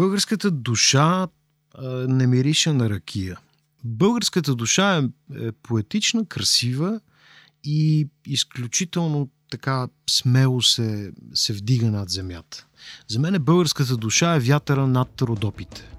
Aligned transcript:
Българската 0.00 0.50
душа 0.50 1.28
а, 1.74 1.88
не 2.08 2.26
мирише 2.26 2.72
на 2.72 2.90
ракия. 2.90 3.38
Българската 3.84 4.54
душа 4.54 4.96
е, 4.98 5.02
е 5.46 5.52
поетична, 5.52 6.26
красива 6.26 7.00
и 7.64 8.08
изключително 8.26 9.28
така 9.50 9.88
смело 10.10 10.62
се, 10.62 11.12
се 11.34 11.52
вдига 11.52 11.90
над 11.90 12.10
земята. 12.10 12.66
За 13.08 13.18
мен 13.18 13.42
българската 13.42 13.96
душа 13.96 14.34
е 14.34 14.40
вятъра 14.40 14.86
над 14.86 15.22
родопите. 15.22 15.90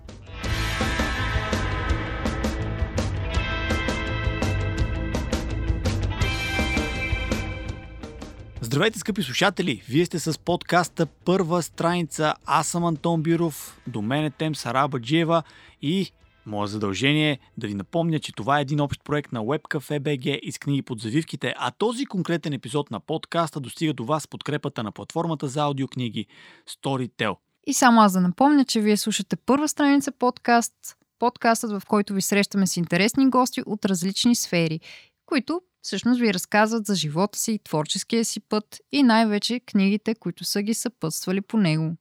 Здравейте, 8.71 8.99
скъпи 8.99 9.23
слушатели! 9.23 9.83
Вие 9.89 10.05
сте 10.05 10.19
с 10.19 10.39
подкаста 10.39 11.05
Първа 11.05 11.63
страница. 11.63 12.33
Аз 12.45 12.67
съм 12.67 12.85
Антон 12.85 13.23
Биров, 13.23 13.81
до 13.87 14.01
мен 14.01 14.25
е 14.25 14.29
Тем 14.29 14.55
Сарабаджиева 14.55 15.43
и 15.81 16.11
Мое 16.45 16.67
задължение 16.67 17.31
е 17.31 17.39
да 17.57 17.67
ви 17.67 17.73
напомня, 17.73 18.19
че 18.19 18.31
това 18.31 18.59
е 18.59 18.61
един 18.61 18.79
общ 18.81 19.03
проект 19.03 19.31
на 19.31 19.39
WebCafe 19.39 19.99
BG 19.99 20.39
и 20.39 20.51
с 20.51 20.59
книги 20.59 20.81
под 20.81 20.99
завивките, 20.99 21.53
а 21.57 21.71
този 21.71 22.05
конкретен 22.05 22.53
епизод 22.53 22.91
на 22.91 22.99
подкаста 22.99 23.59
достига 23.59 23.93
до 23.93 24.05
вас 24.05 24.23
с 24.23 24.27
подкрепата 24.27 24.83
на 24.83 24.91
платформата 24.91 25.47
за 25.47 25.61
аудиокниги 25.61 26.25
Storytel. 26.69 27.35
И 27.67 27.73
само 27.73 28.01
аз 28.01 28.13
да 28.13 28.21
напомня, 28.21 28.65
че 28.65 28.81
вие 28.81 28.97
слушате 28.97 29.35
първа 29.35 29.67
страница 29.67 30.11
подкаст, 30.11 30.73
подкастът, 31.19 31.71
в 31.71 31.81
който 31.87 32.13
ви 32.13 32.21
срещаме 32.21 32.67
с 32.67 32.77
интересни 32.77 33.29
гости 33.29 33.61
от 33.65 33.85
различни 33.85 34.35
сфери, 34.35 34.79
които 35.25 35.61
всъщност 35.81 36.19
ви 36.19 36.33
разказват 36.33 36.85
за 36.85 36.95
живота 36.95 37.39
си, 37.39 37.59
творческия 37.63 38.25
си 38.25 38.39
път 38.39 38.81
и 38.91 39.03
най-вече 39.03 39.59
книгите, 39.59 40.15
които 40.15 40.43
са 40.43 40.61
ги 40.61 40.73
съпътствали 40.73 41.41
по 41.41 41.57
него. 41.57 41.95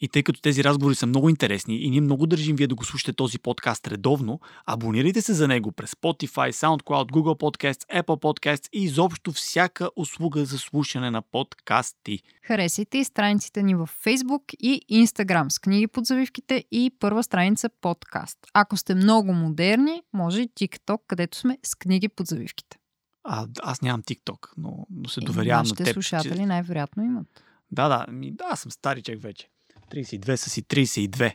И 0.00 0.08
тъй 0.08 0.22
като 0.22 0.40
тези 0.40 0.64
разговори 0.64 0.94
са 0.94 1.06
много 1.06 1.28
интересни 1.28 1.76
и 1.76 1.90
ние 1.90 2.00
много 2.00 2.26
държим 2.26 2.56
вие 2.56 2.66
да 2.66 2.74
го 2.74 2.84
слушате 2.84 3.12
този 3.12 3.38
подкаст 3.38 3.88
редовно, 3.88 4.40
абонирайте 4.66 5.22
се 5.22 5.34
за 5.34 5.48
него 5.48 5.72
през 5.72 5.90
Spotify, 5.90 6.52
SoundCloud, 6.52 7.10
Google 7.12 7.40
Podcasts, 7.40 8.02
Apple 8.02 8.22
Podcasts 8.22 8.68
и 8.72 8.82
изобщо 8.84 9.32
всяка 9.32 9.90
услуга 9.96 10.44
за 10.44 10.58
слушане 10.58 11.10
на 11.10 11.22
подкасти. 11.22 12.22
Харесайте 12.42 12.98
и 12.98 13.04
страниците 13.04 13.62
ни 13.62 13.74
в 13.74 13.90
Facebook 14.04 14.54
и 14.60 14.80
Instagram 15.06 15.48
с 15.48 15.58
книги 15.58 15.86
под 15.86 16.06
завивките 16.06 16.64
и 16.70 16.90
първа 17.00 17.22
страница 17.22 17.68
подкаст. 17.80 18.38
Ако 18.54 18.76
сте 18.76 18.94
много 18.94 19.32
модерни, 19.32 20.02
може 20.12 20.40
и 20.40 20.48
TikTok, 20.48 20.98
където 21.06 21.38
сме 21.38 21.58
с 21.62 21.74
книги 21.74 22.08
под 22.08 22.26
завивките. 22.26 22.78
А, 23.28 23.46
аз 23.62 23.82
нямам 23.82 24.02
TikTok, 24.02 24.48
но, 24.56 24.86
но 24.90 25.08
се 25.08 25.20
доверявам 25.20 25.66
на 25.66 25.74
теб. 25.74 25.92
слушатели 25.92 26.36
че... 26.36 26.46
най-вероятно 26.46 27.02
имат. 27.02 27.42
Да, 27.72 27.88
да, 27.88 28.12
ми, 28.12 28.32
да, 28.32 28.44
аз 28.50 28.60
съм 28.60 28.70
старичък 28.70 29.22
вече. 29.22 29.48
32 29.90 30.36
са 30.36 30.50
си 30.50 30.62
32. 30.62 31.34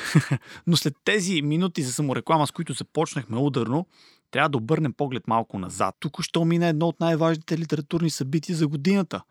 Но 0.66 0.76
след 0.76 0.94
тези 1.04 1.42
минути 1.42 1.82
за 1.82 1.92
самореклама, 1.92 2.46
с 2.46 2.50
които 2.50 2.72
започнахме 2.72 3.38
ударно, 3.38 3.86
трябва 4.30 4.48
да 4.48 4.58
обърнем 4.58 4.92
поглед 4.92 5.28
малко 5.28 5.58
назад. 5.58 5.96
Тук 6.00 6.22
що 6.22 6.44
мина 6.44 6.66
едно 6.66 6.88
от 6.88 7.00
най-важните 7.00 7.58
литературни 7.58 8.10
събития 8.10 8.56
за 8.56 8.68
годината. 8.68 9.22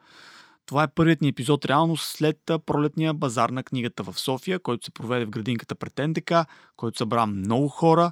Това 0.65 0.83
е 0.83 0.87
първият 0.87 1.21
ни 1.21 1.27
епизод 1.27 1.65
реално 1.65 1.97
след 1.97 2.37
пролетния 2.65 3.13
базар 3.13 3.49
на 3.49 3.63
книгата 3.63 4.03
в 4.03 4.19
София, 4.19 4.59
който 4.59 4.85
се 4.85 4.91
проведе 4.91 5.25
в 5.25 5.29
градинката 5.29 5.75
пред 5.75 5.97
НДК, 5.97 6.33
който 6.75 6.97
събра 6.97 7.25
много 7.25 7.67
хора 7.67 8.11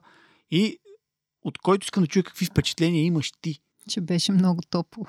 и 0.52 0.78
от 1.44 1.58
който 1.58 1.84
искам 1.84 2.04
да 2.04 2.08
чуя 2.08 2.24
какви 2.24 2.46
впечатления 2.46 3.04
имаш 3.04 3.32
ти. 3.42 3.62
Че 3.90 4.02
беше 4.02 4.32
много 4.32 4.62
топло. 4.70 5.06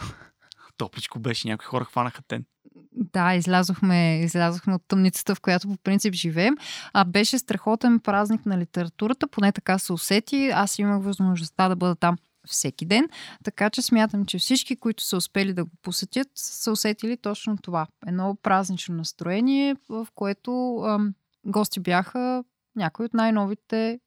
Топличко 0.77 1.19
беше, 1.19 1.49
някои 1.49 1.67
хора 1.67 1.85
хванаха 1.85 2.23
тен. 2.23 2.45
Да, 2.93 3.35
излязохме, 3.35 4.21
излязохме 4.21 4.75
от 4.75 4.83
тъмницата, 4.89 5.35
в 5.35 5.41
която 5.41 5.69
по 5.69 5.77
принцип 5.77 6.15
живеем. 6.15 6.55
А 6.93 7.05
беше 7.05 7.39
страхотен 7.39 8.01
празник 8.01 8.47
на 8.47 8.59
литературата, 8.59 9.29
поне 9.29 9.53
така 9.53 9.79
се 9.79 9.93
усети. 9.93 10.51
Аз 10.55 10.79
имах 10.79 11.03
възможността 11.03 11.69
да 11.69 11.77
бъда 11.77 11.95
там 11.95 12.17
всеки 12.47 12.87
ден, 12.87 13.09
така 13.45 13.71
че 13.71 13.83
смятам, 13.83 14.27
че 14.27 14.39
всички, 14.39 14.77
които 14.77 15.03
са 15.03 15.17
успели 15.17 15.55
да 15.55 15.65
го 15.65 15.71
посетят, 15.83 16.29
са 16.35 16.73
усетили 16.73 17.17
точно 17.17 17.59
това. 17.59 17.87
Едно 18.07 18.37
празнично 18.43 18.95
настроение, 18.95 19.77
в 19.89 20.09
което 20.15 20.79
ам, 20.79 21.15
гости 21.47 21.81
бяха 21.81 22.45
някои 22.77 23.07
от 23.07 23.15
най-новите 23.15 24.01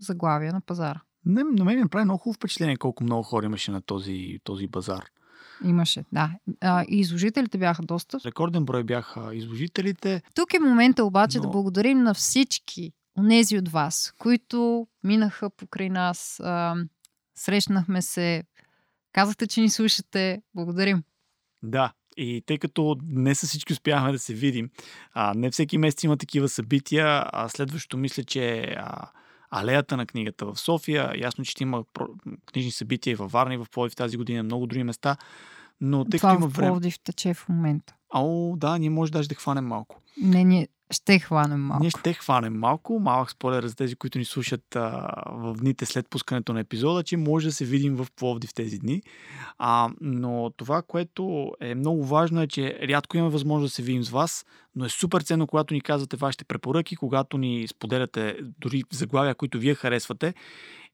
заглавия 0.00 0.52
на 0.52 0.60
пазара. 0.60 1.00
Не, 1.28 1.44
на 1.44 1.64
мен 1.64 1.80
ми 1.80 1.88
прави 1.88 2.04
много 2.04 2.18
хубаво 2.18 2.34
впечатление 2.34 2.76
колко 2.76 3.04
много 3.04 3.22
хора 3.22 3.46
имаше 3.46 3.70
на 3.70 3.80
този, 3.80 4.38
този 4.44 4.66
базар. 4.66 5.04
Имаше, 5.64 6.04
да. 6.12 6.30
А, 6.60 6.84
и 6.88 7.00
изложителите 7.00 7.58
бяха 7.58 7.82
доста. 7.82 8.18
Рекорден 8.24 8.64
брой 8.64 8.84
бяха 8.84 9.34
изложителите. 9.34 10.22
Тук 10.34 10.54
е 10.54 10.58
момента 10.58 11.04
обаче 11.04 11.38
Но... 11.38 11.42
да 11.42 11.48
благодарим 11.48 12.02
на 12.02 12.14
всички 12.14 12.92
онези 13.18 13.58
от 13.58 13.68
вас, 13.68 14.14
които 14.18 14.86
минаха 15.04 15.50
покрай 15.50 15.88
нас, 15.88 16.40
а, 16.40 16.74
срещнахме 17.34 18.02
се, 18.02 18.44
казахте, 19.12 19.46
че 19.46 19.60
ни 19.60 19.70
слушате. 19.70 20.42
Благодарим. 20.54 21.02
Да, 21.62 21.92
и 22.16 22.42
тъй 22.46 22.58
като 22.58 22.96
не 23.02 23.34
с 23.34 23.46
всички 23.46 23.72
успяхме 23.72 24.12
да 24.12 24.18
се 24.18 24.34
видим, 24.34 24.70
а, 25.12 25.34
не 25.34 25.50
всеки 25.50 25.78
месец 25.78 26.02
има 26.02 26.16
такива 26.16 26.48
събития, 26.48 27.24
а 27.32 27.48
следващото 27.48 27.96
мисля, 27.96 28.24
че 28.24 28.60
а, 28.60 29.10
алеята 29.50 29.96
на 29.96 30.06
книгата 30.06 30.46
в 30.46 30.56
София. 30.56 31.12
Ясно, 31.16 31.44
че 31.44 31.54
има 31.60 31.84
книжни 32.46 32.70
събития 32.70 33.12
и 33.12 33.14
във 33.14 33.32
Варна, 33.32 33.54
и 33.54 33.56
в 33.56 33.66
Пловдив 33.72 33.96
тази 33.96 34.16
година, 34.16 34.42
много 34.42 34.66
други 34.66 34.84
места. 34.84 35.16
Но 35.80 36.04
тъй 36.04 36.18
Това 36.18 36.30
като 36.30 36.44
има 36.44 36.50
в 36.50 36.54
Пловдив 36.54 36.98
тече 36.98 37.34
в 37.34 37.48
момента. 37.48 37.94
Ау, 38.14 38.56
да, 38.56 38.78
ние 38.78 38.90
може 38.90 39.12
даже 39.12 39.28
да 39.28 39.34
хванем 39.34 39.66
малко. 39.66 40.00
Не, 40.22 40.44
ние 40.44 40.68
ще 40.90 41.18
хванем 41.18 41.60
малко. 41.60 41.82
Ние 41.82 41.90
ще 41.90 42.12
хванем 42.12 42.58
малко. 42.58 43.00
Малък 43.00 43.30
спойлер 43.30 43.66
за 43.66 43.76
тези, 43.76 43.96
които 43.96 44.18
ни 44.18 44.24
слушат 44.24 44.76
а, 44.76 45.12
в 45.26 45.54
дните 45.54 45.86
след 45.86 46.10
пускането 46.10 46.52
на 46.52 46.60
епизода, 46.60 47.02
че 47.02 47.16
може 47.16 47.46
да 47.46 47.52
се 47.52 47.64
видим 47.64 47.96
в 47.96 48.06
Пловдив 48.16 48.54
тези 48.54 48.78
дни. 48.78 49.02
А, 49.58 49.90
но 50.00 50.50
това, 50.56 50.82
което 50.82 51.52
е 51.60 51.74
много 51.74 52.04
важно 52.04 52.42
е, 52.42 52.46
че 52.46 52.78
рядко 52.82 53.16
имаме 53.16 53.32
възможност 53.32 53.70
да 53.70 53.74
се 53.74 53.82
видим 53.82 54.04
с 54.04 54.10
вас, 54.10 54.46
но 54.76 54.84
е 54.84 54.88
супер 54.88 55.20
ценно, 55.20 55.46
когато 55.46 55.74
ни 55.74 55.80
казвате 55.80 56.16
вашите 56.16 56.44
препоръки, 56.44 56.96
когато 56.96 57.38
ни 57.38 57.68
споделяте 57.68 58.36
дори 58.58 58.82
заглавия, 58.92 59.34
които 59.34 59.58
вие 59.58 59.74
харесвате. 59.74 60.34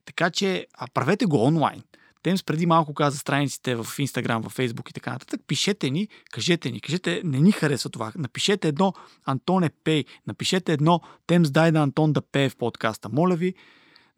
Така 0.05 0.31
че 0.31 0.67
а, 0.75 0.87
правете 0.95 1.27
го 1.27 1.45
онлайн. 1.45 1.83
Темс 2.25 2.43
преди 2.43 2.67
малко 2.67 2.95
каза 2.95 3.19
страниците 3.19 3.77
в 3.77 3.85
Instagram, 3.85 4.49
в 4.49 4.57
Facebook 4.57 4.91
и 4.91 4.93
така 4.93 5.13
нататък. 5.13 5.41
Пишете 5.47 5.91
ни, 5.91 6.09
кажете 6.31 6.71
ни, 6.71 6.81
кажете, 6.81 7.21
не 7.25 7.41
ни 7.41 7.53
харесва 7.53 7.91
това. 7.91 8.13
Напишете 8.17 8.69
едно 8.69 8.93
Антон 9.25 9.65
е 9.65 9.71
пей, 9.85 10.05
напишете 10.27 10.73
едно 10.73 11.01
Темс 11.27 11.51
дай 11.51 11.73
да 11.73 11.79
Антон 11.79 12.13
да 12.13 12.23
пее 12.23 12.49
в 12.49 12.57
подкаста. 12.57 13.09
Моля 13.13 13.37
ви, 13.37 13.55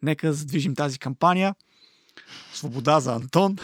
нека 0.03 0.33
задвижим 0.33 0.75
тази 0.75 0.99
кампания. 0.99 1.55
Свобода 2.53 3.01
за 3.01 3.15
Антон. 3.15 3.57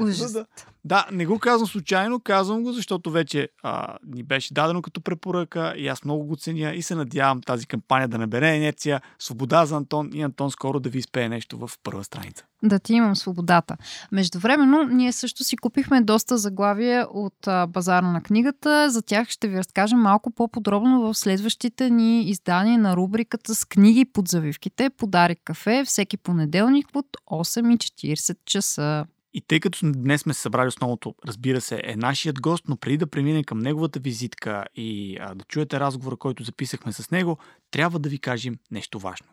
Ужас. 0.00 0.32
Да, 0.32 0.46
да, 0.84 1.06
не 1.12 1.26
го 1.26 1.38
казвам 1.38 1.68
случайно, 1.68 2.20
казвам 2.20 2.62
го, 2.62 2.72
защото 2.72 3.10
вече 3.10 3.48
а, 3.62 3.96
ни 4.06 4.22
беше 4.22 4.54
дадено 4.54 4.82
като 4.82 5.00
препоръка 5.00 5.74
и 5.76 5.88
аз 5.88 6.04
много 6.04 6.24
го 6.24 6.36
ценя 6.36 6.72
и 6.74 6.82
се 6.82 6.94
надявам 6.94 7.42
тази 7.42 7.66
кампания 7.66 8.08
да 8.08 8.18
набере 8.18 8.56
инерция, 8.56 9.00
свобода 9.18 9.66
за 9.66 9.76
Антон 9.76 10.10
и 10.14 10.22
Антон 10.22 10.50
скоро 10.50 10.80
да 10.80 10.88
ви 10.88 10.98
изпее 10.98 11.28
нещо 11.28 11.58
в 11.58 11.70
първа 11.82 12.04
страница. 12.04 12.44
Да 12.62 12.78
ти 12.78 12.94
имам 12.94 13.16
свободата. 13.16 13.76
Междувременно, 14.12 14.82
ние 14.82 15.12
също 15.12 15.44
си 15.44 15.56
купихме 15.56 16.00
доста 16.00 16.38
заглавия 16.38 17.06
от 17.10 17.46
а, 17.46 17.66
базара 17.66 18.06
на 18.06 18.22
книгата. 18.22 18.90
За 18.90 19.02
тях 19.02 19.28
ще 19.28 19.48
ви 19.48 19.58
разкажем 19.58 19.98
малко 19.98 20.30
по-подробно 20.30 21.00
в 21.00 21.14
следващите 21.14 21.90
ни 21.90 22.22
издания 22.22 22.78
на 22.78 22.96
рубриката 22.96 23.54
с 23.54 23.64
книги 23.64 24.04
под 24.04 24.28
завивките. 24.28 24.90
Подарик 24.90 25.38
кафе 25.44 25.84
всеки 25.86 26.16
понеделник 26.16 26.86
от 26.94 27.06
8.40 27.30 28.36
часа. 28.46 29.06
И 29.34 29.40
тъй 29.40 29.60
като 29.60 29.78
днес 29.82 30.20
сме 30.20 30.34
се 30.34 30.40
събрали 30.40 30.68
основното, 30.68 31.14
разбира 31.26 31.60
се, 31.60 31.80
е 31.84 31.96
нашият 31.96 32.40
гост, 32.40 32.64
но 32.68 32.76
преди 32.76 32.96
да 32.96 33.06
преминем 33.06 33.44
към 33.44 33.58
неговата 33.58 34.00
визитка 34.00 34.64
и 34.74 35.18
а, 35.20 35.34
да 35.34 35.44
чуете 35.44 35.80
разговора, 35.80 36.16
който 36.16 36.44
записахме 36.44 36.92
с 36.92 37.10
него, 37.10 37.38
трябва 37.70 37.98
да 37.98 38.08
ви 38.08 38.18
кажем 38.18 38.58
нещо 38.70 38.98
важно. 38.98 39.26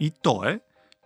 И 0.00 0.12
то 0.22 0.44
е, 0.44 0.60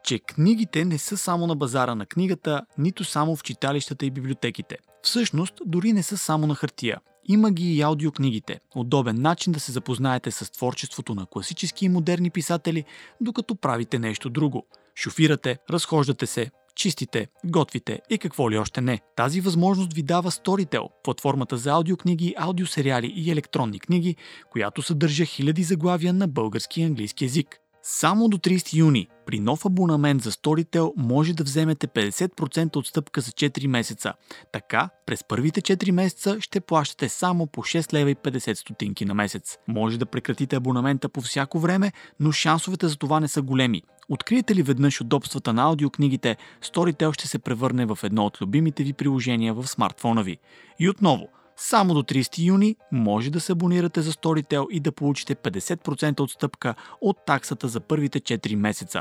че 0.04 0.18
книгите 0.18 0.84
не 0.84 0.98
са 0.98 1.16
само 1.16 1.46
на 1.46 1.56
базара 1.56 1.94
на 1.94 2.06
книгата, 2.06 2.62
нито 2.78 3.04
само 3.04 3.36
в 3.36 3.42
читалищата 3.42 4.06
и 4.06 4.10
библиотеките. 4.10 4.76
Всъщност, 5.02 5.54
дори 5.66 5.92
не 5.92 6.02
са 6.02 6.18
само 6.18 6.46
на 6.46 6.54
хартия. 6.54 7.00
Има 7.28 7.50
ги 7.50 7.74
и 7.74 7.82
аудиокнигите. 7.82 8.60
Удобен 8.74 9.22
начин 9.22 9.52
да 9.52 9.60
се 9.60 9.72
запознаете 9.72 10.30
с 10.30 10.50
творчеството 10.50 11.14
на 11.14 11.26
класически 11.26 11.84
и 11.84 11.88
модерни 11.88 12.30
писатели, 12.30 12.84
докато 13.20 13.54
правите 13.54 13.98
нещо 13.98 14.30
друго– 14.30 14.66
Шофирате, 14.96 15.58
разхождате 15.70 16.26
се, 16.26 16.50
чистите, 16.74 17.26
готвите 17.44 18.00
и 18.10 18.18
какво 18.18 18.50
ли 18.50 18.58
още 18.58 18.80
не. 18.80 19.00
Тази 19.16 19.40
възможност 19.40 19.92
ви 19.92 20.02
дава 20.02 20.30
Storytel, 20.30 20.88
платформата 21.04 21.56
за 21.56 21.70
аудиокниги, 21.70 22.34
аудиосериали 22.36 23.12
и 23.16 23.30
електронни 23.30 23.80
книги, 23.80 24.16
която 24.50 24.82
съдържа 24.82 25.24
хиляди 25.24 25.62
заглавия 25.62 26.12
на 26.12 26.28
български 26.28 26.80
и 26.80 26.84
английски 26.84 27.24
язик. 27.24 27.58
Само 27.84 28.28
до 28.28 28.38
30 28.38 28.76
юни 28.76 29.08
при 29.26 29.40
нов 29.40 29.66
абонамент 29.66 30.22
за 30.22 30.30
Storytel 30.30 30.92
може 30.96 31.32
да 31.32 31.44
вземете 31.44 31.88
50% 31.88 32.76
отстъпка 32.76 33.20
за 33.20 33.30
4 33.30 33.66
месеца. 33.66 34.12
Така, 34.52 34.88
през 35.06 35.24
първите 35.24 35.60
4 35.60 35.90
месеца 35.90 36.40
ще 36.40 36.60
плащате 36.60 37.08
само 37.08 37.46
по 37.46 37.62
6 37.62 37.92
лева 37.92 38.10
и 38.10 38.16
50 38.16 38.54
стотинки 38.54 39.04
на 39.04 39.14
месец. 39.14 39.58
Може 39.68 39.98
да 39.98 40.06
прекратите 40.06 40.56
абонамента 40.56 41.08
по 41.08 41.20
всяко 41.20 41.58
време, 41.58 41.92
но 42.20 42.32
шансовете 42.32 42.88
за 42.88 42.96
това 42.96 43.20
не 43.20 43.28
са 43.28 43.42
големи. 43.42 43.82
Откриете 44.08 44.54
ли 44.54 44.62
веднъж 44.62 45.00
удобствата 45.00 45.52
на 45.52 45.62
аудиокнигите, 45.62 46.36
Storytel 46.62 47.12
ще 47.12 47.28
се 47.28 47.38
превърне 47.38 47.86
в 47.86 47.98
едно 48.02 48.26
от 48.26 48.40
любимите 48.40 48.82
ви 48.82 48.92
приложения 48.92 49.54
в 49.54 49.68
смартфона 49.68 50.22
ви. 50.22 50.38
И 50.78 50.88
отново– 50.88 51.28
само 51.56 51.94
до 51.94 52.02
30 52.02 52.38
юни 52.38 52.76
може 52.92 53.30
да 53.30 53.40
се 53.40 53.52
абонирате 53.52 54.02
за 54.02 54.12
Storytel 54.12 54.70
и 54.70 54.80
да 54.80 54.92
получите 54.92 55.34
50% 55.34 56.20
отстъпка 56.20 56.74
от 57.00 57.16
таксата 57.26 57.68
за 57.68 57.80
първите 57.80 58.20
4 58.20 58.54
месеца. 58.54 59.00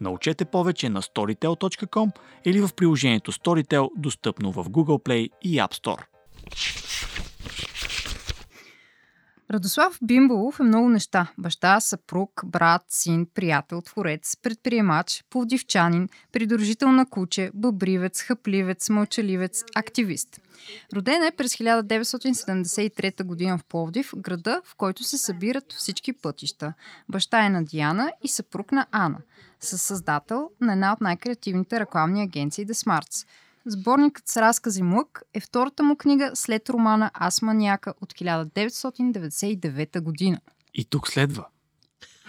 Научете 0.00 0.44
повече 0.44 0.88
на 0.88 1.02
storytel.com 1.02 2.10
или 2.44 2.60
в 2.60 2.70
приложението 2.76 3.32
Storytel, 3.32 3.88
достъпно 3.96 4.52
в 4.52 4.64
Google 4.64 5.04
Play 5.04 5.28
и 5.42 5.56
App 5.56 5.74
Store. 5.74 6.02
Радослав 9.52 9.98
Бимбалов 10.02 10.60
е 10.60 10.62
много 10.62 10.88
неща. 10.88 11.32
Баща, 11.38 11.80
съпруг, 11.80 12.42
брат, 12.44 12.82
син, 12.88 13.26
приятел, 13.34 13.80
творец, 13.80 14.36
предприемач, 14.42 15.24
повдивчанин, 15.30 16.08
придружител 16.32 16.92
на 16.92 17.06
куче, 17.06 17.50
бъбривец, 17.54 18.22
хъпливец, 18.22 18.88
мълчаливец, 18.88 19.64
активист. 19.74 20.40
Роден 20.94 21.22
е 21.22 21.30
през 21.30 21.56
1973 21.56 23.24
година 23.24 23.58
в 23.58 23.64
Пловдив, 23.64 24.12
града, 24.16 24.62
в 24.64 24.74
който 24.76 25.04
се 25.04 25.18
събират 25.18 25.72
всички 25.72 26.12
пътища. 26.12 26.72
Баща 27.08 27.46
е 27.46 27.50
на 27.50 27.64
Диана 27.64 28.12
и 28.22 28.28
съпруг 28.28 28.72
на 28.72 28.86
Ана. 28.90 29.18
Със 29.60 29.82
създател 29.82 30.50
на 30.60 30.72
една 30.72 30.92
от 30.92 31.00
най-креативните 31.00 31.80
рекламни 31.80 32.22
агенции 32.22 32.66
The 32.66 32.72
Smarts– 32.72 33.26
Сборникът 33.66 34.28
с 34.28 34.36
разкази 34.36 34.82
Млък 34.82 35.22
е 35.34 35.40
втората 35.40 35.82
му 35.82 35.96
книга 35.96 36.30
след 36.34 36.68
романа 36.70 37.10
Аз 37.14 37.42
маняка 37.42 37.94
от 38.00 38.12
1999 38.12 40.00
година. 40.00 40.38
И 40.74 40.84
тук 40.84 41.08
следва. 41.08 41.46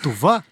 Това 0.03 0.43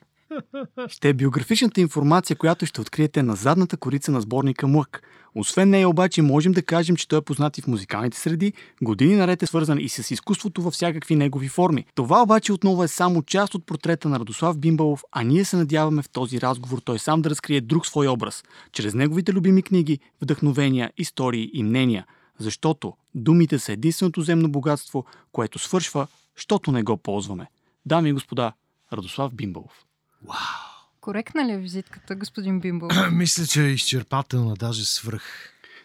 ще 0.88 1.10
е 1.10 1.14
биографичната 1.14 1.82
информация, 1.82 2.36
която 2.36 2.66
ще 2.66 2.82
откриете 2.82 3.24
на 3.24 3.36
задната 3.36 3.78
корица 3.78 4.12
на 4.12 4.22
сборника 4.22 4.68
Млък. 4.68 5.02
Освен 5.36 5.70
нея 5.70 5.90
обаче 5.90 6.22
можем 6.22 6.52
да 6.52 6.62
кажем, 6.62 6.96
че 6.96 7.08
той 7.08 7.20
е 7.20 7.22
познат 7.22 7.58
и 7.58 7.62
в 7.62 7.68
музикалните 7.68 8.18
среди, 8.18 8.54
години 8.82 9.16
наред 9.16 9.44
е 9.44 9.46
свързан 9.46 9.80
и 9.80 9.90
с 9.90 10.12
изкуството 10.12 10.62
във 10.62 10.74
всякакви 10.74 11.16
негови 11.16 11.48
форми. 11.48 11.86
Това 11.96 12.22
обаче 12.22 12.54
отново 12.54 12.84
е 12.84 12.88
само 12.88 13.24
част 13.24 13.56
от 13.56 13.66
портрета 13.66 14.10
на 14.10 14.20
Радослав 14.20 14.58
Бимбалов, 14.58 15.04
а 15.12 15.24
ние 15.24 15.46
се 15.46 15.58
надяваме 15.58 16.02
в 16.02 16.10
този 16.10 16.42
разговор 16.42 16.80
той 16.80 17.00
сам 17.00 17.22
да 17.22 17.30
разкрие 17.30 17.62
друг 17.62 17.88
свой 17.88 18.08
образ, 18.08 18.44
чрез 18.72 18.94
неговите 18.94 19.34
любими 19.34 19.62
книги, 19.62 20.00
вдъхновения, 20.22 20.92
истории 20.98 21.50
и 21.54 21.64
мнения. 21.64 22.06
Защото 22.40 22.94
думите 23.16 23.60
са 23.60 23.72
единственото 23.72 24.22
земно 24.22 24.52
богатство, 24.52 25.06
което 25.32 25.60
свършва, 25.60 26.08
щото 26.36 26.72
не 26.72 26.84
го 26.84 26.98
ползваме. 26.98 27.48
Дами 27.86 28.10
и 28.10 28.14
господа, 28.14 28.54
Радослав 28.94 29.34
Бимбалов. 29.34 29.86
Вау! 30.28 30.71
Коректна 31.02 31.46
ли 31.46 31.52
е 31.52 31.58
визитката, 31.58 32.16
господин 32.16 32.60
Бимбо? 32.60 32.88
Мисля, 33.12 33.46
че 33.46 33.66
е 33.66 33.70
изчерпателна, 33.72 34.54
даже 34.54 34.86
свръх. 34.86 35.24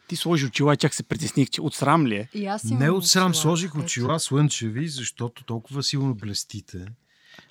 Ти 0.08 0.16
сложи 0.16 0.46
очила 0.46 0.74
и 0.74 0.76
чак 0.76 0.94
се 0.94 1.02
притесних, 1.02 1.50
че 1.50 1.60
от 1.60 1.74
срам 1.74 2.06
ли 2.06 2.14
е? 2.14 2.28
И 2.34 2.46
аз 2.46 2.64
Не 2.64 2.90
от 2.90 3.06
срам 3.06 3.34
сложих 3.34 3.74
очила 3.74 4.20
слънчеви, 4.20 4.88
защото 4.88 5.44
толкова 5.44 5.82
силно 5.82 6.14
блестите, 6.14 6.86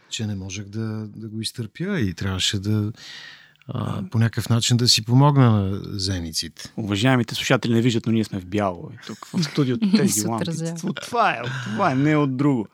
че 0.09 0.27
не 0.27 0.35
можех 0.35 0.65
да, 0.65 1.07
да 1.07 1.27
го 1.27 1.41
изтърпя 1.41 1.99
и 1.99 2.13
трябваше 2.13 2.59
да 2.59 2.91
а, 3.67 4.03
по 4.11 4.19
някакъв 4.19 4.49
начин 4.49 4.77
да 4.77 4.87
си 4.87 5.05
помогна 5.05 5.51
на 5.51 5.79
зениците. 5.99 6.73
Уважаемите 6.77 7.35
слушатели 7.35 7.73
не 7.73 7.81
виждат, 7.81 8.05
но 8.05 8.11
ние 8.11 8.23
сме 8.23 8.39
в 8.39 8.45
бяло. 8.45 8.91
И 8.93 8.97
тук 9.07 9.25
в 9.25 9.43
студиото 9.43 9.91
тези 9.97 10.27
лампи. 10.27 10.49
От 10.83 11.01
това 11.01 11.31
е, 11.31 11.41
от 11.41 11.51
това 11.63 11.91
е, 11.91 11.95
не 11.95 12.15
от 12.17 12.37
друго. 12.37 12.67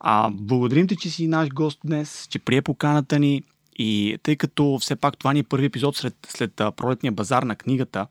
А, 0.00 0.30
благодарим 0.30 0.86
ти, 0.86 0.96
че 0.96 1.10
си 1.10 1.26
наш 1.26 1.48
гост 1.48 1.78
днес, 1.84 2.26
че 2.30 2.38
прие 2.38 2.62
поканата 2.62 3.18
ни. 3.18 3.42
И 3.76 4.18
тъй 4.22 4.36
като 4.36 4.78
все 4.80 4.96
пак 4.96 5.18
това 5.18 5.32
ни 5.32 5.38
е 5.38 5.44
първи 5.44 5.66
епизод 5.66 5.96
след, 5.96 6.16
след 6.28 6.54
пролетния 6.54 7.12
базар 7.12 7.42
на 7.42 7.56
книгата, 7.56 8.06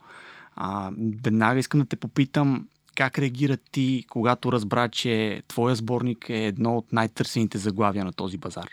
а, 0.56 0.92
веднага 1.24 1.60
искам 1.60 1.80
да 1.80 1.86
те 1.86 1.96
попитам 1.96 2.68
как 2.96 3.20
реагира 3.20 3.58
ти, 3.58 4.06
когато 4.10 4.52
разбра, 4.52 4.90
че 4.90 5.44
твоя 5.48 5.76
сборник 5.76 6.30
е 6.30 6.46
едно 6.46 6.78
от 6.78 6.94
най-търсените 6.94 7.58
заглавия 7.58 8.06
на 8.06 8.14
този 8.14 8.38
базар? 8.38 8.68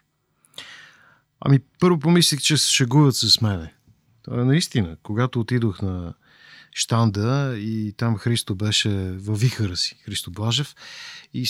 Ами, 1.40 1.58
първо 1.80 1.98
помислих, 1.98 2.40
че 2.40 2.56
се 2.56 2.70
шегуват 2.70 3.14
с 3.16 3.40
мене. 3.40 3.74
Това 4.22 4.40
е 4.40 4.44
наистина. 4.44 4.96
Когато 5.02 5.40
отидох 5.40 5.82
на 5.82 6.14
штанда 6.74 7.54
и 7.58 7.92
там 7.96 8.16
Христо 8.16 8.54
беше 8.54 8.88
във 9.10 9.40
вихара 9.40 9.76
си, 9.76 9.96
Христо 10.04 10.30
Блажев, 10.30 10.74
и 11.34 11.46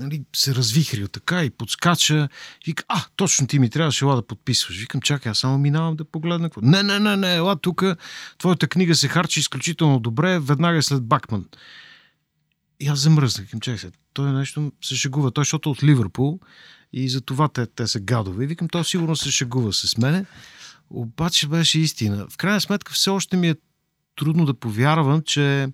нали, 0.00 0.22
се 0.36 0.54
развихрил 0.54 1.08
така 1.08 1.44
и 1.44 1.50
подскача. 1.50 2.28
Вика, 2.66 2.84
а, 2.88 3.04
точно 3.16 3.46
ти 3.46 3.58
ми 3.58 3.70
трябваше 3.70 4.04
ела 4.04 4.16
да 4.16 4.26
подписваш. 4.26 4.78
Викам, 4.78 5.00
чакай, 5.00 5.30
аз 5.30 5.38
само 5.38 5.58
минавам 5.58 5.96
да 5.96 6.04
погледна. 6.04 6.50
Не, 6.62 6.82
не, 6.82 6.98
не, 6.98 7.16
не, 7.16 7.34
ела 7.34 7.56
тук, 7.56 7.84
твоята 8.38 8.68
книга 8.68 8.94
се 8.94 9.08
харчи 9.08 9.40
изключително 9.40 10.00
добре, 10.00 10.38
веднага 10.38 10.82
след 10.82 11.04
Бакман. 11.04 11.44
И 12.80 12.86
аз 12.86 12.98
замръзнах. 12.98 13.48
Чакай 13.60 13.78
се, 13.78 13.90
той 14.12 14.32
нещо 14.32 14.72
се 14.82 14.96
шегува. 14.96 15.30
Той, 15.30 15.40
защото 15.40 15.68
е 15.68 15.72
от 15.72 15.82
Ливърпул 15.82 16.40
и 16.92 17.08
за 17.08 17.20
това 17.20 17.48
те, 17.48 17.66
те 17.66 17.86
са 17.86 18.00
гадове. 18.00 18.44
И 18.44 18.46
викам, 18.46 18.68
той 18.68 18.84
сигурно 18.84 19.16
се 19.16 19.30
шегува 19.30 19.72
с 19.72 19.98
мене. 19.98 20.24
Обаче 20.90 21.48
беше 21.48 21.80
истина. 21.80 22.26
В 22.30 22.36
крайна 22.36 22.60
сметка 22.60 22.92
все 22.92 23.10
още 23.10 23.36
ми 23.36 23.48
е 23.48 23.54
трудно 24.16 24.44
да 24.44 24.54
повярвам, 24.54 25.22
че 25.22 25.68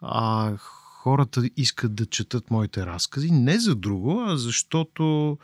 а, 0.00 0.56
хората 1.02 1.50
искат 1.56 1.94
да 1.94 2.06
четат 2.06 2.50
моите 2.50 2.86
разкази. 2.86 3.30
Не 3.30 3.58
за 3.58 3.74
друго, 3.74 4.20
а 4.20 4.36
защото 4.36 5.38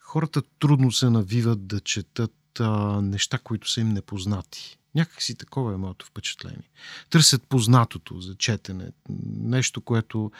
хората 0.00 0.42
трудно 0.58 0.92
се 0.92 1.10
навиват 1.10 1.66
да 1.66 1.80
четат 1.80 2.60
а, 2.60 3.00
неща, 3.02 3.38
които 3.38 3.70
са 3.70 3.80
им 3.80 3.88
непознати. 3.88 4.78
Някак 4.94 5.22
си 5.22 5.34
такова 5.34 5.74
е 5.74 5.76
моето 5.76 6.06
впечатление. 6.06 6.70
Търсят 7.10 7.46
познатото 7.48 8.20
за 8.20 8.34
четене. 8.34 8.88
Нещо, 9.36 9.80
което 9.80 10.30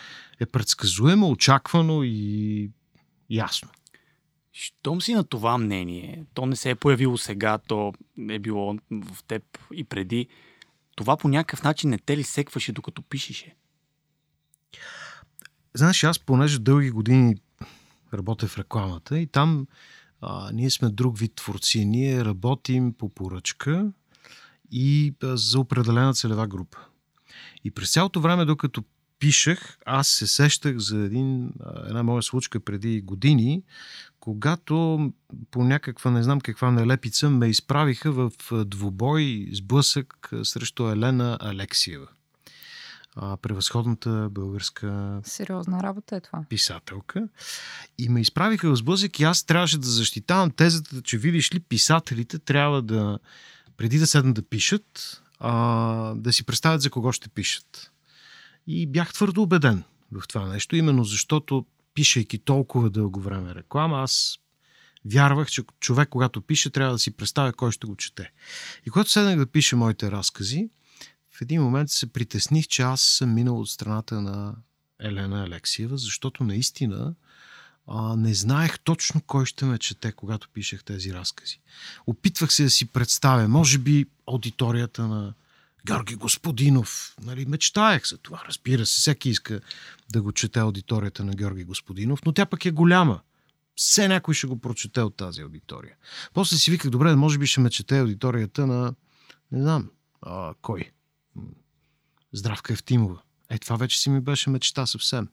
е 0.40 0.46
предсказуемо, 0.46 1.30
очаквано 1.30 2.02
и 2.02 2.70
ясно. 3.30 3.68
Щом 4.52 5.02
си 5.02 5.14
на 5.14 5.24
това 5.24 5.58
мнение, 5.58 6.24
то 6.34 6.46
не 6.46 6.56
се 6.56 6.70
е 6.70 6.74
появило 6.74 7.18
сега, 7.18 7.58
то 7.58 7.92
е 8.30 8.38
било 8.38 8.76
в 8.90 9.24
теб 9.28 9.42
и 9.74 9.84
преди. 9.84 10.26
Това 10.94 11.16
по 11.16 11.28
някакъв 11.28 11.62
начин 11.62 11.90
не 11.90 11.98
те 11.98 12.16
ли 12.16 12.22
секваше 12.22 12.72
докато 12.72 13.02
пишеше? 13.02 13.54
Знаеш, 15.74 16.04
аз 16.04 16.18
понеже 16.18 16.58
дълги 16.58 16.90
години 16.90 17.36
работя 18.14 18.48
в 18.48 18.58
рекламата 18.58 19.18
и 19.18 19.26
там 19.26 19.66
а, 20.20 20.50
ние 20.52 20.70
сме 20.70 20.88
друг 20.88 21.18
вид 21.18 21.34
творци. 21.34 21.84
Ние 21.84 22.24
работим 22.24 22.92
по 22.92 23.08
поръчка 23.08 23.92
и 24.70 25.14
а, 25.22 25.36
за 25.36 25.60
определена 25.60 26.14
целева 26.14 26.46
група. 26.46 26.78
И 27.64 27.70
през 27.70 27.92
цялото 27.92 28.20
време, 28.20 28.44
докато 28.44 28.84
пишех, 29.22 29.76
аз 29.86 30.08
се 30.08 30.26
сещах 30.26 30.78
за 30.78 30.98
един, 30.98 31.52
една 31.88 32.02
моя 32.02 32.22
случка 32.22 32.60
преди 32.60 33.00
години, 33.00 33.62
когато 34.20 35.06
по 35.50 35.64
някаква, 35.64 36.10
не 36.10 36.22
знам 36.22 36.40
каква 36.40 36.70
нелепица, 36.70 37.30
ме 37.30 37.48
изправиха 37.48 38.12
в 38.12 38.32
двубой, 38.64 39.48
сблъсък 39.52 40.30
срещу 40.42 40.88
Елена 40.88 41.38
Алексиева 41.40 42.08
превъзходната 43.42 44.28
българска 44.30 45.20
Сериозна 45.24 45.82
работа 45.82 46.16
е 46.16 46.20
това. 46.20 46.44
писателка. 46.48 47.28
И 47.98 48.08
ме 48.08 48.20
изправиха 48.20 48.70
в 48.70 48.76
сблъсък 48.76 49.20
и 49.20 49.24
аз 49.24 49.44
трябваше 49.44 49.78
да 49.78 49.88
защитавам 49.88 50.50
тезата, 50.50 51.02
че 51.02 51.18
видиш 51.18 51.54
ли, 51.54 51.60
писателите 51.60 52.38
трябва 52.38 52.82
да, 52.82 53.18
преди 53.76 53.98
да 53.98 54.06
седнат 54.06 54.34
да 54.34 54.42
пишат, 54.42 55.22
а, 55.38 56.14
да 56.14 56.32
си 56.32 56.44
представят 56.44 56.82
за 56.82 56.90
кого 56.90 57.12
ще 57.12 57.28
пишат. 57.28 57.92
И 58.66 58.86
бях 58.86 59.12
твърдо 59.12 59.42
убеден 59.42 59.82
в 60.12 60.28
това 60.28 60.48
нещо, 60.48 60.76
именно 60.76 61.04
защото 61.04 61.66
пишейки 61.94 62.38
толкова 62.38 62.90
дълго 62.90 63.20
време 63.20 63.54
реклама, 63.54 64.02
аз 64.02 64.38
вярвах, 65.04 65.48
че 65.48 65.62
човек, 65.80 66.08
когато 66.08 66.40
пише, 66.40 66.70
трябва 66.70 66.92
да 66.92 66.98
си 66.98 67.10
представя 67.10 67.52
кой 67.52 67.72
ще 67.72 67.86
го 67.86 67.96
чете. 67.96 68.32
И 68.86 68.90
когато 68.90 69.10
седнах 69.10 69.36
да 69.36 69.46
пиша 69.46 69.76
моите 69.76 70.10
разкази, 70.10 70.68
в 71.30 71.40
един 71.42 71.62
момент 71.62 71.90
се 71.90 72.12
притесних, 72.12 72.66
че 72.66 72.82
аз 72.82 73.00
съм 73.00 73.34
минал 73.34 73.60
от 73.60 73.70
страната 73.70 74.20
на 74.20 74.54
Елена 75.00 75.44
Алексиева, 75.44 75.98
защото 75.98 76.44
наистина 76.44 77.14
а, 77.86 78.16
не 78.16 78.34
знаех 78.34 78.78
точно 78.78 79.20
кой 79.20 79.46
ще 79.46 79.64
ме 79.64 79.78
чете, 79.78 80.12
когато 80.12 80.48
пишех 80.48 80.84
тези 80.84 81.14
разкази. 81.14 81.60
Опитвах 82.06 82.52
се 82.52 82.62
да 82.62 82.70
си 82.70 82.86
представя, 82.86 83.48
може 83.48 83.78
би, 83.78 84.06
аудиторията 84.26 85.08
на 85.08 85.34
Георги 85.86 86.14
Господинов. 86.14 87.14
Нали, 87.22 87.46
мечтаях 87.46 88.06
за 88.06 88.18
това, 88.18 88.42
разбира 88.48 88.86
се. 88.86 89.00
Всеки 89.00 89.30
иска 89.30 89.60
да 90.12 90.22
го 90.22 90.32
чете 90.32 90.58
аудиторията 90.60 91.24
на 91.24 91.34
Георги 91.34 91.64
Господинов, 91.64 92.20
но 92.26 92.32
тя 92.32 92.46
пък 92.46 92.64
е 92.64 92.70
голяма. 92.70 93.20
все 93.76 94.08
някой 94.08 94.34
ще 94.34 94.46
го 94.46 94.60
прочете 94.60 95.00
от 95.00 95.16
тази 95.16 95.42
аудитория. 95.42 95.94
После 96.34 96.56
си 96.56 96.70
виках, 96.70 96.90
добре, 96.90 97.14
може 97.14 97.38
би 97.38 97.46
ще 97.46 97.60
ме 97.60 97.70
чете 97.70 97.98
аудиторията 97.98 98.66
на, 98.66 98.94
не 99.52 99.62
знам, 99.62 99.90
а, 100.22 100.54
кой? 100.62 100.90
Здравка 102.32 102.72
Евтимова. 102.72 103.22
Е, 103.50 103.58
това 103.58 103.76
вече 103.76 104.00
си 104.00 104.10
ми 104.10 104.20
беше 104.20 104.50
мечта 104.50 104.86
съвсем. 104.86 105.28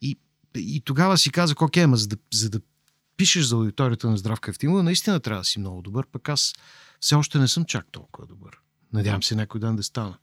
И, 0.00 0.18
и 0.54 0.80
тогава 0.80 1.18
си 1.18 1.30
казах, 1.30 1.62
окей, 1.62 1.86
ма 1.86 1.96
за 1.96 2.08
да, 2.08 2.16
за 2.32 2.50
да 2.50 2.60
пишеш 3.16 3.44
за 3.44 3.54
аудиторията 3.54 4.10
на 4.10 4.16
Здравка 4.16 4.50
Евтимова, 4.50 4.82
наистина 4.82 5.20
трябва 5.20 5.40
да 5.40 5.44
си 5.44 5.58
много 5.58 5.82
добър, 5.82 6.06
пък 6.06 6.28
аз 6.28 6.54
все 7.00 7.14
още 7.14 7.38
не 7.38 7.48
съм 7.48 7.64
чак 7.64 7.86
толкова 7.92 8.26
добър. 8.26 8.58
Надявам 8.92 9.22
се 9.22 9.34
някой 9.34 9.60
ден 9.60 9.76
да 9.76 9.82
стана. 9.82 10.14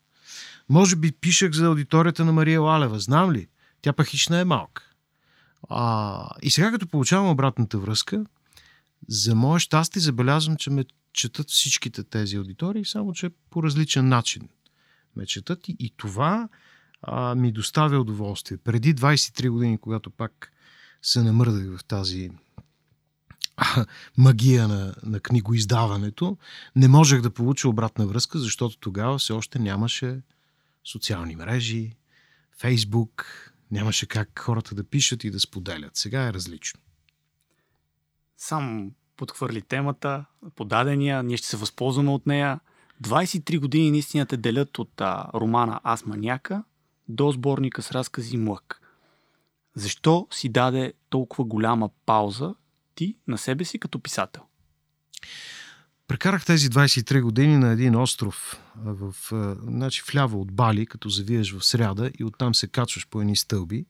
Може 0.69 0.95
би 0.95 1.11
пишех 1.11 1.51
за 1.51 1.65
аудиторията 1.65 2.25
на 2.25 2.31
Мария 2.31 2.61
Лалева, 2.61 2.99
знам 2.99 3.31
ли? 3.31 3.47
Тя 3.81 3.93
пък 3.93 4.07
хищна 4.07 4.39
е 4.39 4.43
малка. 4.43 4.83
А, 5.69 6.29
и 6.41 6.51
сега 6.51 6.71
като 6.71 6.87
получавам 6.87 7.29
обратната 7.29 7.79
връзка, 7.79 8.25
за 9.07 9.35
мое 9.35 9.59
щастие 9.59 10.01
забелязвам, 10.01 10.57
че 10.57 10.69
ме 10.69 10.85
четат 11.13 11.49
всичките 11.49 12.03
тези 12.03 12.35
аудитории, 12.35 12.85
само 12.85 13.13
че 13.13 13.29
по 13.49 13.63
различен 13.63 14.07
начин 14.07 14.49
ме 15.15 15.25
четат 15.25 15.69
и, 15.69 15.75
и 15.79 15.93
това 15.97 16.49
а, 17.01 17.35
ми 17.35 17.51
доставя 17.51 17.99
удоволствие. 17.99 18.57
Преди 18.57 18.95
23 18.95 19.49
години, 19.49 19.77
когато 19.77 20.09
пак 20.09 20.51
се 21.01 21.23
намърдах 21.23 21.77
в 21.77 21.83
тази 21.83 22.29
магия 24.17 24.67
на, 24.67 24.93
на 25.03 25.19
книгоиздаването, 25.19 26.37
не 26.75 26.87
можех 26.87 27.21
да 27.21 27.29
получа 27.29 27.69
обратна 27.69 28.07
връзка, 28.07 28.39
защото 28.39 28.77
тогава 28.77 29.17
все 29.17 29.33
още 29.33 29.59
нямаше 29.59 30.21
социални 30.85 31.35
мрежи, 31.35 31.95
Фейсбук, 32.57 33.25
нямаше 33.71 34.05
как 34.05 34.39
хората 34.39 34.75
да 34.75 34.83
пишат 34.83 35.23
и 35.23 35.31
да 35.31 35.39
споделят. 35.39 35.97
Сега 35.97 36.27
е 36.27 36.33
различно. 36.33 36.79
Сам 38.37 38.91
подхвърли 39.17 39.61
темата, 39.61 40.25
подадения, 40.55 41.23
ние 41.23 41.37
ще 41.37 41.47
се 41.47 41.57
възползваме 41.57 42.11
от 42.11 42.27
нея. 42.27 42.59
23 43.03 43.59
години 43.59 43.91
наистина 43.91 44.25
те 44.25 44.37
делят 44.37 44.79
от 44.79 45.01
а, 45.01 45.29
романа 45.33 45.79
Аз 45.83 46.05
маняка 46.05 46.63
до 47.07 47.31
сборника 47.31 47.81
с 47.81 47.91
разкази 47.91 48.37
Млък. 48.37 48.81
Защо 49.75 50.27
си 50.31 50.49
даде 50.49 50.93
толкова 51.09 51.43
голяма 51.43 51.89
пауза 52.05 52.55
ти 52.99 53.15
на 53.27 53.37
себе 53.37 53.65
си 53.65 53.79
като 53.79 53.99
писател? 53.99 54.41
Прекарах 56.07 56.45
тези 56.45 56.69
23 56.69 57.21
години 57.21 57.57
на 57.57 57.71
един 57.71 57.95
остров 57.95 58.61
в, 58.75 59.15
значи, 59.63 60.03
вляво 60.11 60.41
от 60.41 60.51
Бали, 60.51 60.85
като 60.85 61.09
завиеш 61.09 61.51
в 61.51 61.65
сряда 61.65 62.11
и 62.19 62.23
оттам 62.23 62.55
се 62.55 62.67
качваш 62.67 63.07
по 63.07 63.21
едни 63.21 63.35
стълби 63.35 63.85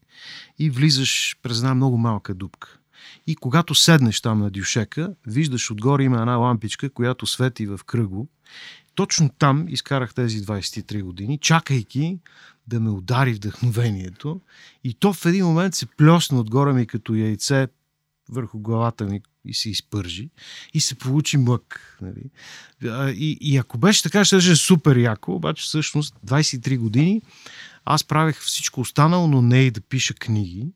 и 0.60 0.70
влизаш 0.70 1.38
през 1.42 1.58
една 1.58 1.76
много 1.76 1.98
малка 1.98 2.34
дупка. 2.34 2.78
И 3.28 3.36
когато 3.36 3.76
седнеш 3.76 4.22
там 4.22 4.40
на 4.40 4.50
дюшека, 4.50 5.16
виждаш 5.28 5.72
отгоре 5.72 6.04
има 6.04 6.20
една 6.20 6.36
лампичка, 6.36 6.90
която 6.90 7.26
свети 7.26 7.66
в 7.66 7.80
кръго. 7.86 8.30
Точно 8.96 9.30
там 9.40 9.66
изкарах 9.68 10.14
тези 10.14 10.42
23 10.42 11.02
години, 11.02 11.38
чакайки 11.38 12.20
да 12.68 12.80
ме 12.80 12.90
удари 12.90 13.34
вдъхновението. 13.34 14.42
И 14.84 14.94
то 14.94 15.14
в 15.14 15.26
един 15.26 15.46
момент 15.46 15.76
се 15.76 15.86
плесна 15.86 16.40
отгоре 16.40 16.74
ми 16.74 16.88
като 16.88 17.16
яйце 17.16 17.68
върху 18.30 18.60
главата 18.60 19.06
ми 19.06 19.22
и 19.46 19.54
се 19.54 19.70
изпържи 19.70 20.30
и 20.74 20.80
се 20.80 20.96
получи 20.96 21.38
мък. 21.38 21.98
Нали? 22.02 22.30
И, 23.16 23.38
и 23.42 23.58
ако 23.58 23.78
беше 23.78 24.04
така, 24.04 24.26
ще 24.26 24.36
е 24.36 24.42
супер 24.42 24.98
яко, 24.98 25.36
обаче 25.36 25.64
всъщност 25.64 26.16
23 26.26 26.78
години 26.78 27.22
аз 27.86 28.04
правех 28.04 28.40
всичко 28.40 28.82
останало, 28.82 29.28
но 29.28 29.42
не 29.42 29.64
и 29.64 29.72
да 29.72 29.82
пиша 29.82 30.14
книги. 30.14 30.68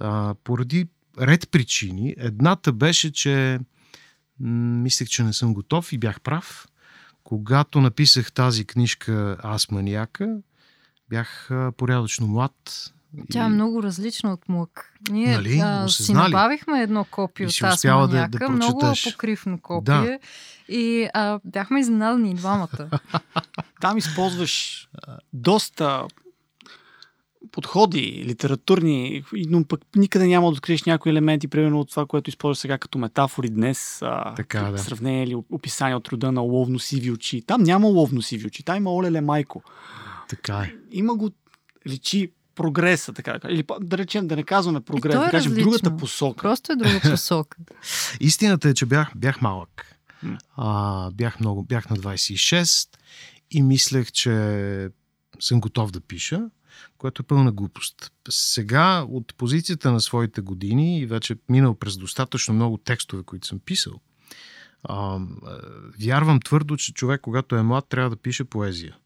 А, 0.00 0.34
поради 0.44 0.88
ред 1.20 1.50
причини. 1.50 2.14
Едната 2.18 2.72
беше, 2.72 3.12
че 3.12 3.60
мислех, 4.40 5.08
че 5.08 5.22
не 5.22 5.32
съм 5.32 5.54
готов 5.54 5.92
и 5.92 5.98
бях 5.98 6.20
прав. 6.20 6.68
Когато 7.24 7.80
написах 7.80 8.32
тази 8.32 8.64
книжка 8.64 9.36
Аз 9.42 9.70
манияка, 9.70 10.38
бях 11.08 11.50
порядъчно 11.76 12.26
млад, 12.26 12.92
тя 13.30 13.44
е 13.44 13.48
много 13.48 13.82
различна 13.82 14.32
от 14.32 14.48
млък. 14.48 14.92
Ние 15.10 15.36
нали? 15.36 15.60
а, 15.64 15.88
си 15.88 16.12
набавихме 16.12 16.82
едно 16.82 17.04
копие 17.04 17.46
от 17.46 17.58
тази 17.60 17.88
маняка, 17.88 18.38
да, 18.38 18.38
да 18.38 18.48
много 18.48 18.80
покривно 19.04 19.60
копие 19.60 19.92
да. 19.94 20.18
и 20.74 21.08
а, 21.14 21.40
бяхме 21.44 21.80
изненадани 21.80 22.34
двамата. 22.34 23.00
Там 23.80 23.98
използваш 23.98 24.88
доста 25.32 26.06
подходи, 27.52 28.24
литературни, 28.26 29.24
но 29.32 29.64
пък 29.64 29.80
никъде 29.96 30.26
няма 30.26 30.46
да 30.46 30.52
откриеш 30.52 30.84
някои 30.84 31.12
елементи, 31.12 31.48
примерно 31.48 31.80
от 31.80 31.90
това, 31.90 32.06
което 32.06 32.30
използваш 32.30 32.58
сега 32.58 32.78
като 32.78 32.98
метафори 32.98 33.48
днес, 33.48 34.02
така, 34.36 34.60
да. 34.60 34.78
сравнение 34.78 35.24
или 35.24 35.34
описание 35.34 35.96
от 35.96 36.08
рода 36.08 36.32
на 36.32 36.40
ловно 36.40 36.78
сиви 36.78 37.10
очи. 37.10 37.42
Там 37.46 37.62
няма 37.62 37.86
ловно 37.86 38.22
сиви 38.22 38.46
очи, 38.46 38.62
там 38.62 38.76
има 38.76 38.92
олеле 38.94 39.20
майко. 39.20 39.62
Така 40.28 40.58
е. 40.58 40.72
Има 40.90 41.14
го 41.14 41.30
личи 41.86 42.32
прогреса, 42.56 43.12
така 43.12 43.38
Или 43.48 43.64
да 43.80 43.98
речем, 43.98 44.26
да 44.26 44.36
не 44.36 44.42
казваме 44.42 44.80
прогрес, 44.80 45.14
е 45.14 45.18
да 45.18 45.30
кажем 45.30 45.52
различно. 45.52 45.70
другата 45.70 45.96
посока. 45.96 46.42
Просто 46.42 46.72
е 46.72 46.76
друга 46.76 47.00
посока. 47.10 47.58
Истината 48.20 48.68
е, 48.68 48.74
че 48.74 48.86
бях, 48.86 49.12
бях 49.16 49.40
малък. 49.40 49.96
А, 50.56 51.10
бях, 51.10 51.40
много, 51.40 51.62
бях 51.62 51.90
на 51.90 51.96
26 51.96 52.88
и 53.50 53.62
мислех, 53.62 54.12
че 54.12 54.30
съм 55.40 55.60
готов 55.60 55.90
да 55.90 56.00
пиша, 56.00 56.50
което 56.98 57.22
е 57.22 57.26
пълна 57.26 57.52
глупост. 57.52 58.12
Сега, 58.30 59.06
от 59.08 59.34
позицията 59.34 59.92
на 59.92 60.00
своите 60.00 60.40
години 60.40 60.98
и 60.98 61.06
вече 61.06 61.36
минал 61.48 61.74
през 61.74 61.96
достатъчно 61.96 62.54
много 62.54 62.76
текстове, 62.76 63.22
които 63.22 63.46
съм 63.46 63.58
писал, 63.58 64.00
а, 64.84 65.18
вярвам 66.00 66.40
твърдо, 66.40 66.76
че 66.76 66.92
човек, 66.92 67.20
когато 67.20 67.56
е 67.56 67.62
млад, 67.62 67.88
трябва 67.88 68.10
да 68.10 68.16
пише 68.16 68.44
поезия 68.44 68.96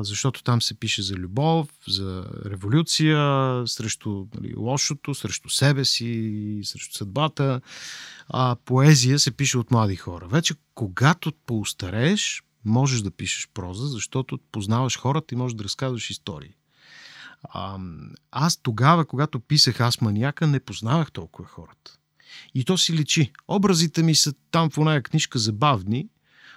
защото 0.00 0.42
там 0.42 0.62
се 0.62 0.74
пише 0.74 1.02
за 1.02 1.14
любов, 1.14 1.68
за 1.88 2.26
революция, 2.44 3.18
срещу 3.66 4.26
нали, 4.34 4.54
лошото, 4.56 5.14
срещу 5.14 5.48
себе 5.48 5.84
си, 5.84 6.60
срещу 6.62 6.94
съдбата. 6.94 7.60
А, 8.28 8.56
поезия 8.64 9.18
се 9.18 9.30
пише 9.30 9.58
от 9.58 9.70
млади 9.70 9.96
хора. 9.96 10.28
Вече 10.28 10.54
когато 10.74 11.32
поустарееш, 11.46 12.42
можеш 12.64 13.00
да 13.00 13.10
пишеш 13.10 13.48
проза, 13.54 13.86
защото 13.86 14.38
познаваш 14.52 14.98
хората 14.98 15.34
и 15.34 15.38
можеш 15.38 15.54
да 15.54 15.64
разказваш 15.64 16.10
истории. 16.10 16.54
А, 17.42 17.78
аз 18.30 18.56
тогава, 18.56 19.04
когато 19.04 19.40
писах 19.40 19.80
Аз 19.80 20.00
маняка, 20.00 20.46
не 20.46 20.60
познавах 20.60 21.12
толкова 21.12 21.48
хората. 21.48 21.98
И 22.54 22.64
то 22.64 22.78
си 22.78 22.92
личи. 22.92 23.32
Образите 23.48 24.02
ми 24.02 24.14
са 24.14 24.34
там 24.50 24.70
в 24.70 24.78
оная 24.78 25.02
книжка 25.02 25.38
забавни, 25.38 26.08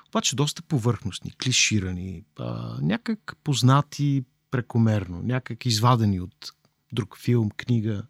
обаче 0.08 0.36
доста 0.36 0.62
повърхностни, 0.62 1.32
клиширани, 1.32 2.24
а, 2.40 2.78
някак 2.82 3.38
познати 3.44 4.24
прекомерно, 4.52 5.22
някак 5.24 5.66
извадени 5.66 6.20
от 6.20 6.52
друг 6.92 7.18
филм, 7.18 7.50
книга, 7.58 8.04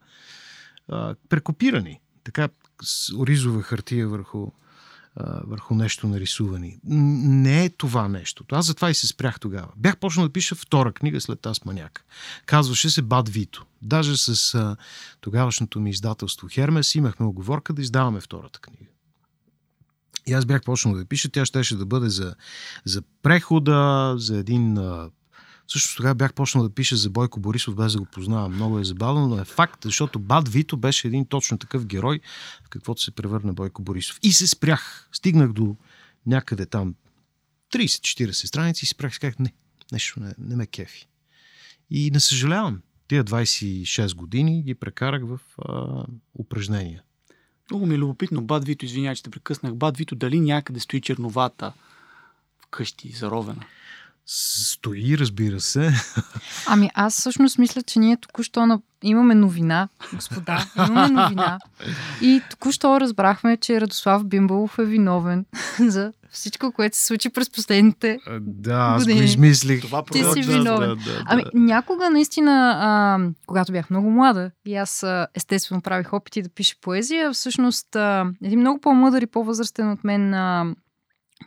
а, 0.87 1.15
прекопирани. 1.29 1.99
Така 2.23 2.49
с 2.81 3.09
ризова 3.27 3.61
хартия 3.61 4.07
върху, 4.07 4.51
а, 5.15 5.41
върху 5.45 5.75
нещо 5.75 6.07
нарисувани. 6.07 6.79
Не 6.83 7.65
е 7.65 7.69
това 7.69 8.07
нещо. 8.07 8.45
Аз 8.51 8.65
затова 8.65 8.89
и 8.89 8.93
се 8.93 9.07
спрях 9.07 9.39
тогава. 9.39 9.69
Бях 9.75 9.97
почнал 9.97 10.27
да 10.27 10.33
пиша 10.33 10.55
втора 10.55 10.93
книга 10.93 11.21
след 11.21 11.45
аз 11.45 11.65
маняк. 11.65 12.05
Казваше 12.45 12.89
се 12.89 13.01
Бад 13.01 13.29
Вито. 13.29 13.65
Даже 13.81 14.17
с 14.17 14.55
а, 14.55 14.75
тогавашното 15.21 15.79
ми 15.79 15.89
издателство 15.89 16.47
Хермес 16.51 16.95
имахме 16.95 17.25
оговорка 17.25 17.73
да 17.73 17.81
издаваме 17.81 18.21
втората 18.21 18.59
книга. 18.59 18.86
И 20.27 20.33
аз 20.33 20.45
бях 20.45 20.63
почнал 20.63 20.95
да 20.95 21.05
пиша, 21.05 21.29
тя 21.29 21.45
щеше 21.45 21.75
да 21.75 21.85
бъде 21.85 22.09
за, 22.09 22.35
за 22.85 23.01
прехода, 23.23 24.13
за 24.17 24.37
един... 24.37 24.77
Също 25.67 25.95
тогава 25.95 26.15
бях 26.15 26.33
почнал 26.33 26.63
да 26.63 26.73
пиша 26.73 26.95
за 26.95 27.09
Бойко 27.09 27.39
Борисов, 27.39 27.75
без 27.75 27.93
да 27.93 27.99
го 27.99 28.05
познавам. 28.05 28.53
Много 28.53 28.79
е 28.79 28.83
забавно, 28.83 29.27
но 29.27 29.39
е 29.41 29.45
факт, 29.45 29.83
защото 29.83 30.19
Бад 30.19 30.49
Вито 30.49 30.77
беше 30.77 31.07
един 31.07 31.25
точно 31.25 31.57
такъв 31.57 31.85
герой, 31.85 32.19
в 32.65 32.69
каквото 32.69 33.01
се 33.01 33.11
превърна 33.11 33.53
Бойко 33.53 33.81
Борисов. 33.81 34.19
И 34.23 34.31
се 34.33 34.47
спрях. 34.47 35.09
Стигнах 35.11 35.53
до 35.53 35.75
някъде 36.25 36.65
там 36.65 36.95
30-40 37.73 38.31
страници 38.31 38.85
и 38.85 38.87
спрях. 38.87 39.19
Казах, 39.19 39.39
не, 39.39 39.53
нещо 39.91 40.19
не, 40.19 40.33
не 40.37 40.55
ме 40.55 40.67
кефи. 40.67 41.07
И 41.89 42.11
не 42.11 42.19
съжалявам. 42.19 42.81
Тия 43.07 43.23
26 43.23 44.15
години 44.15 44.63
ги 44.63 44.75
прекарах 44.75 45.23
в 45.25 45.39
а, 45.57 46.05
упражнения. 46.39 47.03
Много 47.71 47.85
ми 47.85 47.95
е 47.95 47.97
любопитно. 47.97 48.41
Бад 48.41 48.65
Вито, 48.65 48.85
извинявай, 48.85 49.15
че 49.15 49.23
те 49.23 49.29
прекъснах. 49.29 49.73
Бад 49.73 49.97
Вито, 49.97 50.15
дали 50.15 50.39
някъде 50.39 50.79
стои 50.79 51.01
черновата 51.01 51.73
вкъщи 52.59 53.09
заровена? 53.09 53.65
Стои, 54.29 55.17
разбира 55.17 55.59
се. 55.59 55.91
Ами 56.67 56.89
аз 56.93 57.19
всъщност 57.19 57.57
мисля, 57.57 57.81
че 57.81 57.99
ние 57.99 58.17
току-що 58.17 58.65
на... 58.65 58.79
имаме 59.03 59.35
новина, 59.35 59.87
господа. 60.13 60.65
Имаме 60.77 61.07
новина. 61.07 61.59
И 62.21 62.41
току-що 62.49 62.99
разбрахме, 62.99 63.57
че 63.57 63.81
Радослав 63.81 64.25
Бимбалов 64.25 64.79
е 64.79 64.85
виновен 64.85 65.45
за 65.79 66.13
всичко, 66.31 66.71
което 66.71 66.97
се 66.97 67.05
случи 67.05 67.29
през 67.29 67.49
последните 67.49 68.19
Да, 68.41 68.73
аз 68.73 69.01
години. 69.03 69.19
го 69.19 69.25
измислих. 69.25 69.81
Това 69.81 70.03
Ти 70.03 70.23
си 70.23 70.41
виновен. 70.41 70.89
Да, 70.89 70.95
да, 70.95 70.95
да. 70.95 71.23
Ами, 71.25 71.43
някога 71.53 72.09
наистина, 72.09 72.77
а, 72.81 73.19
когато 73.45 73.71
бях 73.71 73.89
много 73.89 74.11
млада 74.11 74.51
и 74.65 74.75
аз 74.75 75.03
а, 75.03 75.27
естествено 75.35 75.81
правих 75.81 76.13
опити 76.13 76.41
да 76.41 76.49
пиша 76.49 76.75
поезия, 76.81 77.31
всъщност 77.31 77.95
а, 77.95 78.25
един 78.43 78.59
много 78.59 78.81
по-мъдър 78.81 79.21
и 79.21 79.27
по-възрастен 79.27 79.91
от 79.91 80.03
мен 80.03 80.33
а, 80.33 80.75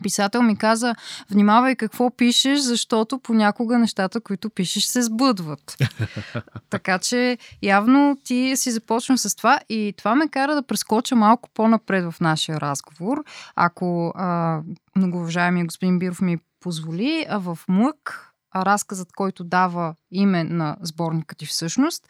писател 0.03 0.43
ми 0.43 0.57
каза, 0.57 0.95
внимавай 1.31 1.77
какво 1.77 2.11
пишеш, 2.11 2.61
защото 2.61 3.19
понякога 3.19 3.79
нещата, 3.79 4.21
които 4.21 4.51
пишеш, 4.51 4.85
се 4.85 5.03
сбъдват. 5.03 5.77
така 6.71 6.99
че 6.99 7.39
явно 7.63 8.19
ти 8.25 8.53
си 8.57 8.71
започна 8.71 9.19
с 9.19 9.37
това 9.37 9.61
и 9.69 9.95
това 9.97 10.15
ме 10.15 10.29
кара 10.29 10.55
да 10.55 10.63
прескоча 10.63 11.17
малко 11.17 11.49
по-напред 11.55 12.13
в 12.13 12.21
нашия 12.21 12.61
разговор. 12.61 13.25
Ако 13.57 14.13
а, 14.17 14.61
многоуважаемия 14.97 15.65
господин 15.65 15.99
Биров 15.99 16.21
ми 16.21 16.39
позволи, 16.61 17.27
а 17.29 17.39
в 17.39 17.59
Млък 17.69 18.27
а 18.55 18.65
разказът, 18.67 19.13
който 19.13 19.45
дава 19.45 19.95
име 20.11 20.45
на 20.45 20.77
сборника 20.81 21.35
ти 21.35 21.47
всъщност, 21.47 22.09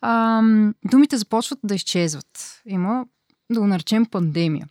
ам, 0.00 0.74
думите 0.84 1.16
започват 1.16 1.58
да 1.64 1.74
изчезват. 1.74 2.60
Има, 2.66 3.06
да 3.52 3.60
го 3.60 3.66
наречем, 3.66 4.06
пандемия. 4.06 4.68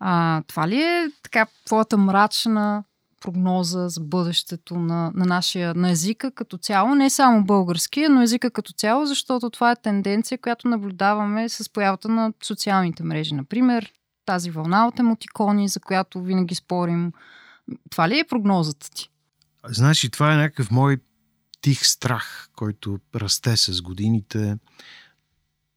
А, 0.00 0.42
това 0.46 0.68
ли 0.68 0.82
е 0.82 1.10
така 1.22 1.46
твоята 1.66 1.96
мрачна 1.96 2.84
прогноза 3.20 3.88
за 3.88 4.00
бъдещето 4.00 4.74
на, 4.78 5.12
на 5.14 5.24
нашия 5.24 5.74
на 5.74 5.90
езика 5.90 6.30
като 6.30 6.58
цяло, 6.58 6.94
не 6.94 7.10
само 7.10 7.44
българския, 7.44 8.10
но 8.10 8.22
езика 8.22 8.50
като 8.50 8.72
цяло, 8.72 9.06
защото 9.06 9.50
това 9.50 9.70
е 9.70 9.76
тенденция, 9.76 10.38
която 10.38 10.68
наблюдаваме 10.68 11.48
с 11.48 11.72
появата 11.72 12.08
на 12.08 12.32
социалните 12.42 13.02
мрежи. 13.02 13.34
Например, 13.34 13.92
тази 14.26 14.50
вълна 14.50 14.86
от 14.86 14.98
емотикони, 14.98 15.68
за 15.68 15.80
която 15.80 16.22
винаги 16.22 16.54
спорим. 16.54 17.12
Това 17.90 18.08
ли 18.08 18.18
е 18.18 18.24
прогнозата 18.24 18.90
ти? 18.90 19.10
Значи, 19.66 20.10
това 20.10 20.32
е 20.34 20.36
някакъв 20.36 20.70
мой 20.70 20.96
тих 21.60 21.86
страх, 21.86 22.48
който 22.56 22.98
расте 23.14 23.56
с 23.56 23.82
годините. 23.82 24.56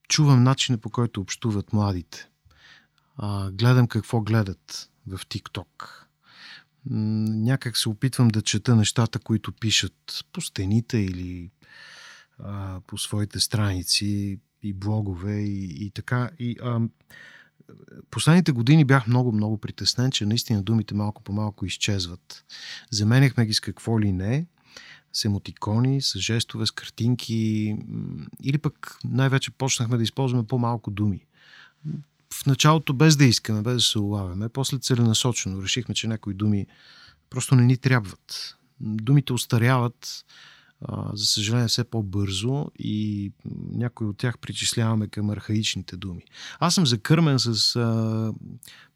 Чувам 0.09 0.43
начина 0.43 0.77
по 0.77 0.89
който 0.89 1.21
общуват 1.21 1.73
младите. 1.73 2.29
А, 3.17 3.51
гледам 3.51 3.87
какво 3.87 4.21
гледат 4.21 4.89
в 5.07 5.19
ТикТок. 5.29 6.07
Някак 6.85 7.77
се 7.77 7.89
опитвам 7.89 8.27
да 8.27 8.41
чета 8.41 8.75
нещата, 8.75 9.19
които 9.19 9.51
пишат 9.51 10.25
по 10.33 10.41
стените 10.41 10.97
или 10.97 11.51
а, 12.39 12.79
по 12.87 12.97
своите 12.97 13.39
страници 13.39 14.39
и 14.63 14.73
блогове 14.73 15.39
и, 15.39 15.85
и 15.85 15.91
така. 15.91 16.29
И, 16.39 16.57
а, 16.63 16.81
последните 18.11 18.51
години 18.51 18.85
бях 18.85 19.07
много, 19.07 19.31
много 19.31 19.57
притеснен, 19.57 20.11
че 20.11 20.25
наистина 20.25 20.63
думите 20.63 20.95
малко 20.95 21.23
по 21.23 21.33
малко 21.33 21.65
изчезват. 21.65 22.45
Заменяхме 22.91 23.45
ги 23.45 23.53
с 23.53 23.59
какво 23.59 23.99
ли 23.99 24.11
не, 24.11 24.45
с 25.13 25.25
емотикони, 25.25 26.01
с 26.01 26.19
жестове, 26.19 26.65
с 26.65 26.71
картинки 26.71 27.75
или 28.43 28.57
пък 28.57 28.97
най-вече 29.03 29.51
почнахме 29.51 29.97
да 29.97 30.03
използваме 30.03 30.47
по-малко 30.47 30.91
думи. 30.91 31.25
В 32.33 32.45
началото 32.45 32.93
без 32.93 33.15
да 33.15 33.25
искаме, 33.25 33.61
без 33.61 33.73
да 33.73 33.81
се 33.81 33.99
улавяме, 33.99 34.49
после 34.49 34.77
целенасочено 34.77 35.61
решихме, 35.61 35.95
че 35.95 36.07
някои 36.07 36.33
думи 36.33 36.67
просто 37.29 37.55
не 37.55 37.63
ни 37.63 37.77
трябват. 37.77 38.57
Думите 38.79 39.33
устаряват, 39.33 40.25
за 41.13 41.25
съжаление, 41.25 41.67
все 41.67 41.83
по-бързо 41.83 42.65
и 42.79 43.31
някои 43.71 44.07
от 44.07 44.17
тях 44.17 44.37
причисляваме 44.37 45.07
към 45.07 45.29
архаичните 45.29 45.97
думи. 45.97 46.21
Аз 46.59 46.75
съм 46.75 46.85
закърмен 46.85 47.39
с 47.39 47.75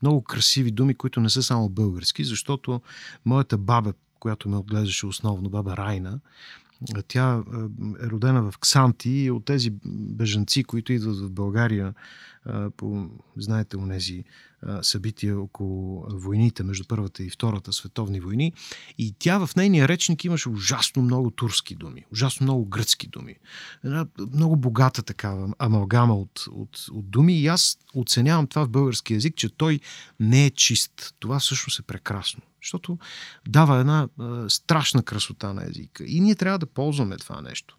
много 0.01 0.23
красиви 0.23 0.71
думи, 0.71 0.95
които 0.95 1.19
не 1.19 1.29
са 1.29 1.43
само 1.43 1.69
български, 1.69 2.23
защото 2.23 2.81
моята 3.25 3.57
баба, 3.57 3.93
която 4.19 4.49
ме 4.49 4.57
отглеждаше 4.57 5.05
основно, 5.05 5.49
баба 5.49 5.77
Райна, 5.77 6.19
тя 7.07 7.43
е 8.03 8.07
родена 8.07 8.51
в 8.51 8.57
Ксанти 8.59 9.09
и 9.09 9.31
от 9.31 9.45
тези 9.45 9.73
бежанци, 9.85 10.63
които 10.63 10.93
идват 10.93 11.19
в 11.19 11.31
България 11.31 11.93
по, 12.77 13.09
знаете, 13.37 13.77
онези 13.77 14.23
събития 14.81 15.39
около 15.39 16.05
войните 16.09 16.63
между 16.63 16.83
Първата 16.87 17.23
и 17.23 17.29
Втората 17.29 17.73
световни 17.73 18.19
войни. 18.19 18.53
И 18.97 19.15
тя 19.19 19.45
в 19.45 19.55
нейния 19.55 19.87
речник 19.87 20.25
имаше 20.25 20.49
ужасно 20.49 21.01
много 21.01 21.31
турски 21.31 21.75
думи, 21.75 22.05
ужасно 22.11 22.43
много 22.43 22.65
гръцки 22.65 23.07
думи. 23.07 23.35
Една 23.83 24.05
много 24.33 24.55
богата 24.55 25.03
такава 25.03 25.53
амалгама 25.59 26.15
от, 26.15 26.45
от, 26.51 26.85
от 26.91 27.09
думи 27.09 27.39
и 27.39 27.47
аз 27.47 27.77
оценявам 27.95 28.47
това 28.47 28.65
в 28.65 28.69
български 28.69 29.13
язик, 29.13 29.35
че 29.35 29.49
той 29.49 29.79
не 30.19 30.45
е 30.45 30.49
чист. 30.49 31.15
Това 31.19 31.39
всъщност 31.39 31.79
е 31.79 31.83
прекрасно. 31.83 32.41
Защото 32.63 32.97
дава 33.47 33.77
една 33.77 34.07
а, 34.19 34.49
страшна 34.49 35.03
красота 35.03 35.53
на 35.53 35.63
езика. 35.69 36.03
И 36.05 36.19
ние 36.19 36.35
трябва 36.35 36.59
да 36.59 36.65
ползваме 36.65 37.17
това 37.17 37.41
нещо. 37.41 37.77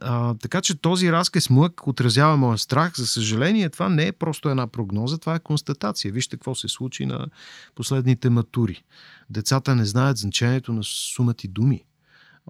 А, 0.00 0.34
така 0.34 0.60
че 0.60 0.74
този 0.74 1.12
разказ 1.12 1.50
млък 1.50 1.86
отразява 1.86 2.36
моя 2.36 2.58
страх. 2.58 2.96
За 2.96 3.06
съжаление, 3.06 3.70
това 3.70 3.87
не 3.88 4.06
е 4.06 4.12
просто 4.12 4.48
една 4.48 4.66
прогноза, 4.66 5.18
това 5.18 5.34
е 5.34 5.40
констатация. 5.40 6.12
Вижте 6.12 6.36
какво 6.36 6.54
се 6.54 6.68
случи 6.68 7.06
на 7.06 7.26
последните 7.74 8.30
матури. 8.30 8.84
Децата 9.30 9.74
не 9.74 9.84
знаят 9.84 10.16
значението 10.16 10.72
на 10.72 10.84
сумати 10.84 11.48
думи. 11.48 11.84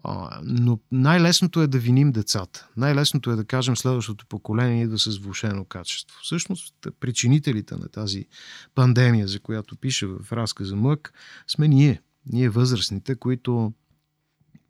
А, 0.04 0.40
но 0.44 0.78
най-лесното 0.92 1.62
е 1.62 1.66
да 1.66 1.78
виним 1.78 2.12
децата. 2.12 2.68
Най-лесното 2.76 3.30
е 3.30 3.36
да 3.36 3.44
кажем 3.44 3.76
следващото 3.76 4.26
поколение 4.26 4.84
идва 4.84 4.98
с 4.98 5.18
влушено 5.18 5.64
качество. 5.64 6.16
Всъщност, 6.22 6.74
причинителите 7.00 7.76
на 7.76 7.88
тази 7.88 8.26
пандемия, 8.74 9.28
за 9.28 9.40
която 9.40 9.76
пише 9.76 10.06
в 10.06 10.32
разказа 10.32 10.76
Мък, 10.76 11.12
сме 11.46 11.68
ние. 11.68 12.02
Ние 12.26 12.48
възрастните, 12.48 13.14
които 13.14 13.72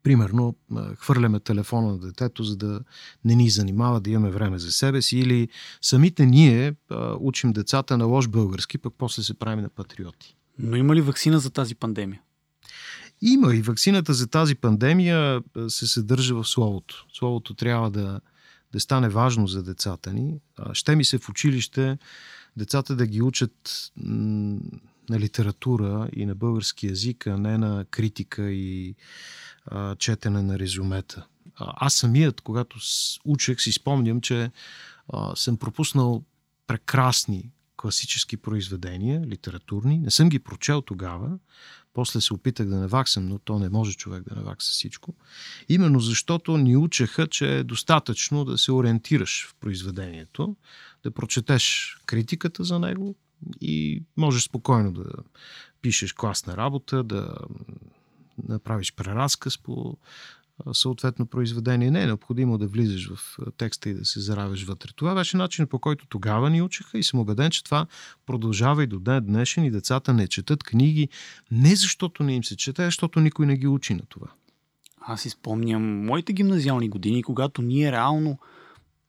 примерно 0.09 0.55
хвърляме 0.97 1.41
телефона 1.41 1.93
на 1.93 1.99
детето, 1.99 2.45
за 2.45 2.57
да 2.57 2.81
не 3.25 3.35
ни 3.35 3.51
занимава 3.51 4.01
да 4.01 4.11
имаме 4.11 4.31
време 4.31 4.59
за 4.59 4.73
себе 4.73 5.03
си 5.03 5.19
или 5.19 5.49
самите 5.83 6.27
ние 6.27 6.75
учим 7.21 7.53
децата 7.53 7.99
на 7.99 8.05
лош 8.05 8.29
български, 8.29 8.79
пък 8.79 8.95
после 8.99 9.23
се 9.23 9.35
правим 9.35 9.63
на 9.63 9.69
патриоти. 9.69 10.37
Но 10.59 10.77
има 10.77 10.95
ли 10.95 11.01
вакцина 11.01 11.39
за 11.39 11.51
тази 11.51 11.75
пандемия? 11.75 12.21
Има 13.23 13.55
и 13.55 13.63
вакцината 13.63 14.15
за 14.15 14.27
тази 14.27 14.55
пандемия 14.55 15.43
се 15.69 15.87
съдържа 15.87 16.35
в 16.35 16.45
словото. 16.45 17.07
Словото 17.13 17.55
трябва 17.55 17.91
да, 17.91 18.21
да 18.73 18.81
стане 18.81 19.09
важно 19.09 19.47
за 19.47 19.63
децата 19.63 20.13
ни. 20.13 20.41
Ще 20.73 20.97
ми 20.97 21.05
се 21.05 21.19
в 21.19 21.29
училище 21.29 21.99
децата 22.57 22.97
да 22.97 23.07
ги 23.07 23.23
учат 23.23 23.93
на 25.11 25.21
литература 25.21 26.09
и 26.13 26.27
на 26.27 26.35
български 26.35 26.87
язик, 26.87 27.27
а 27.27 27.39
не 27.39 27.59
на 27.59 27.85
критика 27.91 28.51
и 28.51 28.95
четене 29.99 30.43
на 30.43 30.59
резюмета. 30.59 31.27
Аз 31.57 31.95
самият, 31.95 32.41
когато 32.41 32.79
учех, 33.25 33.61
си 33.61 33.73
спомням, 33.73 34.21
че 34.21 34.51
съм 35.35 35.57
пропуснал 35.57 36.25
прекрасни 36.67 37.51
класически 37.77 38.37
произведения, 38.37 39.27
литературни. 39.27 39.99
Не 39.99 40.11
съм 40.11 40.29
ги 40.29 40.39
прочел 40.39 40.83
тогава. 40.83 41.39
После 41.95 42.21
се 42.21 42.35
опитах 42.35 42.69
да 42.69 42.77
наваксам, 42.77 43.29
но 43.29 43.39
то 43.39 43.59
не 43.59 43.69
може 43.69 43.93
човек 43.93 44.23
да 44.29 44.35
навакса 44.37 44.73
всичко. 44.73 45.15
Именно 45.69 46.01
защото 46.01 46.57
ни 46.57 46.77
учеха, 46.77 47.27
че 47.27 47.59
е 47.59 47.65
достатъчно 47.65 48.45
да 48.45 48.59
се 48.59 48.73
ориентираш 48.73 49.47
в 49.47 49.55
произведението, 49.55 50.57
да 51.03 51.11
прочетеш 51.11 51.97
критиката 52.07 52.65
за 52.65 52.79
него 52.79 53.15
и 53.61 54.03
можеш 54.17 54.43
спокойно 54.43 54.93
да 54.93 55.05
пишеш 55.83 56.13
класна 56.13 56.57
работа, 56.57 57.03
да 57.03 57.35
направиш 58.49 58.95
преразказ 58.95 59.59
по 59.59 59.97
съответно 60.73 61.27
произведение. 61.27 61.91
Не 61.91 62.03
е 62.03 62.07
необходимо 62.07 62.59
да 62.59 62.67
влизаш 62.67 63.11
в 63.15 63.39
текста 63.57 63.89
и 63.89 63.95
да 63.95 64.05
се 64.05 64.21
заравиш 64.21 64.65
вътре. 64.65 64.91
Това 64.97 65.15
беше 65.15 65.37
начинът 65.37 65.71
по 65.71 65.79
който 65.79 66.07
тогава 66.07 66.51
ни 66.51 66.63
учиха 66.63 66.99
и 66.99 67.03
съм 67.03 67.21
убеден, 67.21 67.51
че 67.51 67.65
това 67.65 67.87
продължава 68.27 68.85
и 68.85 68.87
до 68.87 68.99
ден 68.99 69.25
днешен 69.27 69.65
и 69.65 69.71
децата 69.71 70.15
не 70.15 70.29
четат 70.29 70.63
книги 70.63 71.09
не 71.51 71.77
защото 71.77 72.23
не 72.23 72.35
им 72.35 72.45
се 72.45 72.57
чете, 72.57 72.83
а 72.83 72.85
защото 72.85 73.21
никой 73.21 73.47
не 73.47 73.57
ги 73.57 73.67
учи 73.67 73.95
на 73.95 74.03
това. 74.09 74.27
Аз 75.01 75.21
си 75.21 75.31
спомням 75.31 76.07
моите 76.07 76.33
гимназиални 76.33 76.89
години, 76.89 77.23
когато 77.23 77.63
ние 77.63 77.93
реално 77.93 78.39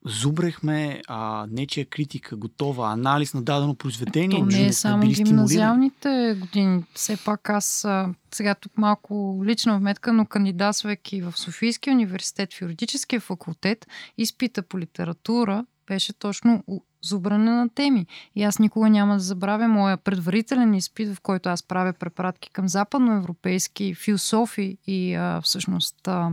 зубрехме 0.05 1.01
а, 1.07 1.47
нечия 1.51 1.85
критика, 1.85 2.35
готова, 2.35 2.91
анализ 2.91 3.33
на 3.33 3.41
дадено 3.41 3.75
произведение. 3.75 4.39
То 4.39 4.45
не 4.45 4.65
е 4.65 4.73
само 4.73 5.01
били 5.01 5.13
гимназиалните 5.13 6.37
години. 6.39 6.83
Все 6.93 7.17
пак 7.25 7.49
аз 7.49 7.87
сега 8.31 8.55
тук 8.55 8.77
малко 8.77 9.41
лична 9.45 9.77
вметка, 9.77 10.13
но 10.13 10.25
кандидатствайки 10.25 11.21
в 11.21 11.33
Софийския 11.35 11.93
университет 11.93 12.53
в 12.53 12.61
юридическия 12.61 13.19
факултет, 13.19 13.87
изпита 14.17 14.61
по 14.61 14.79
литература 14.79 15.65
беше 15.87 16.13
точно 16.13 16.63
зубране 17.01 17.51
на 17.51 17.69
теми. 17.69 18.05
И 18.35 18.43
аз 18.43 18.59
никога 18.59 18.89
няма 18.89 19.13
да 19.13 19.19
забравя 19.19 19.67
моя 19.67 19.97
предварителен 19.97 20.73
изпит, 20.73 21.15
в 21.15 21.21
който 21.21 21.49
аз 21.49 21.63
правя 21.63 21.93
препратки 21.93 22.49
към 22.49 22.67
западноевропейски 22.67 23.95
философи 23.95 24.77
и 24.87 25.13
а, 25.13 25.41
всъщност 25.41 26.07
а, 26.07 26.31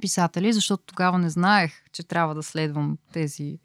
писатели, 0.00 0.52
защото 0.52 0.82
тогава 0.86 1.18
не 1.18 1.30
знаех, 1.30 1.72
че 1.92 2.02
трябва 2.02 2.34
да 2.34 2.42
следвам 2.42 2.98
тези 3.12 3.58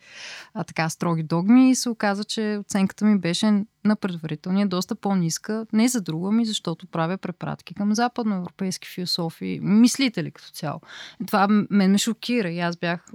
а, 0.53 0.63
така 0.63 0.89
строги 0.89 1.23
догми 1.23 1.69
и 1.69 1.75
се 1.75 1.89
оказа, 1.89 2.23
че 2.23 2.57
оценката 2.59 3.05
ми 3.05 3.19
беше 3.19 3.65
на 3.85 3.95
предварителния 3.95 4.67
доста 4.67 4.95
по-ниска, 4.95 5.65
не 5.73 5.87
за 5.87 6.01
друга 6.01 6.31
ми, 6.31 6.45
защото 6.45 6.87
правя 6.87 7.17
препратки 7.17 7.73
към 7.73 7.95
западноевропейски 7.95 8.89
философи, 8.89 9.59
мислители 9.63 10.31
като 10.31 10.49
цяло. 10.49 10.81
Това 11.27 11.47
мен 11.47 11.91
ме 11.91 11.97
шокира 11.97 12.49
и 12.49 12.59
аз 12.59 12.77
бях 12.77 13.05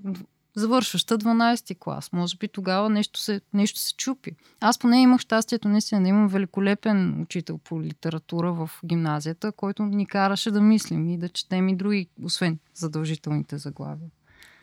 завършваща 0.59 1.19
12-ти 1.19 1.75
клас. 1.75 2.13
Може 2.13 2.37
би 2.37 2.49
тогава 2.49 2.91
нещо 2.91 3.21
се, 3.21 3.41
нещо 3.55 3.81
се 3.81 3.95
чупи. 3.95 4.31
Аз 4.61 4.79
поне 4.79 5.03
имах 5.03 5.21
щастието 5.21 5.69
наистина 5.69 6.03
да 6.03 6.09
имам 6.09 6.29
великолепен 6.29 7.23
учител 7.23 7.59
по 7.59 7.83
литература 7.83 8.53
в 8.53 8.71
гимназията, 8.85 9.53
който 9.53 9.83
ни 9.83 10.07
караше 10.07 10.51
да 10.51 10.61
мислим 10.61 11.09
и 11.09 11.19
да 11.19 11.29
четем 11.29 11.69
и 11.69 11.77
други, 11.77 12.09
освен 12.25 12.59
задължителните 12.75 13.59
заглавия. 13.59 14.09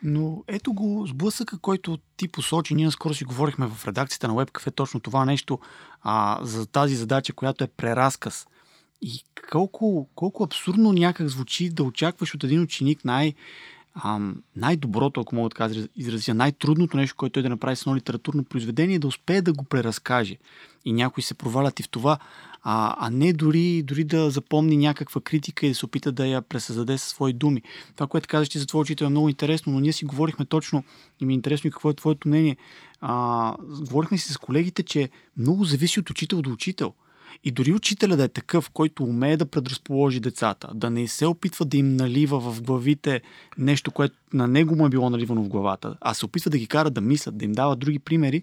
Но 0.02 0.44
ето 0.48 0.72
го 0.72 1.06
сблъсъка, 1.06 1.58
който 1.58 1.98
ти 2.16 2.28
посочи. 2.28 2.74
Ние 2.74 2.90
скоро 2.90 3.14
си 3.14 3.24
говорихме 3.24 3.66
в 3.66 3.86
редакцията 3.86 4.28
на 4.28 4.34
WebCafe 4.34 4.74
точно 4.74 5.00
това 5.00 5.24
нещо 5.24 5.58
а, 6.02 6.38
за 6.42 6.66
тази 6.66 6.96
задача, 6.96 7.32
която 7.32 7.64
е 7.64 7.66
преразказ. 7.66 8.46
И 9.02 9.24
колко, 9.52 10.08
колко 10.14 10.44
абсурдно 10.44 10.92
някак 10.92 11.28
звучи 11.28 11.70
да 11.70 11.82
очакваш 11.82 12.34
от 12.34 12.44
един 12.44 12.62
ученик 12.62 13.04
най- 13.04 13.34
ам, 14.04 14.42
най-доброто, 14.56 15.20
ако 15.20 15.34
мога 15.34 15.68
да 15.68 15.88
изразя, 15.96 16.34
най-трудното 16.34 16.96
нещо, 16.96 17.16
което 17.16 17.32
той 17.32 17.42
да 17.42 17.48
направи 17.48 17.76
с 17.76 17.82
едно 17.82 17.96
литературно 17.96 18.44
произведение, 18.44 18.96
е 18.96 18.98
да 18.98 19.06
успее 19.06 19.42
да 19.42 19.52
го 19.52 19.64
преразкаже. 19.64 20.36
И 20.84 20.92
някои 20.92 21.22
се 21.22 21.34
провалят 21.34 21.80
и 21.80 21.82
в 21.82 21.88
това, 21.88 22.18
а, 22.62 22.96
а 22.98 23.10
не 23.10 23.32
дори, 23.32 23.82
дори 23.82 24.04
да 24.04 24.30
запомни 24.30 24.76
някаква 24.76 25.20
критика 25.20 25.66
и 25.66 25.68
да 25.68 25.74
се 25.74 25.86
опита 25.86 26.12
да 26.12 26.26
я 26.26 26.42
пресъздаде 26.42 26.98
със 26.98 27.08
свои 27.08 27.32
думи. 27.32 27.62
Това, 27.94 28.06
което 28.06 28.28
казаш 28.28 28.48
ти 28.48 28.58
за 28.58 28.66
твоя 28.66 28.82
учител 28.82 29.04
е 29.04 29.08
много 29.08 29.28
интересно, 29.28 29.72
но 29.72 29.80
ние 29.80 29.92
си 29.92 30.04
говорихме 30.04 30.44
точно 30.44 30.84
и 31.20 31.26
ми 31.26 31.32
е 31.32 31.34
интересно 31.34 31.68
и 31.68 31.70
какво 31.70 31.90
е 31.90 31.94
твоето 31.94 32.28
мнение. 32.28 32.56
А, 33.00 33.54
говорихме 33.80 34.18
си 34.18 34.32
с 34.32 34.38
колегите, 34.38 34.82
че 34.82 35.08
много 35.36 35.64
зависи 35.64 36.00
от 36.00 36.10
учител 36.10 36.42
до 36.42 36.50
учител. 36.50 36.94
И 37.44 37.50
дори 37.50 37.72
учителя 37.72 38.16
да 38.16 38.24
е 38.24 38.28
такъв, 38.28 38.70
който 38.70 39.04
умее 39.04 39.36
да 39.36 39.46
предразположи 39.46 40.20
децата, 40.20 40.68
да 40.74 40.90
не 40.90 41.08
се 41.08 41.26
опитва 41.26 41.64
да 41.64 41.76
им 41.76 41.96
налива 41.96 42.40
в 42.40 42.62
главите 42.62 43.20
нещо, 43.58 43.90
което 43.90 44.14
на 44.32 44.48
него 44.48 44.76
му 44.76 44.86
е 44.86 44.90
било 44.90 45.10
наливано 45.10 45.42
в 45.42 45.48
главата, 45.48 45.96
а 46.00 46.14
се 46.14 46.24
опитва 46.24 46.50
да 46.50 46.58
ги 46.58 46.66
кара 46.66 46.90
да 46.90 47.00
мислят, 47.00 47.38
да 47.38 47.44
им 47.44 47.52
дава 47.52 47.76
други 47.76 47.98
примери, 47.98 48.42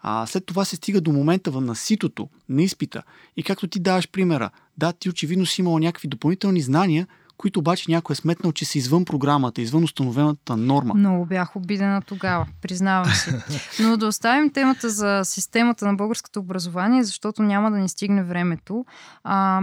а 0.00 0.26
след 0.26 0.46
това 0.46 0.64
се 0.64 0.76
стига 0.76 1.00
до 1.00 1.12
момента 1.12 1.60
на 1.60 1.76
ситото, 1.76 2.28
на 2.48 2.62
изпита. 2.62 3.02
И 3.36 3.42
както 3.42 3.66
ти 3.66 3.80
даваш 3.80 4.08
примера, 4.08 4.50
да, 4.78 4.92
ти 4.92 5.08
очевидно 5.08 5.46
си 5.46 5.60
имал 5.60 5.78
някакви 5.78 6.08
допълнителни 6.08 6.60
знания, 6.60 7.06
които 7.36 7.60
обаче 7.60 7.90
някой 7.90 8.14
е 8.14 8.16
сметнал, 8.16 8.52
че 8.52 8.64
са 8.64 8.78
извън 8.78 9.04
програмата, 9.04 9.60
извън 9.60 9.84
установената 9.84 10.56
норма. 10.56 10.94
Много 10.94 11.26
бях 11.26 11.56
обидена 11.56 12.02
тогава, 12.02 12.46
признавам 12.62 13.10
се. 13.10 13.42
Но 13.82 13.96
да 13.96 14.06
оставим 14.06 14.50
темата 14.50 14.90
за 14.90 15.20
системата 15.24 15.86
на 15.86 15.94
българското 15.94 16.40
образование, 16.40 17.04
защото 17.04 17.42
няма 17.42 17.70
да 17.70 17.78
ни 17.78 17.88
стигне 17.88 18.22
времето. 18.22 18.84
А, 19.24 19.62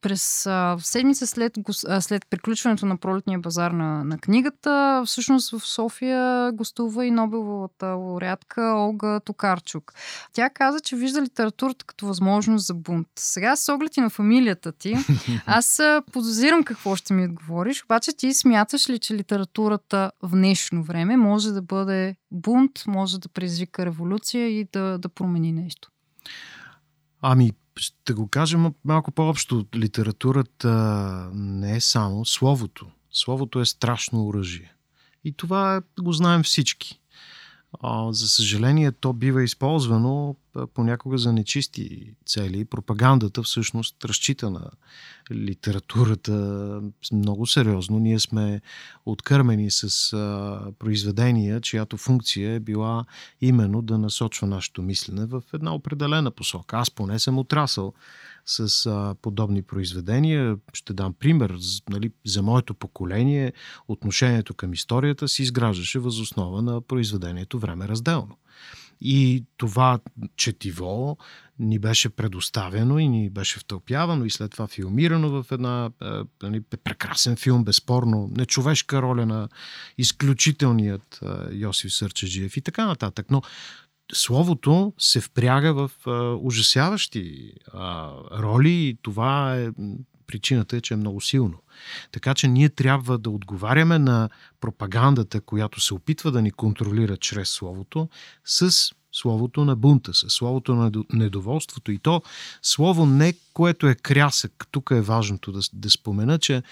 през 0.00 0.46
а, 0.46 0.76
седмица 0.80 1.26
след, 1.26 1.58
а, 1.88 2.00
след 2.00 2.26
приключването 2.30 2.86
на 2.86 2.96
пролетния 2.96 3.38
базар 3.38 3.70
на, 3.70 4.04
на 4.04 4.18
книгата, 4.18 5.02
всъщност 5.06 5.50
в 5.50 5.66
София 5.66 6.52
гостува 6.52 7.06
и 7.06 7.10
Нобеловата 7.10 7.86
лауреатка 7.86 8.74
Олга 8.76 9.20
Токарчук. 9.20 9.92
Тя 10.32 10.50
каза, 10.50 10.80
че 10.80 10.96
вижда 10.96 11.22
литературата 11.22 11.84
като 11.84 12.06
възможност 12.06 12.66
за 12.66 12.74
бунт. 12.74 13.08
Сега 13.18 13.56
с 13.56 13.74
оглед 13.74 13.96
и 13.96 14.00
на 14.00 14.10
фамилията 14.10 14.72
ти, 14.72 14.94
аз 15.46 15.80
подозирам 16.12 16.64
какво 16.64 16.96
ще 16.96 17.14
ми 17.14 17.24
отговориш, 17.24 17.84
обаче 17.84 18.12
ти 18.16 18.34
смяташ 18.34 18.90
ли, 18.90 18.98
че 18.98 19.14
литературата 19.14 20.10
в 20.22 20.30
днешно 20.30 20.82
време 20.82 21.16
може 21.16 21.52
да 21.52 21.62
бъде 21.62 22.16
бунт, 22.30 22.82
може 22.86 23.20
да 23.20 23.28
предизвика 23.28 23.86
революция 23.86 24.48
и 24.48 24.68
да, 24.72 24.98
да 24.98 25.08
промени 25.08 25.52
нещо? 25.52 25.90
Ами, 27.22 27.52
ще 27.76 28.12
го 28.12 28.28
кажем 28.28 28.74
малко 28.84 29.10
по-общо. 29.10 29.66
Литературата 29.74 30.70
не 31.34 31.76
е 31.76 31.80
само 31.80 32.24
словото. 32.24 32.86
Словото 33.10 33.60
е 33.60 33.66
страшно 33.66 34.26
оръжие. 34.26 34.74
И 35.24 35.32
това 35.32 35.82
го 36.00 36.12
знаем 36.12 36.42
всички. 36.42 37.00
За 38.10 38.28
съжаление, 38.28 38.92
то 38.92 39.12
бива 39.12 39.42
използвано 39.42 40.36
понякога 40.74 41.18
за 41.18 41.32
нечисти 41.32 42.14
цели. 42.26 42.64
Пропагандата 42.64 43.42
всъщност 43.42 44.04
разчита 44.04 44.50
на 44.50 44.70
литературата 45.32 46.32
много 47.12 47.46
сериозно. 47.46 47.98
Ние 47.98 48.18
сме 48.18 48.60
откърмени 49.06 49.70
с 49.70 50.10
произведения, 50.78 51.60
чиято 51.60 51.96
функция 51.96 52.54
е 52.54 52.60
била 52.60 53.04
именно 53.40 53.82
да 53.82 53.98
насочва 53.98 54.46
нашето 54.46 54.82
мислене 54.82 55.26
в 55.26 55.42
една 55.54 55.74
определена 55.74 56.30
посока. 56.30 56.76
Аз 56.76 56.90
поне 56.90 57.18
съм 57.18 57.38
отрасъл 57.38 57.92
с 58.46 58.86
а, 58.86 59.14
подобни 59.22 59.62
произведения. 59.62 60.56
Ще 60.72 60.92
дам 60.92 61.14
пример. 61.14 61.56
Нали, 61.90 62.10
за 62.26 62.42
моето 62.42 62.74
поколение 62.74 63.52
отношението 63.88 64.54
към 64.54 64.72
историята 64.72 65.28
се 65.28 65.42
изграждаше 65.42 65.98
възоснова 65.98 66.62
на 66.62 66.80
произведението 66.80 67.58
Време 67.58 67.88
разделно. 67.88 68.36
И 69.00 69.44
това 69.56 69.98
четиво 70.36 71.16
ни 71.58 71.78
беше 71.78 72.08
предоставено 72.08 72.98
и 72.98 73.08
ни 73.08 73.30
беше 73.30 73.58
втълпявано 73.58 74.24
и 74.24 74.30
след 74.30 74.50
това 74.50 74.66
филмирано 74.66 75.42
в 75.42 75.52
една 75.52 75.90
нали, 76.42 76.60
прекрасен 76.60 77.36
филм, 77.36 77.64
безспорно, 77.64 78.30
нечовешка 78.36 79.02
роля 79.02 79.26
на 79.26 79.48
изключителният 79.98 81.20
Йосиф 81.52 81.92
Сърчеджиев 81.92 82.56
и 82.56 82.60
така 82.60 82.86
нататък. 82.86 83.26
Но 83.30 83.42
словото 84.12 84.92
се 84.98 85.20
впряга 85.20 85.74
в 85.74 85.90
а, 86.06 86.10
ужасяващи 86.40 87.52
а, 87.72 88.12
роли 88.32 88.72
и 88.72 88.98
това 89.02 89.56
е 89.56 89.68
причината 90.26 90.76
е, 90.76 90.80
че 90.80 90.94
е 90.94 90.96
много 90.96 91.20
силно. 91.20 91.58
Така 92.12 92.34
че 92.34 92.48
ние 92.48 92.68
трябва 92.68 93.18
да 93.18 93.30
отговаряме 93.30 93.98
на 93.98 94.28
пропагандата, 94.60 95.40
която 95.40 95.80
се 95.80 95.94
опитва 95.94 96.32
да 96.32 96.42
ни 96.42 96.50
контролира 96.50 97.16
чрез 97.16 97.48
словото, 97.48 98.08
с 98.44 98.90
словото 99.12 99.64
на 99.64 99.76
бунта, 99.76 100.14
с 100.14 100.30
словото 100.30 100.74
на 100.74 100.92
недоволството. 101.12 101.92
И 101.92 101.98
то 101.98 102.22
слово 102.62 103.06
не, 103.06 103.34
което 103.52 103.88
е 103.88 103.94
крясък. 103.94 104.66
Тук 104.70 104.90
е 104.90 105.00
важното 105.00 105.52
да, 105.52 105.60
да 105.72 105.90
спомена, 105.90 106.38
че 106.38 106.62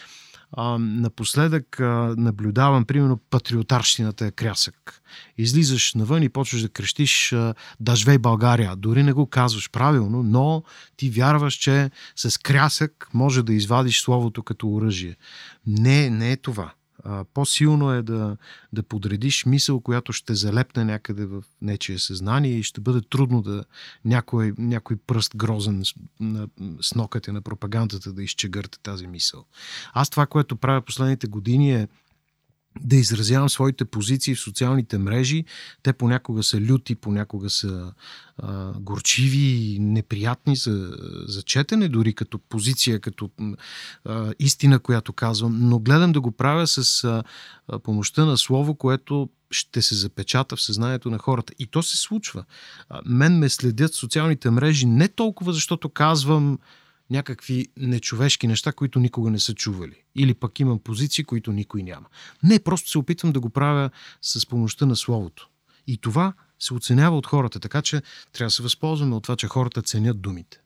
а, 0.52 0.78
напоследък 0.78 1.80
а, 1.80 2.14
наблюдавам, 2.18 2.84
примерно, 2.84 3.20
патриотарщината 3.30 4.26
е 4.26 4.30
крясък. 4.30 5.02
Излизаш 5.38 5.94
навън 5.94 6.22
и 6.22 6.28
почваш 6.28 6.62
да 6.62 6.68
крещиш 6.68 7.34
Дажвей 7.80 8.18
България. 8.18 8.76
Дори 8.76 9.02
не 9.02 9.12
го 9.12 9.26
казваш 9.26 9.70
правилно, 9.70 10.22
но 10.22 10.62
ти 10.96 11.11
вярваш, 11.11 11.54
че 11.54 11.90
с 12.16 12.38
крясък 12.38 13.08
може 13.14 13.42
да 13.42 13.54
извадиш 13.54 14.00
словото 14.00 14.42
като 14.42 14.68
оръжие. 14.68 15.16
Не, 15.66 16.11
не 16.11 16.32
е 16.32 16.37
това 16.37 16.72
по-силно 17.34 17.92
е 17.92 18.02
да, 18.02 18.37
да 18.72 18.82
подредиш 18.82 19.46
мисъл, 19.46 19.80
която 19.80 20.12
ще 20.12 20.34
залепне 20.34 20.84
някъде 20.84 21.26
в 21.26 21.42
нечие 21.62 21.98
съзнание 21.98 22.52
и 22.52 22.62
ще 22.62 22.80
бъде 22.80 23.00
трудно 23.11 23.42
да 23.42 23.64
някой, 24.04 24.52
някой 24.58 24.96
пръст 24.96 25.37
грозен 25.37 25.84
на, 26.20 26.48
с 26.80 26.94
нокътя 26.94 27.32
на 27.32 27.42
пропагандата 27.42 28.12
да 28.12 28.22
изчегърте 28.22 28.78
тази 28.82 29.06
мисъл. 29.06 29.44
Аз 29.92 30.11
това, 30.11 30.26
което 30.26 30.56
правя 30.56 30.82
последните 30.82 31.26
години 31.26 31.74
е 31.74 31.88
да 32.82 32.96
изразявам 32.96 33.48
своите 33.48 33.84
позиции 33.84 34.34
в 34.34 34.40
социалните 34.40 34.98
мрежи. 34.98 35.44
Те 35.82 35.92
понякога 35.92 36.42
са 36.42 36.60
люти, 36.60 36.94
понякога 36.94 37.50
са 37.50 37.92
а, 38.38 38.72
горчиви 38.80 39.78
неприятни 39.80 40.56
за, 40.56 40.96
за 41.26 41.42
четене, 41.42 41.88
дори 41.88 42.14
като 42.14 42.38
позиция, 42.38 43.00
като 43.00 43.30
а, 44.04 44.32
истина, 44.38 44.78
която 44.78 45.12
казвам, 45.12 45.58
но 45.60 45.78
гледам 45.78 46.12
да 46.12 46.20
го 46.20 46.32
правя 46.32 46.66
с 46.66 47.04
а, 47.04 47.22
помощта 47.78 48.24
на 48.24 48.36
слово, 48.36 48.74
което 48.74 49.28
ще 49.50 49.82
се 49.82 49.94
запечата 49.94 50.56
в 50.56 50.62
съзнанието 50.62 51.10
на 51.10 51.18
хората. 51.18 51.52
И 51.58 51.66
то 51.66 51.82
се 51.82 51.96
случва. 51.96 52.44
А, 52.88 53.00
мен 53.06 53.38
ме 53.38 53.48
следят 53.48 53.94
социалните 53.94 54.50
мрежи 54.50 54.86
не 54.86 55.08
толкова, 55.08 55.52
защото 55.52 55.88
казвам 55.88 56.58
някакви 57.10 57.66
нечовешки 57.76 58.46
неща, 58.46 58.72
които 58.72 59.00
никога 59.00 59.30
не 59.30 59.38
са 59.38 59.54
чували. 59.54 60.02
Или 60.14 60.34
пък 60.34 60.60
имам 60.60 60.78
позиции, 60.78 61.24
които 61.24 61.52
никой 61.52 61.82
няма. 61.82 62.06
Не, 62.42 62.58
просто 62.58 62.90
се 62.90 62.98
опитвам 62.98 63.32
да 63.32 63.40
го 63.40 63.50
правя 63.50 63.90
с 64.22 64.46
помощта 64.46 64.86
на 64.86 64.96
словото. 64.96 65.48
И 65.86 65.98
това 65.98 66.32
се 66.58 66.74
оценява 66.74 67.16
от 67.16 67.26
хората, 67.26 67.60
така 67.60 67.82
че 67.82 68.02
трябва 68.32 68.46
да 68.46 68.50
се 68.50 68.62
възползваме 68.62 69.14
от 69.16 69.22
това, 69.22 69.36
че 69.36 69.46
хората 69.46 69.82
ценят 69.82 70.20
думите. 70.20 70.60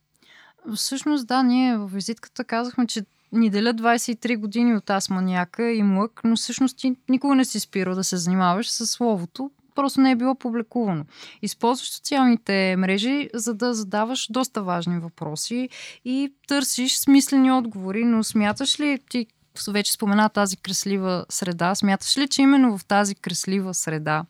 Всъщност, 0.77 1.27
да, 1.27 1.43
ние 1.43 1.77
в 1.77 1.87
визитката 1.87 2.45
казахме, 2.45 2.87
че 2.87 3.05
ни 3.33 3.51
делят 3.51 3.81
23 3.81 4.39
години 4.39 4.77
от 4.77 4.91
асманяка 4.91 5.73
и 5.73 5.83
млък, 5.83 6.21
но 6.25 6.37
всъщност 6.37 6.79
ти 6.79 6.97
никога 7.09 7.35
не 7.35 7.45
си 7.45 7.61
спирал 7.61 7.95
да 7.95 8.05
се 8.05 8.17
занимаваш 8.17 8.71
с 8.71 8.87
словото, 8.87 9.51
просто 9.75 10.01
не 10.01 10.11
е 10.11 10.17
било 10.17 10.35
публикувано. 10.35 11.05
Използваш 11.43 11.91
социалните 11.91 12.77
мрежи, 12.79 13.29
за 13.35 13.55
да 13.55 13.75
задаваш 13.75 14.27
доста 14.31 14.63
важни 14.63 14.99
въпроси 14.99 15.69
и 16.05 16.33
търсиш 16.49 16.99
смислени 16.99 17.53
отговори, 17.53 18.05
но 18.05 18.25
смяташ 18.25 18.81
ли 18.81 18.99
ти 19.11 19.27
вече 19.69 19.93
спомена 19.93 20.29
тази 20.29 20.57
креслива 20.57 21.27
среда. 21.29 21.75
Смяташ 21.75 22.19
ли, 22.19 22.29
че 22.29 22.43
именно 22.43 22.79
в 22.79 22.85
тази 22.85 23.15
креслива 23.15 23.75
среда, 23.75 24.25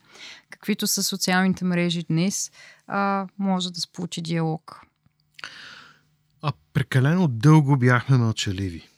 каквито 0.49 0.87
са 0.87 1.03
социалните 1.03 1.65
мрежи 1.65 2.03
днес, 2.03 2.51
а, 2.87 3.27
може 3.39 3.73
да 3.73 3.81
се 3.81 3.87
получи 3.87 4.21
диалог? 4.21 4.81
А 6.41 6.51
прекалено 6.73 7.27
дълго 7.27 7.77
бяхме 7.77 8.17
мълчаливи. 8.17 8.89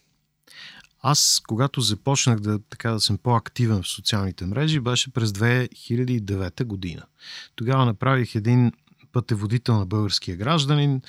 Аз, 1.08 1.41
когато 1.48 1.82
започнах 1.82 2.39
да, 2.39 2.60
така, 2.60 2.91
да 2.91 3.00
съм 3.00 3.18
по-активен 3.18 3.84
в 3.84 3.88
социалните 3.88 4.46
мрежи, 4.46 4.80
беше 4.80 5.13
през 5.13 5.32
2009 5.32 6.63
година. 6.63 7.04
Тогава 7.56 7.86
направих 7.86 8.36
един 8.36 8.72
пътеводител 9.12 9.80
на 9.80 9.86
българския 9.86 10.38
гражданин, 10.38 11.02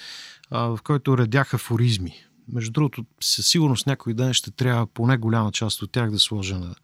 в 0.50 0.78
който 0.85 1.18
редяха 1.18 1.56
афоризми 1.56 2.14
между 2.52 2.72
другото, 2.72 3.04
със 3.20 3.46
сигурност 3.46 3.87
някой 3.87 4.14
ден 4.14 4.35
ще 4.35 4.50
трябва 4.50 4.87
поне 4.87 5.16
голяма 5.16 5.52
част 5.52 5.82
от 5.82 5.92
тях 5.92 6.11
да 6.11 6.18
сложа 6.18 6.59
на, 6.59 6.74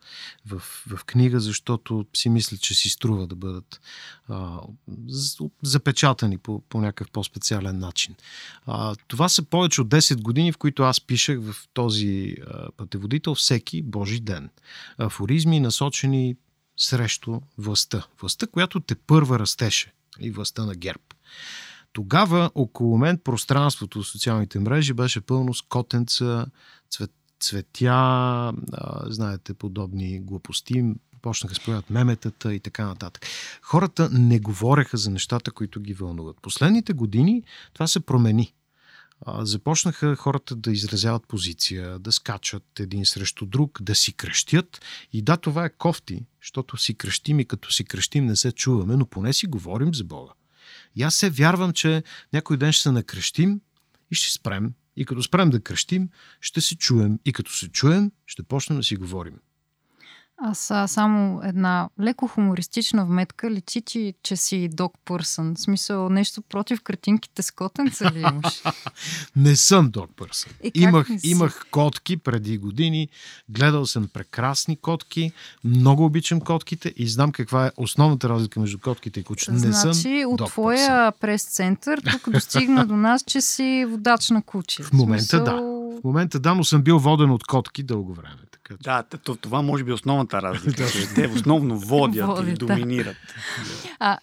в, 0.46 0.59
в 0.88 1.05
книга, 1.05 1.40
защото 1.40 2.07
си 2.16 2.29
мисля, 2.29 2.57
че 2.57 2.75
си 2.75 2.90
струва 2.90 3.27
да 3.27 3.35
бъдат 3.35 3.81
а, 4.29 4.59
запечатани 5.62 6.38
по, 6.38 6.61
по 6.68 6.81
някакъв 6.81 7.11
по-специален 7.11 7.79
начин. 7.79 8.14
А, 8.66 8.94
това 9.09 9.29
са 9.29 9.42
повече 9.42 9.81
от 9.81 9.88
10 9.88 10.22
години, 10.22 10.53
в 10.53 10.59
които 10.59 10.83
аз 10.83 11.01
пишех 11.01 11.38
в 11.40 11.57
този 11.72 12.37
а, 12.46 12.70
пътеводител 12.77 13.35
всеки 13.35 13.83
Божи 13.83 14.20
ден. 14.20 14.51
Афоризми, 14.98 15.61
насочени 15.61 16.37
срещу 16.77 17.40
властта. 17.59 18.07
Властта, 18.20 18.46
която 18.46 18.81
те 18.81 18.94
първа 18.94 19.38
растеше. 19.38 19.92
И 20.20 20.31
властта 20.31 20.64
на 20.64 20.75
ГЕРБ. 20.75 21.03
Тогава 21.92 22.50
около 22.55 22.98
мен 22.98 23.18
пространството 23.18 24.02
в 24.02 24.07
социалните 24.07 24.59
мрежи 24.59 24.92
беше 24.92 25.20
пълно 25.20 25.55
с 25.55 25.62
котенца, 25.62 26.46
цвет, 26.90 27.11
цветя, 27.40 27.92
а, 27.92 28.52
знаете, 29.07 29.55
подобни 29.55 30.20
глупости. 30.20 30.85
Почнаха 31.22 31.55
да 31.66 31.83
меметата 31.90 32.55
и 32.55 32.61
така 32.61 32.87
нататък. 32.87 33.26
Хората 33.62 34.09
не 34.12 34.38
говореха 34.38 34.96
за 34.96 35.11
нещата, 35.11 35.50
които 35.50 35.81
ги 35.81 35.94
вълнуват. 35.94 36.37
Последните 36.42 36.92
години 36.92 37.42
това 37.74 37.87
се 37.87 38.00
промени. 38.00 38.55
Започнаха 39.38 40.16
хората 40.16 40.57
да 40.57 40.72
изразяват 40.72 41.28
позиция, 41.28 41.98
да 41.98 42.12
скачат 42.12 42.81
един 42.81 43.07
срещу 43.07 43.46
друг, 43.46 43.83
да 43.83 43.94
си 43.94 44.12
крещят. 44.12 44.81
И 45.12 45.22
да, 45.22 45.37
това 45.37 45.64
е 45.64 45.76
кофти, 45.76 46.24
защото 46.42 46.76
си 46.76 46.94
крещим 46.94 47.40
и 47.40 47.44
като 47.44 47.72
си 47.72 47.85
крещим 47.85 48.26
не 48.26 48.37
се 48.37 48.52
чуваме, 48.52 48.96
но 48.96 49.07
поне 49.07 49.33
си 49.33 49.46
говорим 49.46 49.94
за 49.94 50.05
Бога. 50.05 50.33
И 50.96 51.02
аз 51.02 51.14
се 51.14 51.31
вярвам, 51.31 51.72
че 51.72 52.02
някой 52.33 52.57
ден 52.57 52.72
ще 52.72 52.83
се 52.83 52.90
накрещим 52.90 53.61
и 54.11 54.14
ще 54.14 54.33
спрем. 54.33 54.72
И 54.96 55.05
като 55.05 55.22
спрем 55.22 55.50
да 55.50 55.61
крещим, 55.61 56.09
ще 56.40 56.61
се 56.61 56.76
чуем. 56.76 57.18
И 57.24 57.33
като 57.33 57.52
се 57.52 57.68
чуем, 57.68 58.11
ще 58.26 58.42
почнем 58.42 58.78
да 58.78 58.83
си 58.83 58.96
говорим. 58.96 59.35
Аз 60.44 60.70
а, 60.70 60.88
само 60.88 61.40
една 61.44 61.88
леко 62.00 62.26
хумористична 62.26 63.07
вметка. 63.07 63.50
Личи 63.50 63.83
ти, 63.83 64.14
че 64.22 64.37
си 64.37 64.68
док 64.72 64.94
пърсън. 65.05 65.55
В 65.55 65.61
смисъл, 65.61 66.09
нещо 66.09 66.42
против 66.42 66.83
картинките 66.83 67.42
с 67.42 67.50
котенца 67.50 68.11
ли 68.11 68.18
имаш? 68.18 68.62
не 69.37 69.57
съм 69.57 69.90
док 69.90 70.11
пърсън. 70.16 70.52
Имах, 70.74 71.09
имах 71.24 71.66
котки 71.70 72.16
преди 72.16 72.59
години. 72.59 73.09
Гледал 73.48 73.87
съм 73.87 74.09
прекрасни 74.12 74.76
котки. 74.76 75.33
Много 75.64 76.05
обичам 76.05 76.40
котките 76.40 76.94
и 76.96 77.09
знам 77.09 77.33
каква 77.33 77.66
е 77.66 77.70
основната 77.76 78.28
разлика 78.28 78.61
между 78.61 78.78
котките 78.78 79.20
и 79.20 79.24
кучета. 79.24 79.52
Не 79.52 79.59
значи, 79.59 80.20
съм 80.22 80.33
от 80.33 80.46
твоя 80.46 81.12
прес-център 81.20 82.00
тук 82.11 82.31
достигна 82.31 82.87
до 82.87 82.96
нас, 82.96 83.24
че 83.26 83.40
си 83.40 83.87
водач 83.88 84.31
на 84.31 84.42
куче. 84.42 84.83
В 84.83 84.92
момента 84.92 85.24
смисъл... 85.24 85.44
да. 85.44 85.82
В 86.00 86.05
момента 86.05 86.40
да, 86.40 86.55
но 86.55 86.64
съм 86.64 86.83
бил 86.83 86.98
воден 86.98 87.31
от 87.31 87.44
котки 87.44 87.83
дълго 87.83 88.14
време. 88.14 88.37
Така, 88.50 88.74
да, 88.83 89.02
това 89.37 89.62
може 89.62 89.85
би 89.85 89.90
е 89.90 89.94
основната 89.94 90.42
разлика. 90.42 90.85
Те 91.14 91.26
основно 91.26 91.78
водят, 91.78 92.26
водят 92.26 92.48
и 92.48 92.55
доминират. 92.55 93.16
А, 93.98 94.18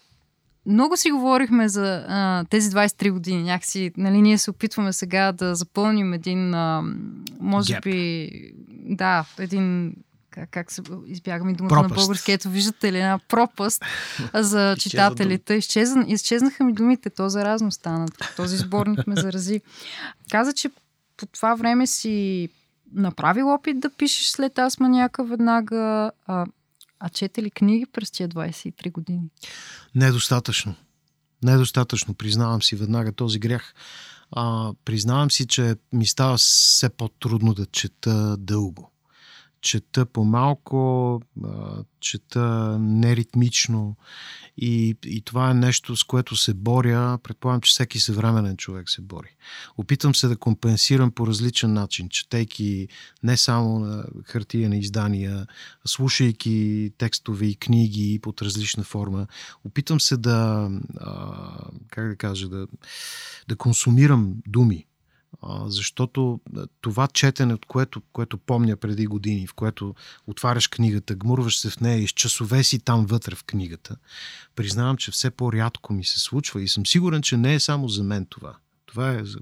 много 0.66 0.96
си 0.96 1.10
говорихме 1.10 1.68
за 1.68 2.04
а, 2.08 2.44
тези 2.50 2.70
23 2.70 3.10
години. 3.10 3.42
Някакси, 3.42 3.92
нали, 3.96 4.22
ние 4.22 4.38
се 4.38 4.50
опитваме 4.50 4.92
сега 4.92 5.32
да 5.32 5.54
запълним 5.54 6.12
един, 6.12 6.54
а, 6.54 6.82
може 7.40 7.72
Gap. 7.72 7.82
би, 7.82 8.30
да, 8.70 9.24
един 9.38 9.94
как, 10.30 10.50
как 10.50 10.72
се 10.72 10.82
избягаме 11.06 11.52
думата 11.52 11.68
пропаст. 11.68 11.90
на 11.90 11.96
български, 11.96 12.32
ето 12.32 12.50
виждате 12.50 12.92
ли 12.92 12.98
една 12.98 13.18
пропаст 13.28 13.84
за 14.34 14.76
читателите. 14.78 15.54
Изчезна, 15.54 16.04
изчезнаха 16.08 16.64
ми 16.64 16.72
думите, 16.72 17.10
то 17.10 17.28
заразно 17.28 17.70
стана. 17.70 18.06
Този 18.36 18.56
сборник 18.56 19.06
ме 19.06 19.16
зарази. 19.16 19.60
Каза, 20.30 20.52
че 20.52 20.70
по 21.20 21.26
това 21.26 21.54
време 21.54 21.86
си 21.86 22.48
направил 22.92 23.48
опит 23.48 23.80
да 23.80 23.90
пишеш 23.90 24.26
след 24.26 24.58
аз 24.58 24.80
маняка 24.80 25.24
веднага, 25.24 26.10
а, 26.26 26.46
а 27.00 27.08
чете 27.08 27.42
ли 27.42 27.50
книги 27.50 27.86
през 27.86 28.10
тия 28.10 28.28
23 28.28 28.92
години? 28.92 29.22
Недостатъчно. 29.94 30.74
Недостатъчно. 31.44 32.14
Признавам 32.14 32.62
си 32.62 32.76
веднага 32.76 33.12
този 33.12 33.38
грях. 33.38 33.74
А, 34.32 34.72
признавам 34.84 35.30
си, 35.30 35.46
че 35.46 35.76
ми 35.92 36.06
става 36.06 36.36
все 36.36 36.88
по-трудно 36.88 37.54
да 37.54 37.66
чета 37.66 38.36
дълго. 38.36 38.90
Чета 39.62 40.06
по-малко, 40.06 41.20
чета 42.00 42.76
неритмично 42.80 43.96
и, 44.56 44.96
и 45.04 45.20
това 45.20 45.50
е 45.50 45.54
нещо, 45.54 45.96
с 45.96 46.04
което 46.04 46.36
се 46.36 46.54
боря. 46.54 47.18
Предполагам, 47.22 47.60
че 47.60 47.70
всеки 47.70 48.00
съвременен 48.00 48.56
човек 48.56 48.90
се 48.90 49.02
бори. 49.02 49.36
Опитвам 49.76 50.14
се 50.14 50.28
да 50.28 50.36
компенсирам 50.36 51.10
по 51.10 51.26
различен 51.26 51.72
начин, 51.72 52.08
четейки 52.08 52.88
не 53.22 53.36
само 53.36 53.78
на 53.78 54.04
хартия 54.24 54.68
на 54.68 54.76
издания, 54.76 55.46
слушайки 55.86 56.90
текстове 56.98 57.46
и 57.46 57.56
книги 57.56 58.18
под 58.22 58.42
различна 58.42 58.84
форма. 58.84 59.26
Опитвам 59.64 60.00
се 60.00 60.16
да, 60.16 60.70
как 61.90 62.08
да 62.08 62.16
кажа, 62.16 62.48
да, 62.48 62.66
да 63.48 63.56
консумирам 63.56 64.34
думи 64.46 64.86
защото 65.66 66.40
това 66.80 67.06
четене, 67.06 67.54
от 67.54 67.66
което, 67.66 68.02
което 68.12 68.38
помня 68.38 68.76
преди 68.76 69.06
години, 69.06 69.46
в 69.46 69.54
което 69.54 69.94
отваряш 70.26 70.68
книгата, 70.68 71.14
гмурваш 71.14 71.58
се 71.58 71.70
в 71.70 71.80
нея 71.80 71.98
и 71.98 72.08
с 72.08 72.10
часове 72.10 72.62
си 72.64 72.78
там 72.78 73.06
вътре 73.06 73.34
в 73.34 73.44
книгата, 73.44 73.96
признавам, 74.56 74.96
че 74.96 75.10
все 75.10 75.30
по-рядко 75.30 75.92
ми 75.92 76.04
се 76.04 76.18
случва 76.18 76.62
и 76.62 76.68
съм 76.68 76.86
сигурен, 76.86 77.22
че 77.22 77.36
не 77.36 77.54
е 77.54 77.60
само 77.60 77.88
за 77.88 78.04
мен 78.04 78.26
това. 78.26 78.56
Това 78.86 79.10
е 79.10 79.24
за 79.24 79.38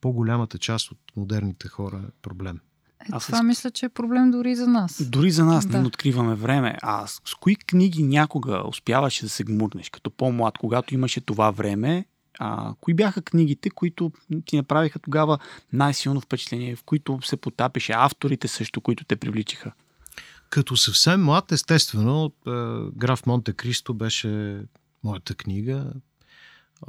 по-голямата 0.00 0.58
част 0.58 0.90
от 0.90 0.98
модерните 1.16 1.68
хора 1.68 2.02
проблем. 2.22 2.60
Е, 3.00 3.06
Аз 3.12 3.26
това 3.26 3.38
с... 3.38 3.42
мисля, 3.42 3.70
че 3.70 3.86
е 3.86 3.88
проблем 3.88 4.30
дори 4.30 4.56
за 4.56 4.66
нас. 4.66 5.02
Дори 5.04 5.30
за 5.30 5.44
нас 5.44 5.66
да. 5.66 5.80
не 5.80 5.86
откриваме 5.86 6.34
време. 6.34 6.78
А 6.82 7.06
с, 7.06 7.20
с 7.24 7.34
кои 7.34 7.56
книги 7.56 8.02
някога 8.02 8.62
успяваше 8.68 9.22
да 9.22 9.28
се 9.28 9.44
гмурнеш 9.44 9.90
като 9.90 10.10
по-млад, 10.10 10.58
когато 10.58 10.94
имаше 10.94 11.20
това 11.20 11.50
време 11.50 12.04
а, 12.38 12.74
кои 12.80 12.94
бяха 12.94 13.22
книгите, 13.22 13.70
които 13.70 14.12
ти 14.44 14.56
направиха 14.56 14.98
тогава 14.98 15.38
най-силно 15.72 16.20
впечатление, 16.20 16.76
в 16.76 16.82
които 16.84 17.18
се 17.22 17.36
потапеше 17.36 17.92
авторите 17.92 18.48
също, 18.48 18.80
които 18.80 19.04
те 19.04 19.16
привличаха? 19.16 19.72
Като 20.50 20.76
съвсем 20.76 21.24
млад, 21.24 21.52
естествено, 21.52 22.32
Граф 22.96 23.26
Монте 23.26 23.52
Кристо 23.52 23.94
беше 23.94 24.62
моята 25.04 25.34
книга. 25.34 25.92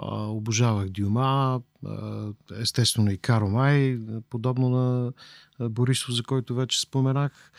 Обожавах 0.08 0.90
Дюма, 0.90 1.62
естествено 2.60 3.12
и 3.12 3.18
Каро 3.18 3.50
Май, 3.50 4.00
подобно 4.30 4.70
на 4.70 5.12
Борисов, 5.70 6.16
за 6.16 6.24
който 6.24 6.56
вече 6.56 6.82
споменах. 6.82 7.52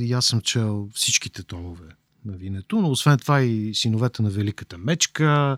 И 0.00 0.12
аз 0.12 0.26
съм 0.26 0.40
чел 0.40 0.88
всичките 0.94 1.42
томове 1.42 1.88
на 2.26 2.36
винето, 2.36 2.80
но 2.80 2.90
освен 2.90 3.18
това 3.18 3.40
и 3.40 3.74
синовете 3.74 4.22
на 4.22 4.30
Великата 4.30 4.78
мечка. 4.78 5.56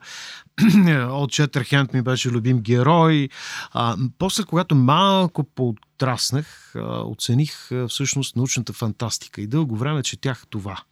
От 1.11 1.31
Четърхенд 1.31 1.93
ми 1.93 2.03
беше 2.03 2.31
любим 2.31 2.61
герой. 2.61 3.29
А, 3.73 3.97
после, 4.19 4.45
когато 4.45 4.75
малко 4.75 5.45
поотраснах, 5.45 6.75
оцених 7.05 7.71
всъщност 7.89 8.37
научната 8.37 8.73
фантастика 8.73 9.41
и 9.41 9.47
дълго 9.47 9.77
време 9.77 10.03
четях 10.03 10.45
това. 10.51 10.83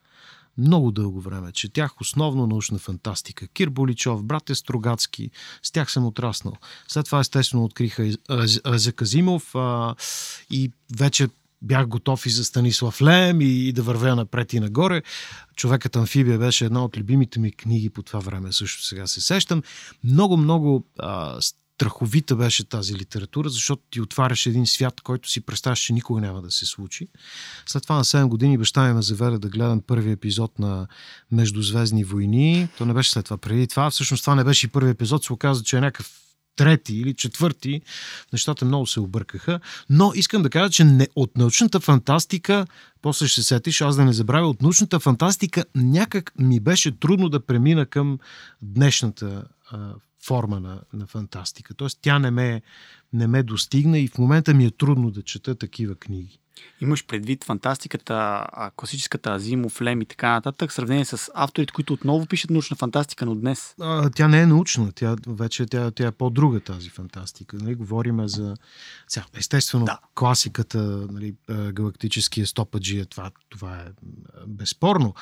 Много 0.58 0.90
дълго 0.90 1.20
време 1.20 1.52
четях 1.52 2.00
основно 2.00 2.46
научна 2.46 2.78
фантастика. 2.78 3.48
Кир 3.48 3.68
Боличов, 3.68 4.24
брат 4.24 4.50
Строгацки, 4.54 5.30
с 5.62 5.70
тях 5.70 5.92
съм 5.92 6.06
отраснал. 6.06 6.56
След 6.88 7.06
това 7.06 7.20
естествено 7.20 7.64
откриха 7.64 8.10
Заказимов 8.64 9.54
и 10.50 10.72
вече 10.96 11.28
бях 11.62 11.86
готов 11.86 12.26
и 12.26 12.30
за 12.30 12.44
Станислав 12.44 13.02
Лем 13.02 13.40
и, 13.40 13.44
и 13.44 13.72
да 13.72 13.82
вървя 13.82 14.16
напред 14.16 14.52
и 14.52 14.60
нагоре. 14.60 15.02
Човекът 15.56 15.96
амфибия 15.96 16.38
беше 16.38 16.64
една 16.64 16.84
от 16.84 16.96
любимите 16.96 17.40
ми 17.40 17.52
книги 17.52 17.90
по 17.90 18.02
това 18.02 18.20
време, 18.20 18.52
също 18.52 18.84
сега 18.84 19.06
се 19.06 19.20
сещам. 19.20 19.62
Много, 20.04 20.36
много 20.36 20.86
а, 20.98 21.40
страховита 21.76 22.36
беше 22.36 22.68
тази 22.68 22.94
литература, 22.94 23.48
защото 23.48 23.82
ти 23.90 24.00
отваряше 24.00 24.48
един 24.48 24.66
свят, 24.66 25.00
който 25.00 25.28
си 25.28 25.40
представяш, 25.40 25.80
че 25.80 25.92
никога 25.92 26.20
няма 26.20 26.42
да 26.42 26.50
се 26.50 26.66
случи. 26.66 27.08
След 27.66 27.82
това 27.82 27.96
на 27.96 28.04
7 28.04 28.28
години 28.28 28.58
баща 28.58 28.88
ми 28.88 28.94
ме 28.94 29.02
заведе 29.02 29.38
да 29.38 29.48
гледам 29.48 29.82
първи 29.86 30.10
епизод 30.10 30.58
на 30.58 30.86
Междузвездни 31.32 32.04
войни. 32.04 32.68
То 32.78 32.84
не 32.84 32.94
беше 32.94 33.10
след 33.10 33.24
това. 33.24 33.36
Преди 33.36 33.66
това, 33.66 33.90
всъщност 33.90 34.22
това 34.22 34.34
не 34.34 34.44
беше 34.44 34.66
и 34.66 34.70
първи 34.70 34.90
епизод, 34.90 35.24
се 35.24 35.32
оказа, 35.32 35.62
че 35.62 35.76
е 35.76 35.80
някакъв 35.80 36.25
трети 36.56 36.94
или 36.96 37.14
четвърти, 37.14 37.80
нещата 38.32 38.64
много 38.64 38.86
се 38.86 39.00
объркаха. 39.00 39.60
Но 39.90 40.12
искам 40.14 40.42
да 40.42 40.50
кажа, 40.50 40.70
че 40.70 40.84
не, 40.84 41.08
от 41.16 41.36
научната 41.36 41.80
фантастика, 41.80 42.66
после 43.02 43.28
ще 43.28 43.42
се 43.42 43.48
сетиш, 43.48 43.80
аз 43.80 43.96
да 43.96 44.04
не 44.04 44.12
забравя, 44.12 44.48
от 44.48 44.62
научната 44.62 45.00
фантастика 45.00 45.64
някак 45.74 46.32
ми 46.38 46.60
беше 46.60 46.98
трудно 46.98 47.28
да 47.28 47.40
премина 47.40 47.86
към 47.86 48.18
днешната 48.62 49.44
а, 49.70 49.94
форма 50.26 50.60
на, 50.60 50.80
на 50.92 51.06
фантастика. 51.06 51.74
Тоест 51.74 51.98
тя 52.02 52.18
не 52.18 52.30
ме, 52.30 52.62
не 53.12 53.26
ме 53.26 53.42
достигна 53.42 53.98
и 53.98 54.08
в 54.08 54.18
момента 54.18 54.54
ми 54.54 54.64
е 54.64 54.70
трудно 54.70 55.10
да 55.10 55.22
чета 55.22 55.54
такива 55.54 55.94
книги. 55.94 56.38
Имаш 56.80 57.06
предвид 57.06 57.44
фантастиката, 57.44 58.46
класическата 58.76 59.30
Азимов, 59.30 59.82
Лем 59.82 60.02
и 60.02 60.04
така 60.04 60.32
нататък, 60.32 60.70
в 60.70 60.74
сравнение 60.74 61.04
с 61.04 61.30
авторите, 61.34 61.72
които 61.72 61.92
отново 61.92 62.26
пишат 62.26 62.50
научна 62.50 62.76
фантастика, 62.76 63.26
но 63.26 63.34
днес? 63.34 63.74
А, 63.80 64.10
тя 64.10 64.28
не 64.28 64.40
е 64.40 64.46
научна, 64.46 64.92
тя 64.92 65.16
вече 65.26 65.66
тя, 65.66 65.90
тя 65.90 66.06
е 66.06 66.12
по-друга 66.12 66.60
тази 66.60 66.90
фантастика. 66.90 67.56
Нали? 67.56 67.74
Говориме 67.74 68.28
за... 68.28 68.54
Сега, 69.08 69.26
естествено, 69.34 69.84
да. 69.84 69.98
класиката, 70.14 70.78
нали, 71.10 71.34
галактическия 71.72 72.46
стопаджи, 72.46 73.06
това, 73.06 73.30
това 73.48 73.76
е 73.76 73.86
безспорно, 74.46 75.14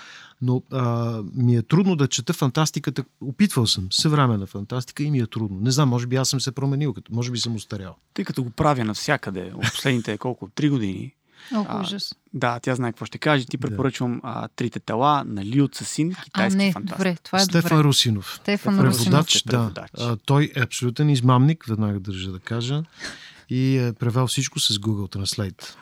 но 0.43 0.63
а, 0.73 1.23
ми 1.35 1.57
е 1.57 1.63
трудно 1.63 1.97
да 1.97 2.09
чета 2.09 2.33
фантастиката. 2.33 3.05
Опитвал 3.21 3.67
съм 3.67 3.89
съвременна 3.91 4.47
фантастика 4.47 5.03
и 5.03 5.11
ми 5.11 5.19
е 5.19 5.27
трудно. 5.27 5.61
Не 5.61 5.71
знам, 5.71 5.89
може 5.89 6.07
би 6.07 6.17
аз 6.17 6.29
съм 6.29 6.41
се 6.41 6.53
променил, 6.53 6.93
като, 6.93 7.15
може 7.15 7.31
би 7.31 7.39
съм 7.39 7.55
устарял. 7.55 7.97
Тъй 8.15 8.25
като 8.25 8.45
го 8.45 8.51
правя 8.51 8.85
навсякъде, 8.85 9.53
от 9.55 9.63
последните 9.63 10.19
колко, 10.19 10.49
три 10.55 10.69
години, 10.69 11.15
О, 11.55 11.81
ужас. 11.81 12.15
Да, 12.35 12.61
тя 12.61 12.75
знае 12.75 12.93
какво 12.93 13.05
ще 13.05 13.19
каже. 13.19 13.47
Ти 13.47 13.59
препоръчвам 13.59 14.13
да. 14.15 14.21
а, 14.25 14.49
Трите 14.49 14.81
тела 14.81 15.25
на 15.27 15.45
Лио 15.45 15.69
Цасин, 15.69 16.15
китайски 16.25 16.57
а, 16.57 16.65
не, 16.65 16.73
фантаст. 16.73 16.99
Добре, 16.99 17.17
това 17.23 17.39
е 17.39 17.45
Стефан 17.45 17.71
добре. 17.71 17.85
Русинов. 17.85 18.35
Стефан 18.41 18.79
Преводач, 18.79 19.35
Русинов. 19.35 19.73
да. 19.73 19.87
А, 19.99 20.17
той 20.17 20.53
е 20.57 20.61
абсолютен 20.61 21.11
измамник, 21.11 21.65
веднага 21.69 22.01
държа 22.01 22.33
да 22.33 22.39
кажа. 22.39 22.83
И 23.51 23.79
е 23.79 23.93
превел 23.93 24.27
всичко 24.27 24.61
с 24.61 24.75
Google 24.75 25.17
Translate. 25.17 25.75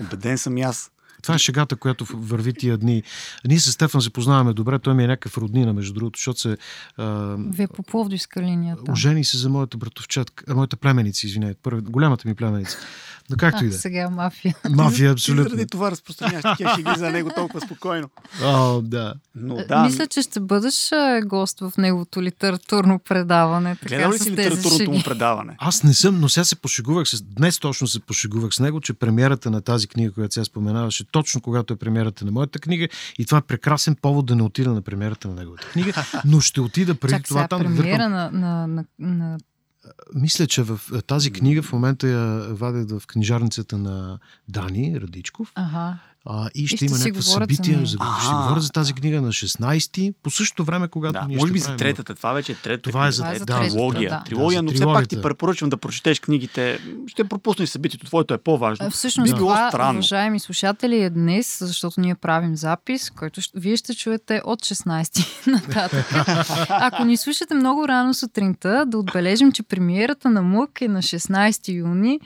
Убеден 0.00 0.38
съм 0.38 0.58
и 0.58 0.62
аз. 0.62 0.90
Това 1.22 1.34
е 1.34 1.38
шегата, 1.38 1.76
която 1.76 2.04
върви 2.14 2.52
тия 2.52 2.78
дни. 2.78 3.02
Ние 3.44 3.60
с 3.60 3.72
Стефан 3.72 4.00
се 4.00 4.10
познаваме 4.10 4.52
добре, 4.52 4.78
той 4.78 4.94
ми 4.94 5.04
е 5.04 5.06
някакъв 5.06 5.38
роднина, 5.38 5.72
между 5.72 5.94
другото, 5.94 6.18
защото 6.18 6.40
се... 6.40 6.56
А, 6.96 7.36
Вие 7.38 7.68
по 7.68 7.82
Пловдивска 7.82 8.42
линията. 8.42 8.92
Ожени 8.92 9.24
се 9.24 9.36
за 9.36 9.48
моята 9.48 9.76
братовчетка, 9.76 10.54
моята 10.54 10.76
племеница, 10.76 11.26
извинете, 11.26 11.58
първи, 11.62 11.80
голямата 11.80 12.28
ми 12.28 12.34
племеница. 12.34 12.78
Но 13.30 13.36
както 13.36 13.58
а, 13.62 13.66
и 13.66 13.68
да 13.68 13.74
е. 13.74 13.78
Сега 13.78 14.10
мафия. 14.10 14.54
Мафия, 14.70 15.12
абсолютно. 15.12 15.50
Заради 15.50 15.66
това 15.66 15.90
разпространяваш 15.90 16.42
такива 16.42 16.70
шеги 16.76 16.90
за 16.96 17.10
него 17.10 17.30
толкова 17.34 17.60
спокойно. 17.60 18.10
О, 18.42 18.80
да. 18.82 19.14
Но 19.34 19.58
Е, 19.58 19.64
да, 19.64 19.82
Мисля, 19.82 20.06
че 20.06 20.22
ще 20.22 20.40
бъдеш 20.40 20.92
а, 20.92 21.20
гост 21.24 21.60
в 21.60 21.72
неговото 21.78 22.22
литературно 22.22 22.98
предаване. 22.98 23.76
Така, 23.76 23.88
гледал 23.88 24.12
ли 24.12 24.18
си 24.18 24.30
литературното 24.30 24.90
му 24.90 25.02
предаване? 25.02 25.56
Аз 25.58 25.82
не 25.82 25.94
съм, 25.94 26.20
но 26.20 26.28
сега 26.28 26.44
се 26.44 26.56
пошегувах 26.56 27.08
с... 27.08 27.22
Днес 27.22 27.58
точно 27.58 27.86
се 27.86 28.00
пошегувах 28.00 28.54
с 28.54 28.60
него, 28.60 28.80
че 28.80 28.92
премиерата 28.92 29.50
на 29.50 29.60
тази 29.60 29.86
книга, 29.88 30.12
която 30.12 30.34
сега 30.34 30.44
споменаваше, 30.44 31.04
точно 31.18 31.40
когато 31.40 31.74
е 31.74 31.76
премиерата 31.76 32.24
на 32.24 32.30
моята 32.30 32.58
книга 32.58 32.88
и 33.18 33.26
това 33.26 33.38
е 33.38 33.42
прекрасен 33.42 33.96
повод 34.02 34.26
да 34.26 34.36
не 34.36 34.42
отида 34.42 34.74
на 34.74 34.82
премиерата 34.82 35.28
на 35.28 35.34
неговата 35.34 35.66
книга, 35.66 35.92
но 36.24 36.40
ще 36.40 36.60
отида 36.60 36.94
преди 36.94 37.14
Чак 37.14 37.24
това 37.24 37.40
сега 37.40 37.48
там 37.48 37.58
да 37.58 37.64
премиера 37.64 38.02
вървам. 38.04 38.12
на, 38.12 38.30
на, 38.30 38.66
на, 38.66 38.84
на 38.98 39.38
Мисля, 40.14 40.46
че 40.46 40.62
в 40.62 40.80
тази 41.06 41.30
книга 41.30 41.62
в 41.62 41.72
момента 41.72 42.08
я 42.08 42.54
вадят 42.54 42.90
в 42.90 43.06
книжарницата 43.06 43.78
на 43.78 44.18
Дани 44.48 45.00
Радичков 45.00 45.52
Ага. 45.54 45.98
А, 46.26 46.50
и 46.54 46.66
ще, 46.66 46.76
ще 46.76 46.84
има 46.84 46.98
някакво 46.98 47.20
за 47.20 47.30
събитие. 47.30 47.74
За, 47.76 47.86
ще 47.86 47.96
Аха. 48.00 48.36
говоря 48.36 48.60
за 48.60 48.70
тази 48.70 48.92
книга 48.92 49.22
на 49.22 49.28
16-ти, 49.28 50.12
по 50.22 50.30
същото 50.30 50.64
време, 50.64 50.88
когато 50.88 51.12
Да, 51.12 51.24
ние 51.26 51.36
може 51.36 51.46
ще 51.46 51.52
би 51.52 51.58
за 51.58 51.64
правим- 51.66 51.78
третата. 51.78 52.14
Това 52.14 52.32
вече 52.32 52.52
е 52.52 52.56
третата. 52.56 52.90
Това 52.90 53.06
е 53.06 53.12
за- 53.12 53.22
Това 53.22 53.32
е 53.32 53.38
за 53.38 53.44
да, 53.44 53.60
трилогия. 53.60 54.10
да. 54.10 54.22
трилогия, 54.22 54.58
Да, 54.58 54.62
но 54.62 54.72
все 54.72 54.84
пак 54.84 55.08
ти 55.08 55.22
препоръчвам 55.22 55.70
да 55.70 55.76
прочетеш 55.78 56.20
книгите. 56.20 56.78
Ще 57.06 57.24
пропуснеш 57.24 57.68
събитието. 57.68 58.06
Твоето 58.06 58.34
е 58.34 58.38
по-важно. 58.38 58.86
А, 58.86 58.90
Всъщност 58.90 59.32
Би 59.32 59.36
било 59.36 59.48
това, 59.48 59.68
странно. 59.68 59.92
уважаеми 59.92 60.40
слушатели, 60.40 60.96
е 60.96 61.10
днес, 61.10 61.58
защото 61.60 62.00
ние 62.00 62.14
правим 62.14 62.56
запис, 62.56 63.10
който 63.10 63.40
ще, 63.40 63.60
вие 63.60 63.76
ще 63.76 63.94
чуете 63.94 64.42
от 64.44 64.60
16 64.60 65.46
нататък. 65.46 66.06
Ако 66.70 67.04
ни 67.04 67.16
слушате 67.16 67.54
много 67.54 67.88
рано 67.88 68.14
сутринта, 68.14 68.84
да 68.86 68.98
отбележим, 68.98 69.52
че 69.52 69.62
премиерата 69.62 70.30
на 70.30 70.42
МУК 70.42 70.80
е 70.80 70.88
на 70.88 71.02
16 71.02 71.68
юни 71.70 72.20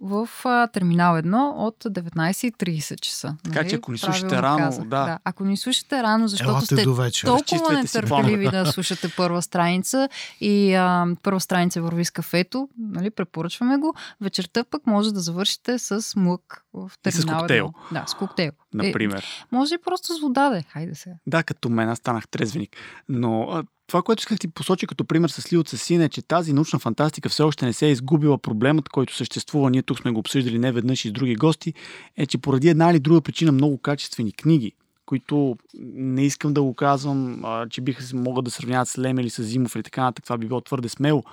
в 0.00 0.28
а, 0.44 0.66
терминал 0.66 1.16
1 1.16 1.52
от 1.56 1.84
19.30 1.84 3.00
часа. 3.00 3.36
Така 3.44 3.68
че, 3.68 3.76
ако 3.76 3.92
ни 3.92 3.98
слушате 3.98 4.42
рано, 4.42 4.58
казах, 4.58 4.84
да. 4.84 5.18
Ако 5.24 5.44
ни 5.44 5.56
слушате 5.56 6.02
рано, 6.02 6.28
защото 6.28 6.50
Елате 6.50 6.66
сте 6.66 6.84
толкова 7.24 7.72
нетърпеливи 7.72 8.50
да 8.50 8.66
слушате 8.72 9.12
първа 9.16 9.42
страница 9.42 10.08
и 10.40 10.74
а, 10.74 11.06
първа 11.22 11.40
страница 11.40 11.82
върви 11.82 12.04
с 12.04 12.10
кафето, 12.10 12.68
нали, 12.78 13.10
препоръчваме 13.10 13.76
го. 13.76 13.94
Вечерта 14.20 14.64
пък 14.64 14.86
може 14.86 15.14
да 15.14 15.20
завършите 15.20 15.78
с 15.78 16.16
млък 16.16 16.64
в 16.74 16.90
И 17.06 17.10
с 17.12 17.16
терминал. 17.16 17.38
коктейл. 17.40 17.72
Да, 17.92 18.04
с 18.06 18.14
коктейл. 18.14 18.52
Например. 18.74 19.18
Е, 19.18 19.44
може 19.52 19.74
и 19.74 19.78
просто 19.84 20.14
с 20.14 20.20
вода, 20.20 20.50
де. 20.50 20.62
Хайде 20.68 20.94
сега. 20.94 21.16
Да, 21.26 21.42
като 21.42 21.68
мен, 21.68 21.88
аз 21.88 21.98
станах 21.98 22.28
трезвеник. 22.28 22.76
Но 23.08 23.42
а, 23.42 23.64
това, 23.90 24.02
което 24.02 24.20
исках 24.20 24.38
ти 24.38 24.48
посоча 24.48 24.86
като 24.86 25.04
пример 25.04 25.28
с 25.28 25.52
Лио 25.52 25.62
Цесин 25.62 26.02
е, 26.02 26.08
че 26.08 26.22
тази 26.22 26.52
научна 26.52 26.78
фантастика 26.78 27.28
все 27.28 27.42
още 27.42 27.66
не 27.66 27.72
се 27.72 27.86
е 27.86 27.90
изгубила. 27.90 28.38
Проблемът, 28.38 28.88
който 28.88 29.16
съществува, 29.16 29.70
ние 29.70 29.82
тук 29.82 29.98
сме 29.98 30.10
го 30.10 30.18
обсъждали 30.18 30.58
не 30.58 30.72
веднъж 30.72 31.04
и 31.04 31.08
с 31.08 31.12
други 31.12 31.34
гости, 31.34 31.74
е, 32.16 32.26
че 32.26 32.38
поради 32.38 32.68
една 32.68 32.90
или 32.90 32.98
друга 32.98 33.20
причина 33.20 33.52
много 33.52 33.78
качествени 33.78 34.32
книги, 34.32 34.72
които 35.06 35.56
не 35.94 36.24
искам 36.24 36.54
да 36.54 36.62
го 36.62 36.74
казвам, 36.74 37.44
а, 37.44 37.68
че 37.68 37.80
биха 37.80 38.02
се 38.02 38.16
могат 38.16 38.44
да 38.44 38.50
сравняват 38.50 38.88
с 38.88 38.98
Лем 38.98 39.18
или 39.18 39.30
с 39.30 39.42
Зимов 39.42 39.74
или 39.74 39.82
така 39.82 40.02
нататък, 40.02 40.24
това 40.24 40.38
би 40.38 40.46
било 40.46 40.60
твърде 40.60 40.88
смело, 40.88 41.24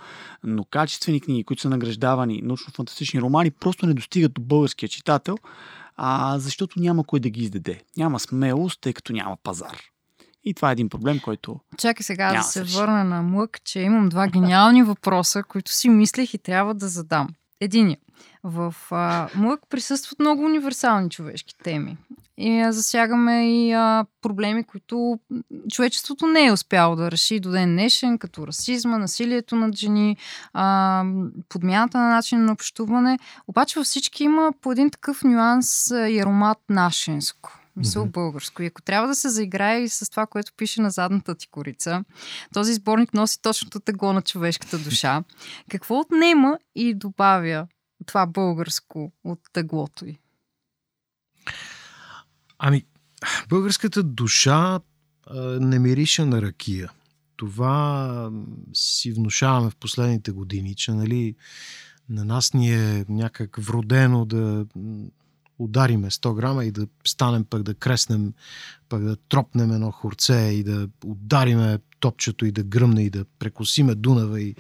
но 0.43 0.63
качествени 0.63 1.21
книги, 1.21 1.43
които 1.43 1.61
са 1.61 1.69
награждавани, 1.69 2.43
научно-фантастични 2.43 3.21
романи, 3.21 3.51
просто 3.51 3.85
не 3.85 3.93
достигат 3.93 4.33
до 4.33 4.41
българския 4.41 4.89
читател, 4.89 5.37
а, 5.95 6.39
защото 6.39 6.79
няма 6.79 7.03
кой 7.03 7.19
да 7.19 7.29
ги 7.29 7.43
издаде. 7.43 7.81
Няма 7.97 8.19
смелост, 8.19 8.81
тъй 8.81 8.93
като 8.93 9.13
няма 9.13 9.37
пазар. 9.43 9.77
И 10.47 10.53
това 10.53 10.69
е 10.69 10.71
един 10.71 10.89
проблем, 10.89 11.19
който 11.19 11.59
Чакай 11.77 12.03
сега 12.03 12.33
да 12.33 12.43
се 12.43 12.61
реши. 12.63 12.77
върна 12.77 13.03
на 13.03 13.21
млък, 13.21 13.63
че 13.63 13.79
имам 13.79 14.09
два 14.09 14.27
гениални 14.27 14.83
въпроса, 14.83 15.43
които 15.43 15.71
си 15.71 15.89
мислех 15.89 16.33
и 16.33 16.37
трябва 16.37 16.73
да 16.73 16.87
задам. 16.87 17.27
Единия. 17.61 17.97
В 18.43 18.75
а, 18.91 19.27
млък 19.35 19.59
присъстват 19.69 20.19
много 20.19 20.45
универсални 20.45 21.09
човешки 21.09 21.55
теми. 21.63 21.97
И 22.37 22.59
а, 22.59 22.71
засягаме 22.73 23.51
и 23.51 23.71
а, 23.71 24.05
проблеми, 24.21 24.63
които 24.63 25.19
човечеството 25.71 26.27
не 26.27 26.45
е 26.45 26.51
успяло 26.51 26.95
да 26.95 27.11
реши 27.11 27.39
до 27.39 27.51
ден 27.51 27.69
днешен, 27.69 28.17
като 28.17 28.47
расизма, 28.47 28.97
насилието 28.97 29.55
над 29.55 29.75
жени, 29.75 30.17
а, 30.53 31.03
подмяната 31.49 31.97
на 31.97 32.09
начин 32.09 32.45
на 32.45 32.51
общуване. 32.53 33.19
Обаче 33.47 33.79
във 33.79 33.85
всички 33.85 34.23
има 34.23 34.53
по 34.61 34.71
един 34.71 34.89
такъв 34.89 35.23
нюанс 35.23 35.89
и 35.91 36.19
аромат 36.19 36.57
нашенско. 36.69 37.59
Мисъл 37.77 38.03
Мгм. 38.03 38.11
българско. 38.11 38.63
И 38.63 38.65
ако 38.65 38.81
трябва 38.81 39.07
да 39.07 39.15
се 39.15 39.29
заиграе 39.29 39.79
и 39.79 39.89
с 39.89 40.09
това, 40.09 40.27
което 40.27 40.53
пише 40.57 40.81
на 40.81 40.89
задната 40.89 41.35
ти 41.35 41.47
корица, 41.47 42.03
този 42.53 42.73
сборник 42.73 43.13
носи 43.13 43.41
точното 43.41 43.79
тегло 43.79 44.13
на 44.13 44.21
човешката 44.21 44.77
душа. 44.77 45.23
Какво 45.69 45.99
отнема 45.99 46.57
и 46.75 46.93
добавя 46.93 47.67
това 48.05 48.25
българско 48.25 49.11
от 49.23 49.39
теглото 49.53 50.05
й? 50.05 50.17
Ами, 52.59 52.85
българската 53.49 54.03
душа 54.03 54.79
а, 55.27 55.41
не 55.59 55.79
мирише 55.79 56.25
на 56.25 56.41
ракия. 56.41 56.91
Това 57.35 58.31
си 58.73 59.11
внушаваме 59.11 59.69
в 59.69 59.75
последните 59.75 60.31
години, 60.31 60.75
че 60.75 60.91
нали, 60.91 61.35
на 62.09 62.25
нас 62.25 62.53
ни 62.53 62.73
е 62.73 63.05
някак 63.09 63.57
вродено 63.59 64.25
да 64.25 64.65
удариме 65.59 66.11
100 66.11 66.35
грама 66.35 66.65
и 66.65 66.71
да 66.71 66.87
станем 67.07 67.43
пък 67.43 67.63
да 67.63 67.73
креснем, 67.73 68.33
пък 68.89 69.03
да 69.03 69.15
тропнем 69.15 69.71
едно 69.71 69.91
хорце 69.91 70.33
и 70.33 70.63
да 70.63 70.89
удариме 71.05 71.79
топчето 71.99 72.45
и 72.45 72.51
да 72.51 72.63
гръмне 72.63 73.03
и 73.03 73.09
да 73.09 73.25
прекосиме 73.39 73.95
Дунава. 73.95 74.41
И... 74.41 74.49
Е, 74.49 74.55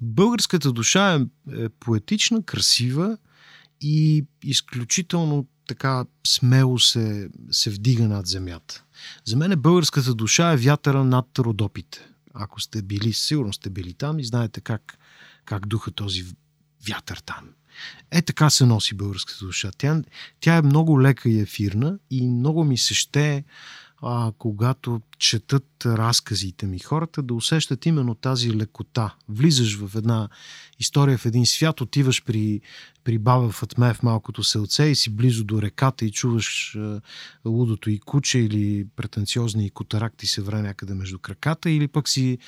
Българската 0.00 0.72
душа 0.72 1.14
е, 1.14 1.20
е 1.64 1.68
поетична, 1.68 2.42
красива 2.42 3.18
и 3.80 4.24
изключително 4.44 5.46
така 5.68 6.04
смело 6.26 6.78
се, 6.78 7.28
се 7.50 7.70
вдига 7.70 8.08
над 8.08 8.26
земята. 8.26 8.84
За 9.24 9.36
мен 9.36 9.60
българската 9.60 10.14
душа 10.14 10.52
е 10.52 10.56
вятъра 10.56 11.04
над 11.04 11.38
родопите. 11.38 12.08
Ако 12.34 12.60
сте 12.60 12.82
били, 12.82 13.12
сигурно 13.12 13.52
сте 13.52 13.70
били 13.70 13.94
там 13.94 14.18
и 14.18 14.24
знаете 14.24 14.60
как, 14.60 14.98
как 15.44 15.66
духа 15.66 15.90
този 15.90 16.24
вятър 16.88 17.16
там. 17.16 17.48
Е 18.10 18.22
така 18.22 18.50
се 18.50 18.66
носи 18.66 18.94
българската 18.94 19.44
душа. 19.44 19.70
Тя, 19.78 20.02
тя 20.40 20.56
е 20.56 20.62
много 20.62 21.02
лека 21.02 21.30
и 21.30 21.40
ефирна 21.40 21.98
и 22.10 22.28
много 22.28 22.64
ми 22.64 22.78
се 22.78 22.94
ще 22.94 23.44
а, 24.02 24.32
когато 24.38 25.00
четат 25.18 25.86
разказите 25.86 26.66
ми. 26.66 26.78
Хората 26.78 27.22
да 27.22 27.34
усещат 27.34 27.86
именно 27.86 28.14
тази 28.14 28.56
лекота. 28.56 29.14
Влизаш 29.28 29.78
в 29.78 29.96
една 29.96 30.28
история, 30.80 31.18
в 31.18 31.26
един 31.26 31.46
свят, 31.46 31.80
отиваш 31.80 32.24
при, 32.24 32.60
при 33.04 33.18
баба 33.18 33.50
Фатме 33.50 33.94
в 33.94 34.02
малкото 34.02 34.42
селце 34.42 34.84
и 34.84 34.94
си 34.94 35.10
близо 35.10 35.44
до 35.44 35.62
реката 35.62 36.04
и 36.04 36.10
чуваш 36.10 36.76
а, 36.76 37.00
лудото 37.44 37.90
и 37.90 37.98
куче 37.98 38.38
или 38.38 38.86
претенциозни 38.96 39.66
и 39.66 39.70
котаракти 39.70 40.26
се 40.26 40.42
вре 40.42 40.62
някъде 40.62 40.94
между 40.94 41.18
краката 41.18 41.70
или 41.70 41.88
пък 41.88 42.08
си, 42.08 42.38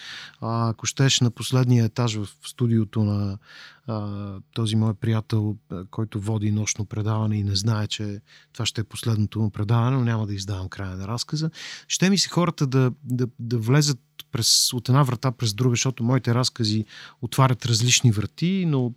ако 0.41 0.87
щеш, 0.87 1.20
на 1.20 1.30
последния 1.30 1.85
етаж 1.85 2.14
в 2.14 2.28
студиото 2.47 3.05
на 3.05 3.39
а, 3.87 4.39
този 4.55 4.76
мой 4.76 4.95
приятел, 4.95 5.57
който 5.91 6.20
води 6.20 6.51
нощно 6.51 6.85
предаване 6.85 7.37
и 7.37 7.45
не 7.45 7.57
знае, 7.57 7.87
че 7.87 8.20
това 8.53 8.66
ще 8.66 8.80
е 8.80 8.85
последното 8.85 9.41
му 9.41 9.51
предаване, 9.51 9.97
но 9.97 10.05
няма 10.05 10.26
да 10.26 10.35
издавам 10.35 10.68
края 10.68 10.97
на 10.97 11.09
разказа. 11.09 11.51
Ще 11.89 12.11
ми 12.11 12.18
се 12.18 12.28
хората 12.28 12.66
да, 12.66 12.93
да, 13.05 13.26
да 13.39 13.59
влезат 13.59 14.01
през, 14.32 14.72
от 14.72 14.88
една 14.88 15.02
врата 15.02 15.32
през 15.32 15.54
друга, 15.54 15.72
защото 15.72 16.04
моите 16.04 16.34
разкази 16.34 16.84
отварят 17.22 17.66
различни 17.66 18.12
врати, 18.12 18.64
но 18.66 18.92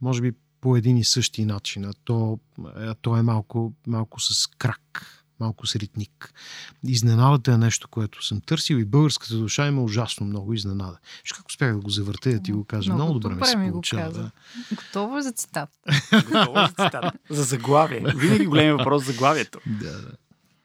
може 0.00 0.22
би 0.22 0.32
по 0.60 0.76
един 0.76 0.96
и 0.96 1.04
същи 1.04 1.44
начин. 1.44 1.84
А 1.84 1.92
то, 2.04 2.38
а 2.64 2.94
то 2.94 3.16
е 3.16 3.22
малко, 3.22 3.72
малко 3.86 4.20
с 4.20 4.46
крак 4.46 5.20
малко 5.40 5.66
с 5.66 5.76
ритник. 5.76 6.34
Изненадата 6.86 7.52
е 7.52 7.56
нещо, 7.56 7.88
което 7.88 8.26
съм 8.26 8.40
търсил 8.40 8.76
и 8.76 8.84
българската 8.84 9.36
душа 9.36 9.66
има 9.66 9.82
ужасно 9.82 10.26
много 10.26 10.54
изненада. 10.54 10.98
Виж 11.22 11.32
как 11.32 11.48
успях 11.48 11.72
да 11.74 11.80
го 11.80 11.90
завърта 11.90 12.30
да 12.30 12.42
ти 12.42 12.52
го 12.52 12.64
кажа. 12.64 12.92
Много, 12.94 13.04
много 13.04 13.20
добре 13.20 13.36
ми 13.36 13.46
се 13.46 13.56
ми 13.56 13.70
получава. 13.70 14.12
Го 14.12 14.18
да. 14.18 14.30
Готово 14.74 15.18
е 15.18 15.22
за 15.22 15.32
цитат. 15.32 15.70
Готово 16.12 16.60
е 16.60 16.66
за 16.66 16.84
цитат. 16.84 17.14
За 17.30 17.42
заглавие. 17.42 18.04
Винаги 18.16 18.46
големи 18.46 18.72
въпрос 18.72 19.04
за 19.04 19.12
заглавието. 19.12 19.60
Да, 19.66 19.92
да. 19.92 20.12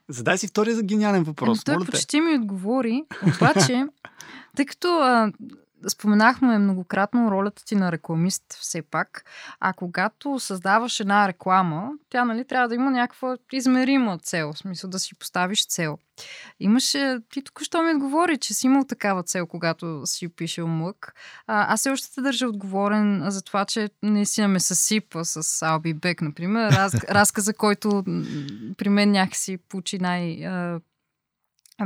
Задай 0.08 0.38
си 0.38 0.46
втория 0.46 0.76
за 0.76 0.82
гениален 0.82 1.22
въпрос. 1.22 1.58
Но 1.68 1.74
той 1.74 1.86
почти 1.86 2.20
ми 2.20 2.34
отговори, 2.34 3.04
обаче, 3.26 3.86
тъй 4.56 4.66
като 4.66 4.88
а, 4.88 5.32
Споменахме 5.88 6.58
многократно 6.58 7.30
ролята 7.30 7.64
ти 7.64 7.74
на 7.74 7.92
рекламист 7.92 8.42
все 8.60 8.82
пак, 8.82 9.24
а 9.60 9.72
когато 9.72 10.38
създаваш 10.38 11.00
една 11.00 11.28
реклама, 11.28 11.90
тя 12.10 12.24
нали, 12.24 12.44
трябва 12.44 12.68
да 12.68 12.74
има 12.74 12.90
някаква 12.90 13.36
измерима 13.52 14.18
цел, 14.18 14.52
в 14.52 14.58
смисъл 14.58 14.90
да 14.90 14.98
си 14.98 15.14
поставиш 15.14 15.66
цел. 15.66 15.98
Имаше, 16.60 17.18
ти 17.30 17.42
тук 17.42 17.62
що 17.62 17.82
ми 17.82 17.94
отговори, 17.94 18.38
че 18.38 18.54
си 18.54 18.66
имал 18.66 18.84
такава 18.84 19.22
цел, 19.22 19.46
когато 19.46 20.02
си 20.04 20.28
пишел 20.28 20.66
мък. 20.66 21.14
Аз 21.46 21.80
все 21.80 21.90
още 21.90 22.14
те 22.14 22.20
държа 22.20 22.48
отговорен 22.48 23.24
за 23.28 23.42
това, 23.42 23.64
че 23.64 23.90
наистина 24.02 24.48
ме 24.48 24.60
съсипа 24.60 25.24
с 25.24 25.62
Алби 25.62 25.94
Бек, 25.94 26.22
например. 26.22 26.72
Раз, 26.72 26.94
разказа, 27.10 27.54
който 27.54 28.04
при 28.76 28.88
мен 28.88 29.10
някакси 29.10 29.56
получи 29.56 29.98
най- 29.98 30.48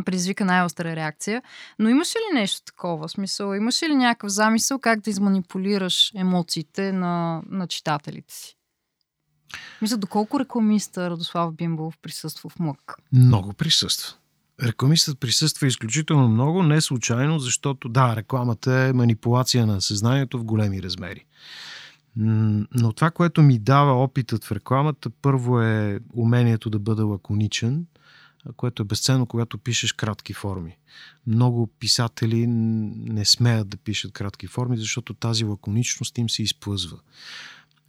предизвика 0.05 0.45
най-остра 0.45 0.97
реакция. 0.97 1.43
Но 1.78 1.88
имаше 1.88 2.18
ли 2.18 2.38
нещо 2.38 2.62
такова? 2.64 3.09
Смисъл, 3.09 3.55
имаше 3.55 3.88
ли 3.88 3.95
някакъв 3.95 4.30
замисъл 4.30 4.78
как 4.78 5.01
да 5.01 5.11
изманипулираш 5.11 6.12
емоциите 6.14 6.93
на, 6.93 7.43
на 7.51 7.66
читателите 7.66 8.34
си? 8.34 8.57
Мисля, 9.82 9.97
доколко 9.97 10.41
рекламиста 10.41 11.11
Радослав 11.11 11.55
Бимбов 11.55 11.99
присъства 12.03 12.51
в 12.51 12.59
МъК? 12.59 12.95
Много 13.12 13.53
присъства. 13.53 14.16
Рекламистът 14.62 15.20
присъства 15.20 15.66
изключително 15.66 16.28
много, 16.28 16.62
не 16.62 16.80
случайно, 16.80 17.38
защото 17.38 17.88
да, 17.88 18.16
рекламата 18.16 18.72
е 18.72 18.93
манипулация 18.93 19.66
на 19.66 19.80
съзнанието 19.80 20.38
в 20.38 20.45
големи 20.45 20.82
размери. 20.82 21.24
Но 22.16 22.93
това, 22.93 23.11
което 23.11 23.43
ми 23.43 23.59
дава 23.59 24.03
опитът 24.03 24.45
в 24.45 24.53
рекламата, 24.53 25.11
първо 25.22 25.61
е 25.61 26.01
умението 26.14 26.70
да 26.70 26.78
бъда 26.78 27.07
лаконичен– 27.07 27.86
което 28.57 28.82
е 28.82 28.84
безценно, 28.84 29.26
когато 29.26 29.59
пишеш 29.59 29.93
кратки 29.93 30.32
форми. 30.32 30.76
Много 31.26 31.66
писатели 31.66 32.47
не 32.47 33.24
смеят 33.24 33.68
да 33.68 33.76
пишат 33.76 34.12
кратки 34.12 34.47
форми, 34.47 34.78
защото 34.78 35.14
тази 35.14 35.45
лаконичност 35.45 36.18
им 36.18 36.30
се 36.30 36.43
изплъзва. 36.43 36.99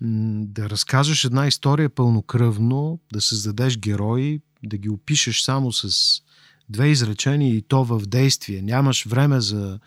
Да 0.01 0.69
разкажеш 0.69 1.25
една 1.25 1.47
история 1.47 1.89
пълнокръвно, 1.89 2.99
да 3.13 3.21
създадеш 3.21 3.77
герои, 3.77 4.41
да 4.63 4.77
ги 4.77 4.89
опишеш 4.89 5.41
само 5.41 5.71
с 5.71 6.21
две 6.69 6.87
изречения 6.87 7.55
и 7.55 7.61
то 7.61 7.83
в 7.83 8.01
действие. 8.05 8.61
Нямаш 8.61 9.05
време 9.05 9.41
за 9.41 9.79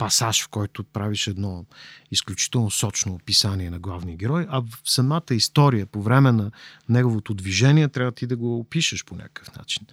пасаж, 0.00 0.44
в 0.44 0.48
който 0.48 0.84
правиш 0.84 1.26
едно 1.26 1.64
изключително 2.10 2.70
сочно 2.70 3.14
описание 3.14 3.70
на 3.70 3.78
главния 3.78 4.16
герой, 4.16 4.46
а 4.48 4.60
в 4.60 4.66
самата 4.84 5.22
история, 5.30 5.86
по 5.86 6.02
време 6.02 6.32
на 6.32 6.50
неговото 6.88 7.34
движение, 7.34 7.88
трябва 7.88 8.12
ти 8.12 8.26
да 8.26 8.36
го 8.36 8.58
опишеш 8.58 9.04
по 9.04 9.14
някакъв 9.14 9.56
начин. 9.56 9.86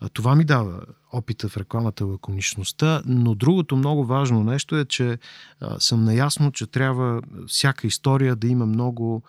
А 0.00 0.08
това 0.08 0.34
ми 0.34 0.44
дава 0.44 0.80
опита 1.12 1.48
в 1.48 1.56
рекламата 1.56 2.04
лаконичността, 2.04 3.02
но 3.06 3.34
другото 3.34 3.76
много 3.76 4.04
важно 4.04 4.44
нещо 4.44 4.76
е, 4.76 4.84
че 4.84 5.18
а, 5.60 5.80
съм 5.80 6.04
наясно, 6.04 6.52
че 6.52 6.66
трябва 6.66 7.22
всяка 7.46 7.86
история 7.86 8.36
да 8.36 8.46
има 8.46 8.66
много 8.66 9.22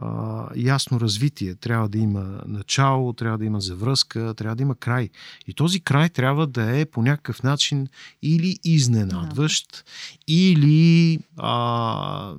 а, 0.00 0.46
ясно 0.56 1.00
развитие. 1.00 1.54
Трябва 1.54 1.88
да 1.88 1.98
има 1.98 2.42
начало, 2.46 3.12
трябва 3.12 3.38
да 3.38 3.44
има 3.44 3.60
завръзка, 3.60 4.34
трябва 4.36 4.56
да 4.56 4.62
има 4.62 4.74
край. 4.74 5.08
И 5.46 5.54
този 5.54 5.80
край 5.80 6.08
трябва 6.08 6.46
да 6.46 6.78
е 6.80 6.84
по 6.84 7.02
някакъв 7.02 7.42
начин 7.42 7.88
или 8.22 8.58
изненадващ, 8.64 9.84
или 10.28 11.18
а, 11.36 12.34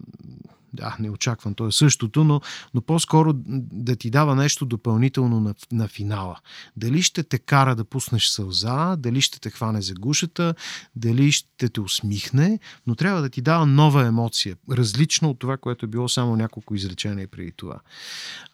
да, 0.74 0.96
не 1.00 1.10
очаквам, 1.10 1.54
то 1.54 1.68
е 1.68 1.72
същото, 1.72 2.24
но, 2.24 2.42
но 2.74 2.82
по-скоро 2.82 3.34
да 3.36 3.96
ти 3.96 4.10
дава 4.10 4.36
нещо 4.36 4.66
допълнително 4.66 5.40
на, 5.40 5.56
на 5.72 5.88
финала. 5.88 6.40
Дали 6.78 7.02
ще 7.02 7.24
те 7.24 7.40
кара 7.40 7.76
да 7.76 7.86
пуснеш 7.86 8.28
сълза, 8.28 8.96
дали 8.96 9.22
ще 9.22 9.40
те 9.40 9.50
хване 9.50 9.82
за 9.82 9.94
гушата, 9.94 10.56
дали 10.96 11.32
ще 11.32 11.70
те 11.70 11.82
усмихне, 11.82 12.60
но 12.88 12.96
трябва 12.96 13.22
да 13.22 13.30
ти 13.30 13.42
дава 13.42 13.66
нова 13.66 14.06
емоция, 14.08 14.58
различна 14.72 15.30
от 15.30 15.40
това, 15.40 15.58
което 15.58 15.86
е 15.86 15.90
било 15.90 16.10
само 16.10 16.36
няколко 16.36 16.76
изречения 16.76 17.28
преди 17.28 17.52
това. 17.52 17.80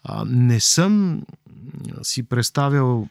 А, 0.04 0.24
не 0.24 0.60
съм 0.60 1.22
си 2.02 2.22
представял 2.22 3.08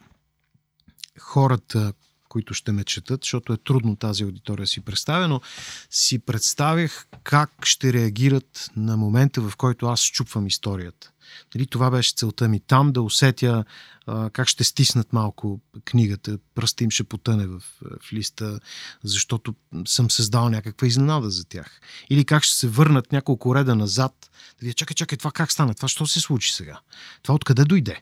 хората, 1.19 1.93
които 2.29 2.53
ще 2.53 2.71
ме 2.71 2.83
четат, 2.83 3.23
защото 3.23 3.53
е 3.53 3.57
трудно 3.57 3.95
тази 3.95 4.23
аудитория 4.23 4.67
си 4.67 4.81
представя, 4.81 5.27
но 5.27 5.41
си 5.89 6.19
представях 6.19 7.07
как 7.23 7.65
ще 7.65 7.93
реагират 7.93 8.69
на 8.75 8.97
момента, 8.97 9.41
в 9.41 9.55
който 9.55 9.85
аз 9.85 9.99
щупвам 9.99 10.47
историята. 10.47 11.11
Дали 11.53 11.67
това 11.67 11.91
беше 11.91 12.13
целта 12.15 12.47
ми 12.47 12.59
там 12.59 12.91
да 12.91 13.01
усетя 13.01 13.65
а, 14.07 14.29
как 14.29 14.47
ще 14.47 14.63
стиснат 14.63 15.13
малко 15.13 15.61
книгата, 15.85 16.37
пръста 16.55 16.83
им 16.83 16.91
ще 16.91 17.03
потъне 17.03 17.47
в, 17.47 17.59
в 18.01 18.13
листа, 18.13 18.59
защото 19.03 19.55
съм 19.87 20.11
създал 20.11 20.49
някаква 20.49 20.87
изненада 20.87 21.29
за 21.29 21.45
тях. 21.45 21.81
Или 22.09 22.25
как 22.25 22.43
ще 22.43 22.55
се 22.55 22.67
върнат 22.67 23.11
няколко 23.11 23.55
реда 23.55 23.75
назад, 23.75 24.13
да 24.31 24.61
видя, 24.61 24.73
чакай, 24.73 24.95
чакай, 24.95 25.17
това 25.17 25.31
как 25.31 25.51
стана, 25.51 25.75
това 25.75 25.87
що 25.87 26.07
се 26.07 26.19
случи 26.19 26.53
сега? 26.53 26.79
Това 27.23 27.35
откъде 27.35 27.65
дойде? 27.65 28.01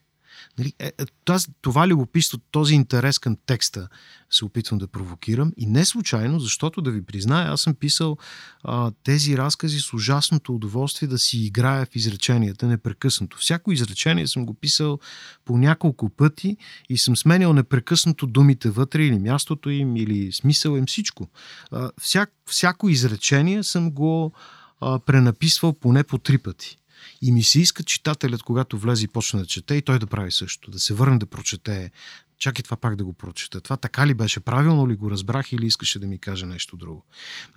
Нали, 0.60 0.74
е, 0.80 0.86
е, 0.86 1.06
тази, 1.26 1.48
това 1.62 1.88
любопитство, 1.88 2.38
този 2.52 2.76
интерес 2.76 3.20
към 3.20 3.38
текста 3.46 3.88
се 4.30 4.46
опитвам 4.46 4.80
да 4.80 4.88
провокирам 4.88 5.52
и 5.58 5.66
не 5.66 5.86
случайно, 5.86 6.40
защото 6.40 6.82
да 6.82 6.92
ви 6.92 7.06
призная, 7.06 7.52
аз 7.52 7.62
съм 7.62 7.76
писал 7.76 8.18
а, 8.64 8.92
тези 9.04 9.38
разкази 9.38 9.80
с 9.80 9.94
ужасното 9.94 10.56
удоволствие 10.56 11.08
да 11.08 11.18
си 11.18 11.38
играя 11.38 11.86
в 11.86 11.96
изреченията 11.96 12.68
непрекъснато. 12.68 13.38
Всяко 13.38 13.72
изречение 13.72 14.28
съм 14.28 14.46
го 14.46 14.54
писал 14.54 15.00
по 15.46 15.58
няколко 15.58 16.10
пъти 16.10 16.58
и 16.90 16.98
съм 16.98 17.18
сменял 17.18 17.54
непрекъснато 17.54 18.28
думите 18.28 18.70
вътре 18.70 19.06
или 19.06 19.20
мястото 19.20 19.70
им, 19.70 19.96
или 19.96 20.32
смисъл 20.32 20.78
им, 20.78 20.86
всичко. 20.86 21.28
А, 21.72 21.92
всяк, 22.02 22.32
всяко 22.46 22.90
изречение 22.90 23.64
съм 23.64 23.92
го 23.92 24.34
а, 24.82 25.00
пренаписвал 25.00 25.74
поне 25.74 26.04
по 26.04 26.18
три 26.18 26.38
пъти. 26.38 26.78
И 27.22 27.32
ми 27.32 27.44
се 27.44 27.60
иска 27.60 27.84
читателят, 27.84 28.44
когато 28.44 28.78
влезе 28.78 29.04
и 29.04 29.08
почне 29.08 29.40
да 29.40 29.46
чете, 29.46 29.76
и 29.76 29.82
той 29.82 30.00
да 30.00 30.08
прави 30.08 30.32
също. 30.32 30.72
Да 30.72 30.80
се 30.80 30.94
върне 30.94 31.18
да 31.18 31.26
прочете. 31.26 31.92
Чакай 32.40 32.64
това 32.64 32.78
пак 32.78 32.96
да 32.96 33.04
го 33.04 33.14
прочета. 33.14 33.62
Това 33.62 33.78
така 33.78 34.08
ли 34.08 34.14
беше? 34.14 34.40
Правилно 34.40 34.88
ли 34.88 34.96
го 34.96 35.12
разбрах 35.12 35.52
или 35.52 35.66
искаше 35.66 36.00
да 36.00 36.08
ми 36.08 36.20
каже 36.20 36.46
нещо 36.46 36.78
друго? 36.78 37.06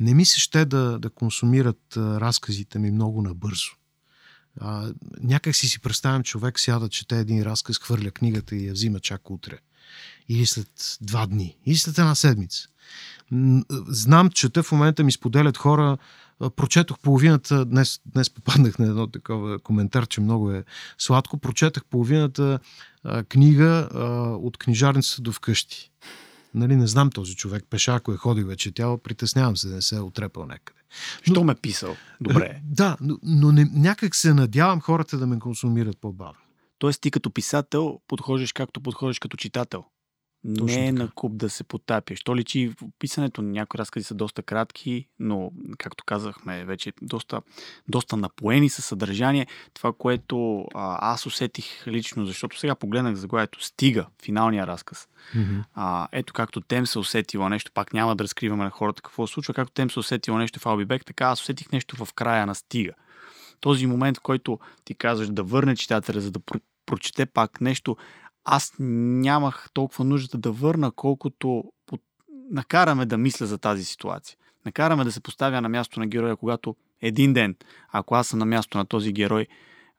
Не 0.01 0.15
ми 0.15 0.25
се 0.25 0.41
ще 0.41 0.65
да, 0.65 0.99
да 0.99 1.11
консумират 1.11 1.97
разказите 1.97 2.79
ми 2.79 2.91
много 2.91 3.23
набързо. 3.23 3.71
А, 4.61 4.93
някак 5.21 5.57
си 5.57 5.69
си 5.69 5.81
представям, 5.81 6.23
човек 6.23 6.61
сяда, 6.61 6.89
чете 6.89 7.19
един 7.19 7.43
разказ, 7.43 7.79
хвърля 7.79 8.11
книгата 8.11 8.57
и 8.57 8.67
я 8.67 8.73
взима 8.73 9.01
чак 9.01 9.31
утре. 9.31 9.59
Или 10.29 10.47
след 10.47 10.99
два 11.01 11.27
дни. 11.27 11.57
Или 11.67 11.77
след 11.77 11.99
една 11.99 12.15
седмица. 12.15 12.69
Знам, 13.89 14.31
че 14.31 14.49
те 14.49 14.63
в 14.63 14.73
момента 14.73 15.05
ми 15.05 15.13
споделят 15.13 15.57
хора, 15.57 15.99
прочетох 16.57 16.99
половината, 16.99 17.65
днес, 17.65 18.01
днес 18.07 18.31
попаднах 18.31 18.79
на 18.79 18.87
едно 18.87 19.07
такова 19.07 19.59
коментар, 19.59 20.07
че 20.07 20.21
много 20.21 20.53
е 20.53 20.65
сладко, 20.99 21.39
прочетах 21.39 21.85
половината 21.85 22.59
а, 23.05 23.25
книга 23.25 23.89
а, 23.95 24.05
от 24.37 24.59
книжарницата 24.59 25.23
до 25.23 25.33
вкъщи. 25.33 25.91
Нали, 26.55 26.77
не 26.77 26.87
знам 26.87 27.11
този 27.11 27.37
човек, 27.37 27.65
пеша, 27.71 27.95
ако 27.95 28.13
е 28.13 28.17
ходил 28.17 28.47
вече 28.47 28.73
тяло, 28.73 28.99
притеснявам 28.99 29.57
се 29.57 29.69
да 29.69 29.75
не 29.75 29.83
се 29.83 29.97
е 29.97 30.01
отрепал 30.01 30.47
някъде. 30.47 30.81
Но, 31.29 31.35
Що 31.35 31.45
ме 31.45 31.55
писал? 31.55 31.97
Добре. 32.21 32.61
Да, 32.65 32.97
но, 33.01 33.19
но 33.23 33.53
не, 33.53 33.71
някак 33.73 34.15
се 34.15 34.35
надявам 34.35 34.81
хората 34.81 35.19
да 35.19 35.27
ме 35.27 35.39
консумират 35.39 35.99
по-бавно. 36.01 36.39
Тоест 36.79 37.01
ти 37.01 37.11
като 37.11 37.31
писател 37.31 38.01
подхождаш 38.09 38.53
както 38.53 38.81
подхождаш 38.81 39.19
като 39.19 39.37
читател. 39.37 39.85
Не 40.49 40.87
е 40.87 40.93
на 40.93 41.11
куп 41.11 41.37
да 41.37 41.51
се 41.51 41.65
потапяш. 41.65 42.23
То 42.23 42.37
личи 42.37 42.69
в 42.69 42.75
писането. 42.99 43.43
Някои 43.43 43.79
разкази 43.79 44.05
са 44.05 44.15
доста 44.15 44.43
кратки, 44.43 45.07
но, 45.19 45.53
както 45.79 46.05
казахме, 46.05 46.65
вече 46.65 46.93
доста, 47.03 47.41
доста 47.89 48.17
напоени 48.17 48.69
със 48.69 48.85
съдържание. 48.85 49.47
Това, 49.75 49.93
което 49.99 50.65
а, 50.75 51.13
аз 51.13 51.27
усетих 51.27 51.87
лично, 51.87 52.27
защото 52.27 52.59
сега 52.59 52.75
погледнах 52.75 53.15
заглавието 53.15 53.65
Стига, 53.65 54.07
финалния 54.23 54.67
разказ. 54.67 55.09
Mm-hmm. 55.37 55.65
А, 55.75 56.09
ето 56.13 56.33
както 56.33 56.61
Тем 56.61 56.87
се 56.87 56.99
усетила 56.99 57.51
нещо, 57.51 57.71
пак 57.75 57.93
няма 57.93 58.17
да 58.17 58.25
разкриваме 58.25 58.65
на 58.65 58.71
хората 58.71 59.03
какво 59.03 59.27
се 59.27 59.33
случва, 59.33 59.55
както 59.55 59.73
Тем 59.73 59.91
се 59.91 59.99
усетила 59.99 60.39
нещо 60.39 60.61
в 60.61 60.67
Албибек, 60.67 61.05
така 61.05 61.25
аз 61.25 61.41
усетих 61.43 61.73
нещо 61.73 62.05
в 62.05 62.13
края 62.13 62.47
на 62.47 62.55
Стига. 62.55 62.93
Този 63.61 63.87
момент, 63.87 64.17
в 64.17 64.21
който 64.21 64.59
ти 64.85 64.95
казваш 64.95 65.29
да 65.29 65.43
върне 65.43 65.77
читателя, 65.77 66.21
за 66.21 66.31
да 66.31 66.41
прочете 66.87 67.27
пак 67.27 67.61
нещо, 67.61 67.97
аз 68.51 68.73
нямах 68.79 69.69
толкова 69.73 70.05
нуждата 70.05 70.39
да 70.39 70.53
върна, 70.53 70.91
колкото 70.91 71.65
накараме 72.51 73.07
да 73.07 73.19
мисля 73.19 73.47
за 73.47 73.59
тази 73.59 73.85
ситуация. 73.85 74.37
Накараме 74.67 75.05
да 75.05 75.13
се 75.13 75.21
поставя 75.21 75.61
на 75.61 75.69
място 75.69 76.01
на 76.01 76.07
героя, 76.07 76.37
когато 76.37 76.77
един 77.03 77.33
ден, 77.33 77.55
ако 77.93 78.15
аз 78.15 78.27
съм 78.27 78.39
на 78.39 78.47
място 78.47 78.79
на 78.79 78.85
този 78.85 79.13
герой, 79.13 79.47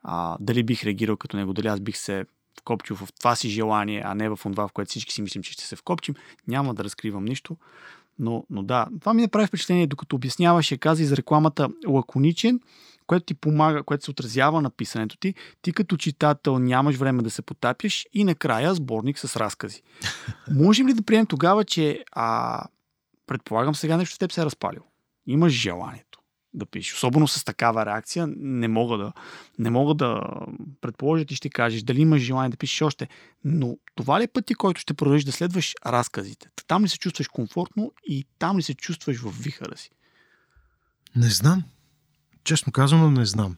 а, 0.04 0.38
дали 0.39 0.64
бих 0.64 0.84
реагирал 0.84 1.18
като 1.18 1.38
него, 1.38 1.54
дали 1.54 1.68
аз 1.68 1.80
бих 1.80 1.97
се 1.97 2.26
вкопчил 2.60 2.95
в 2.95 3.10
това 3.20 3.36
си 3.36 3.50
желание, 3.50 4.02
а 4.06 4.16
не 4.16 4.30
в 4.30 4.39
това, 4.43 4.68
в 4.68 4.72
което 4.72 4.89
всички 4.89 5.14
си 5.14 5.22
мислим, 5.22 5.43
че 5.43 5.52
ще 5.52 5.64
се 5.64 5.76
вкопчим. 5.76 6.16
Няма 6.47 6.74
да 6.74 6.84
разкривам 6.84 7.26
нищо. 7.26 7.58
Но, 8.20 8.45
но 8.50 8.64
да, 8.64 8.88
това 9.00 9.14
ми 9.14 9.22
направи 9.22 9.47
впечатление, 9.47 9.88
докато 9.88 10.16
обясняваше, 10.16 10.78
каза 10.78 11.06
за 11.06 11.18
рекламата 11.18 11.70
лаконичен, 11.88 12.60
което 13.10 13.26
ти 13.26 13.34
помага, 13.34 13.84
което 13.84 14.03
се 14.03 14.12
отразява 14.12 14.62
на 14.62 14.70
писането 14.70 15.18
ти, 15.18 15.34
ти 15.62 15.74
като 15.74 15.97
читател 15.97 16.60
нямаш 16.60 16.95
време 16.95 17.24
да 17.24 17.30
се 17.30 17.41
потапяш 17.41 18.05
и 18.14 18.24
накрая 18.24 18.76
сборник 18.76 19.20
с 19.20 19.36
разкази. 19.36 19.82
Можем 20.51 20.88
ли 20.88 20.93
да 20.93 21.03
приемем 21.03 21.26
тогава, 21.26 21.64
че 21.66 22.03
а, 22.12 22.64
предполагам 23.28 23.76
сега 23.76 23.97
нещо 23.97 24.16
с 24.16 24.18
теб 24.18 24.32
се 24.32 24.41
е 24.41 24.45
разпалил? 24.45 24.82
Имаш 25.28 25.53
желанието 25.53 26.20
да 26.53 26.66
пишеш. 26.66 26.93
Особено 26.93 27.28
с 27.28 27.43
такава 27.43 27.86
реакция 27.86 28.28
не 28.38 28.68
мога 28.68 28.97
да, 28.97 29.14
не 29.60 29.70
мога 29.70 29.93
да 29.93 30.22
предположа, 30.82 31.26
ти 31.26 31.36
ще 31.36 31.49
кажеш 31.49 31.84
дали 31.84 32.01
имаш 32.01 32.22
желание 32.22 32.49
да 32.49 32.57
пишеш 32.57 32.82
още. 32.82 33.07
Но 33.43 33.78
това 33.95 34.20
ли 34.20 34.24
е 34.24 34.28
пъти, 34.28 34.53
който 34.53 34.82
ще 34.82 34.93
продължиш 34.93 35.24
да 35.24 35.32
следваш 35.32 35.76
разказите? 35.86 36.49
Там 36.68 36.84
ли 36.84 36.89
се 36.89 36.99
чувстваш 36.99 37.28
комфортно 37.28 37.91
и 38.03 38.26
там 38.39 38.57
ли 38.57 38.62
се 38.62 38.74
чувстваш 38.74 39.18
в 39.18 39.43
вихара 39.43 39.78
си? 39.78 39.91
Не 41.16 41.30
знам. 41.30 41.64
Честно 42.44 42.72
казано, 42.72 43.12
не 43.12 43.26
знам. 43.26 43.56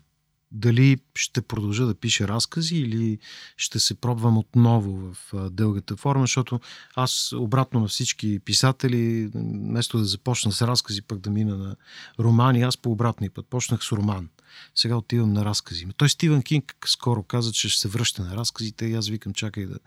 Дали 0.51 0.97
ще 1.15 1.41
продължа 1.41 1.85
да 1.85 1.95
пиша 1.95 2.27
разкази 2.27 2.75
или 2.75 3.19
ще 3.57 3.79
се 3.79 3.95
пробвам 3.95 4.37
отново 4.37 5.13
в 5.13 5.33
дългата 5.49 5.95
форма, 5.95 6.23
защото 6.23 6.59
аз 6.95 7.33
обратно 7.33 7.79
на 7.79 7.87
всички 7.87 8.39
писатели, 8.39 9.31
вместо 9.35 9.97
да 9.97 10.05
започна 10.05 10.51
с 10.51 10.61
разкази, 10.61 11.01
пък 11.01 11.19
да 11.19 11.29
мина 11.29 11.57
на 11.57 11.75
романи, 12.19 12.61
аз 12.61 12.77
по 12.77 12.91
обратния 12.91 13.31
път 13.31 13.47
почнах 13.47 13.83
с 13.83 13.91
роман. 13.91 14.29
Сега 14.75 14.95
отивам 14.95 15.33
на 15.33 15.45
разкази. 15.45 15.87
Той 15.97 16.09
Стивен 16.09 16.43
Кинг 16.43 16.75
скоро 16.85 17.23
каза, 17.23 17.51
че 17.51 17.69
ще 17.69 17.81
се 17.81 17.87
връща 17.87 18.23
на 18.23 18.37
разказите 18.37 18.85
и 18.85 18.93
аз 18.93 19.07
викам, 19.07 19.33
чакай 19.33 19.65
да, 19.65 19.79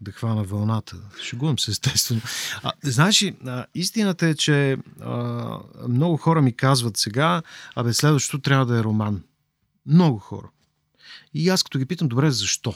да 0.00 0.12
хвана 0.12 0.44
вълната. 0.44 0.96
Шегувам 1.22 1.58
се, 1.58 1.70
естествено. 1.70 2.20
А, 2.62 2.72
знаеш 2.82 3.22
ли, 3.22 3.36
истината 3.74 4.26
е, 4.26 4.34
че 4.34 4.76
а, 5.00 5.58
много 5.88 6.16
хора 6.16 6.42
ми 6.42 6.56
казват 6.56 6.96
сега, 6.96 7.42
абе 7.74 7.92
следващото 7.92 8.42
трябва 8.42 8.66
да 8.66 8.78
е 8.78 8.84
роман. 8.84 9.22
Много 9.86 10.18
хора. 10.18 10.50
И 11.34 11.48
аз 11.48 11.62
като 11.62 11.78
ги 11.78 11.86
питам, 11.86 12.08
добре, 12.08 12.30
защо? 12.30 12.74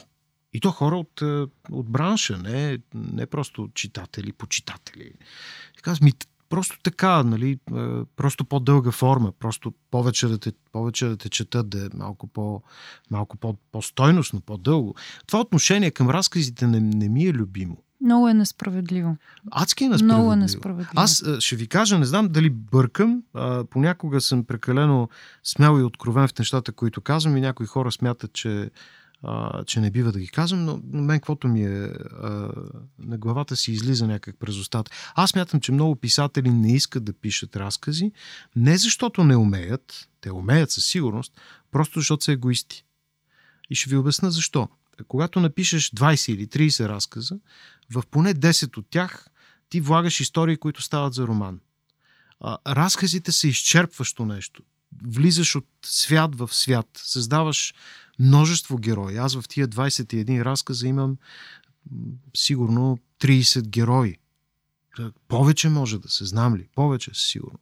И 0.53 0.61
то 0.61 0.71
хора 0.71 0.97
от, 0.97 1.23
от 1.71 1.91
бранша, 1.91 2.39
не, 2.39 2.79
не 2.95 3.27
просто 3.27 3.71
читатели, 3.75 4.33
почитатели. 4.33 5.13
И 5.79 5.83
казвам, 5.83 6.05
ми, 6.05 6.13
просто 6.53 6.79
така, 6.83 7.23
нали, 7.23 7.59
просто 8.17 8.45
по-дълга 8.45 8.91
форма, 8.91 9.33
просто 9.39 9.73
повече 9.91 10.29
да 10.29 10.39
те, 10.39 10.53
повече 10.73 11.07
да 11.07 11.17
те 11.17 11.29
четат, 11.29 11.69
да 11.69 11.87
е 11.87 11.89
малко, 11.95 12.27
по, 12.27 12.63
малко 13.11 13.37
по, 13.37 13.57
по-стойностно, 13.73 14.41
по-дълго. 14.41 14.95
Това 15.27 15.41
отношение 15.41 15.91
към 15.91 16.11
разказите 16.11 16.67
не, 16.67 16.81
не 16.81 17.09
ми 17.09 17.25
е 17.25 17.33
любимо. 17.33 17.77
Много 18.01 18.29
е 18.29 18.35
несправедливо. 18.35 19.17
Адски 19.51 19.85
е 19.85 19.89
несправедливо. 19.89 20.19
Много 20.19 20.33
е 20.33 20.37
несправедливо. 20.37 20.93
Аз 20.97 21.25
ще 21.39 21.57
ви 21.57 21.67
кажа, 21.67 21.99
не 21.99 22.05
знам 22.05 22.29
дали 22.29 22.51
бъркам, 22.51 23.23
а, 23.35 23.65
понякога 23.65 24.21
съм 24.21 24.45
прекалено 24.45 25.09
смел 25.45 25.81
и 25.81 25.83
откровен 25.83 26.29
в 26.29 26.39
нещата, 26.39 26.73
които 26.73 27.01
казвам 27.01 27.37
и 27.37 27.41
някои 27.41 27.67
хора 27.67 27.93
смятат, 27.93 28.33
че 28.33 28.71
а, 29.23 29.65
че 29.65 29.81
не 29.81 29.91
бива 29.91 30.13
да 30.13 30.19
ги 30.19 30.29
казвам, 30.29 30.65
но 30.65 30.81
мен 30.93 31.19
каквото 31.19 31.49
ми 31.49 31.65
е 31.65 31.85
а, 31.85 32.53
на 32.99 33.19
главата 33.19 33.57
си 33.57 33.73
излиза 33.73 34.07
някак 34.07 34.37
през 34.39 34.57
устата. 34.57 34.91
Аз 35.15 35.35
мятам, 35.35 35.61
че 35.61 35.73
много 35.73 35.97
писатели 35.97 36.51
не 36.51 36.73
искат 36.73 37.05
да 37.05 37.13
пишат 37.13 37.57
разкази, 37.57 38.13
не 38.57 38.77
защото 38.77 39.25
не 39.25 39.37
умеят, 39.37 40.09
те 40.21 40.33
умеят 40.33 40.71
със 40.71 40.87
сигурност, 40.87 41.41
просто 41.71 41.99
защото 41.99 42.25
са 42.25 42.33
егоисти. 42.33 42.85
И 43.71 43.75
ще 43.75 43.91
ви 43.91 43.97
обясна 43.97 44.31
защо. 44.31 44.69
Когато 45.09 45.41
напишеш 45.41 45.91
20 45.91 46.33
или 46.33 46.47
30 46.47 46.89
разказа, 46.89 47.39
в 47.91 48.03
поне 48.11 48.35
10 48.35 48.77
от 48.77 48.87
тях 48.91 49.27
ти 49.69 49.81
влагаш 49.81 50.21
истории, 50.21 50.57
които 50.57 50.83
стават 50.83 51.15
за 51.15 51.27
роман. 51.27 51.61
А, 52.41 52.59
разказите 52.67 53.33
са 53.33 53.49
изчерпващо 53.49 54.25
нещо. 54.25 54.63
Влизаш 55.07 55.57
от 55.57 55.67
свят 55.85 56.35
в 56.35 56.55
свят, 56.55 56.87
създаваш 56.95 57.75
множество 58.19 58.79
герои. 58.79 59.17
Аз 59.17 59.41
в 59.41 59.49
тия 59.49 59.69
21 59.69 60.45
разказа 60.45 60.89
имам 60.89 61.17
сигурно 62.37 62.99
30 63.21 63.69
герои. 63.69 64.17
Повече 65.29 65.69
може 65.69 65.99
да 65.99 66.09
се, 66.09 66.25
знам 66.25 66.57
ли? 66.57 66.69
Повече, 66.75 67.11
сигурно. 67.15 67.59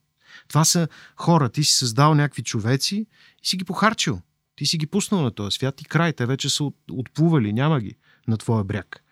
Това 0.48 0.64
са 0.64 0.88
хора. 1.16 1.48
Ти 1.48 1.64
си 1.64 1.74
създал 1.74 2.14
някакви 2.14 2.42
човеци 2.42 3.06
и 3.42 3.46
си 3.46 3.56
ги 3.56 3.64
похарчил. 3.64 4.20
Ти 4.56 4.66
си 4.66 4.78
ги 4.78 4.86
пуснал 4.86 5.22
на 5.22 5.30
този 5.30 5.54
свят 5.54 5.80
и 5.80 5.84
край. 5.84 6.12
Те 6.12 6.26
вече 6.26 6.48
са 6.48 6.70
отплували, 6.90 7.52
няма 7.52 7.80
ги 7.80 7.96
на 8.28 8.36
твоя 8.36 8.64
бряг 8.64 9.04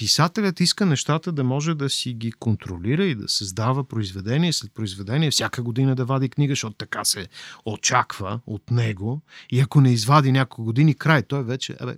писателят 0.00 0.60
иска 0.60 0.86
нещата 0.86 1.32
да 1.32 1.44
може 1.44 1.74
да 1.74 1.90
си 1.90 2.12
ги 2.12 2.32
контролира 2.32 3.04
и 3.04 3.14
да 3.14 3.28
създава 3.28 3.84
произведение 3.84 4.52
след 4.52 4.72
произведение, 4.74 5.30
всяка 5.30 5.62
година 5.62 5.94
да 5.94 6.04
вади 6.04 6.28
книга, 6.28 6.52
защото 6.52 6.76
така 6.76 7.04
се 7.04 7.28
очаква 7.64 8.40
от 8.46 8.70
него. 8.70 9.22
И 9.50 9.60
ако 9.60 9.80
не 9.80 9.92
извади 9.92 10.32
няколко 10.32 10.64
години, 10.64 10.94
край, 10.94 11.22
той 11.22 11.44
вече, 11.44 11.76
абе, 11.80 11.96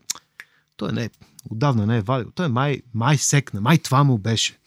той 0.76 0.92
не, 0.92 1.11
отдавна 1.50 1.86
не 1.86 1.96
е 1.96 2.03
вадил. 2.03 2.30
Той 2.34 2.48
май, 2.48 2.82
май 2.94 3.18
секна, 3.18 3.61
май 3.61 3.78
това 3.78 4.05
му 4.05 4.18
беше. 4.18 4.59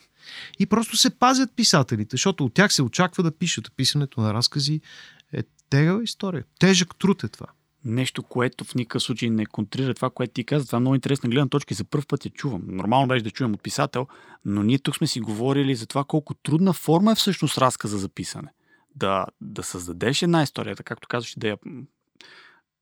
И 0.60 0.66
просто 0.66 0.98
се 0.98 1.10
пазят 1.10 1.56
писателите, 1.56 2.14
защото 2.14 2.46
от 2.46 2.54
тях 2.54 2.74
се 2.74 2.82
очаква 2.82 3.24
да 3.24 3.38
пишат. 3.38 3.72
Писането 3.76 4.22
на 4.22 4.34
разкази 4.34 4.82
е 5.34 5.44
тегава 5.70 6.04
история. 6.04 6.44
Тежък 6.60 6.96
труд 7.00 7.24
е 7.24 7.28
това 7.28 7.48
нещо, 7.86 8.24
което 8.24 8.64
в 8.64 8.76
никакъв 8.76 9.04
случай 9.04 9.30
не 9.30 9.46
контрира 9.46 9.94
това, 9.94 10.10
което 10.10 10.34
ти 10.34 10.44
каза. 10.44 10.66
Това 10.66 10.78
е 10.78 10.80
много 10.80 10.96
интересна 10.96 11.30
гледна 11.30 11.50
точка 11.50 11.74
и 11.74 11.76
за 11.76 11.84
първ 11.84 12.06
път 12.08 12.26
я 12.26 12.32
чувам. 12.32 12.62
Нормално 12.68 13.08
беше 13.08 13.24
да 13.24 13.32
чуем 13.32 13.54
от 13.54 13.64
писател, 13.64 14.08
но 14.46 14.64
ние 14.64 14.80
тук 14.80 14.96
сме 14.96 15.08
си 15.08 15.20
говорили 15.20 15.76
за 15.76 15.88
това 15.88 16.04
колко 16.04 16.34
трудна 16.34 16.74
форма 16.74 17.12
е 17.12 17.16
всъщност 17.16 17.58
разказа 17.58 17.98
за 17.98 18.10
писане. 18.10 18.50
Да, 18.96 19.26
да 19.42 19.64
създадеш 19.64 20.22
една 20.22 20.44
история, 20.44 20.76
както 20.76 21.08
казваш, 21.08 21.34
да 21.38 21.48
я 21.48 21.58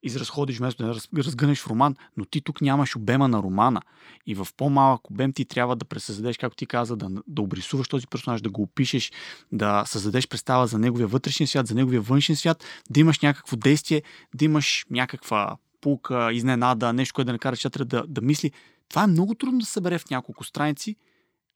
изразходиш 0.04 0.58
вместо 0.58 0.84
да 0.84 1.24
разгънеш 1.24 1.60
в 1.60 1.68
роман, 1.68 1.95
но 2.18 2.26
ти 2.26 2.41
тук 2.41 2.62
нямаш 2.62 2.95
обема 2.95 3.28
на 3.28 3.43
романа. 3.43 3.82
И 4.26 4.36
в 4.36 4.47
по-малък 4.58 5.10
обем 5.10 5.34
ти 5.34 5.45
трябва 5.45 5.76
да 5.76 5.86
пресъздадеш, 5.86 6.38
както 6.38 6.56
ти 6.56 6.66
каза, 6.66 6.95
да, 6.95 7.10
да 7.28 7.41
обрисуваш 7.41 7.88
този 7.88 8.08
персонаж, 8.08 8.41
да 8.41 8.49
го 8.49 8.62
опишеш, 8.62 9.12
да 9.51 9.84
създадеш 9.86 10.28
представа 10.28 10.68
за 10.68 10.80
неговия 10.80 11.08
вътрешен 11.08 11.47
свят, 11.47 11.68
за 11.68 11.76
неговия 11.76 12.01
външен 12.01 12.36
свят, 12.36 12.64
да 12.89 12.99
имаш 12.99 13.20
някакво 13.20 13.56
действие, 13.56 14.04
да 14.36 14.45
имаш 14.45 14.86
някаква 14.89 15.58
пулка, 15.82 16.34
изненада, 16.34 16.93
нещо, 16.93 17.14
което 17.14 17.26
да 17.26 17.34
накара 17.34 17.58
читателя 17.58 17.86
да, 17.86 18.04
да 18.08 18.22
мисли. 18.22 18.51
Това 18.89 19.04
е 19.04 19.08
много 19.08 19.36
трудно 19.36 19.60
да 19.60 19.66
събере 19.66 19.97
в 19.97 20.10
няколко 20.10 20.43
страници, 20.43 20.95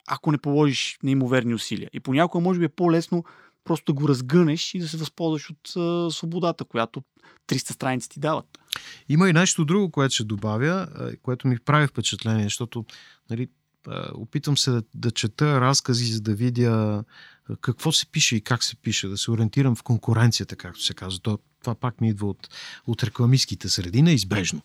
ако 0.07 0.31
не 0.31 0.37
положиш 0.37 0.97
неимоверни 1.03 1.53
усилия. 1.53 1.89
И 1.93 1.99
понякога 1.99 2.43
може 2.43 2.59
би 2.59 2.65
е 2.65 2.69
по-лесно 2.69 3.23
просто 3.67 3.93
да 3.93 3.99
го 3.99 4.09
разгънеш 4.09 4.73
и 4.73 4.79
да 4.79 4.87
се 4.87 4.97
възползваш 4.97 5.49
от 5.49 5.77
а, 5.77 6.11
свободата, 6.11 6.65
която 6.65 7.03
300 7.47 7.71
страници 7.71 8.09
ти 8.09 8.19
дават. 8.19 8.45
Има 9.09 9.29
и 9.29 9.33
нещо 9.33 9.65
друго, 9.65 9.91
което 9.91 10.13
ще 10.13 10.23
добавя, 10.23 10.87
което 11.21 11.47
ми 11.47 11.59
прави 11.59 11.87
впечатление, 11.87 12.43
защото 12.43 12.85
нали, 13.29 13.47
опитвам 14.13 14.57
се 14.57 14.71
да, 14.71 14.83
да 14.95 15.11
чета 15.11 15.61
разкази, 15.61 16.13
за 16.13 16.21
да 16.21 16.35
видя 16.35 17.03
какво 17.61 17.91
се 17.91 18.05
пише 18.05 18.35
и 18.35 18.41
как 18.41 18.63
се 18.63 18.75
пише, 18.75 19.07
да 19.07 19.17
се 19.17 19.31
ориентирам 19.31 19.75
в 19.75 19.83
конкуренцията, 19.83 20.55
както 20.55 20.83
се 20.83 20.93
казва. 20.93 21.19
То, 21.19 21.39
това 21.61 21.75
пак 21.75 22.01
ми 22.01 22.09
идва 22.09 22.27
от, 22.27 22.49
от 22.87 23.03
рекламистските 23.03 23.69
среди, 23.69 24.01
неизбежно. 24.01 24.61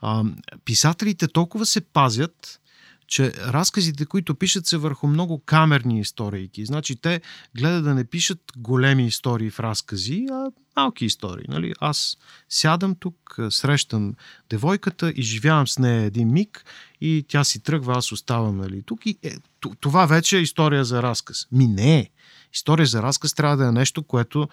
А, 0.00 0.24
писателите 0.64 1.28
толкова 1.28 1.66
се 1.66 1.80
пазят, 1.80 2.60
че 3.06 3.32
разказите, 3.32 4.06
които 4.06 4.34
пишат, 4.34 4.66
са 4.66 4.78
върху 4.78 5.06
много 5.06 5.42
камерни 5.46 6.00
истории. 6.00 6.50
Значи 6.58 6.96
те 6.96 7.20
гледат 7.56 7.84
да 7.84 7.94
не 7.94 8.04
пишат 8.04 8.40
големи 8.56 9.06
истории 9.06 9.50
в 9.50 9.60
разкази, 9.60 10.26
а 10.30 10.50
Малки 10.76 11.04
истории. 11.04 11.44
Нали? 11.48 11.72
Аз 11.80 12.16
сядам 12.48 12.94
тук, 12.94 13.38
срещам 13.50 14.14
девойката, 14.50 15.12
изживявам 15.16 15.68
с 15.68 15.78
нея 15.78 16.02
един 16.02 16.32
миг 16.32 16.64
и 17.00 17.24
тя 17.28 17.44
си 17.44 17.60
тръгва, 17.60 17.94
аз 17.96 18.12
оставам 18.12 18.56
нали, 18.56 18.82
тук. 18.82 19.06
И, 19.06 19.18
е, 19.22 19.36
това 19.80 20.06
вече 20.06 20.38
е 20.38 20.40
история 20.40 20.84
за 20.84 21.02
разказ. 21.02 21.46
Ми 21.52 21.66
не 21.66 21.98
е. 21.98 22.10
История 22.54 22.86
за 22.86 23.02
разказ 23.02 23.34
трябва 23.34 23.56
да 23.56 23.66
е 23.66 23.72
нещо, 23.72 24.02
което 24.02 24.48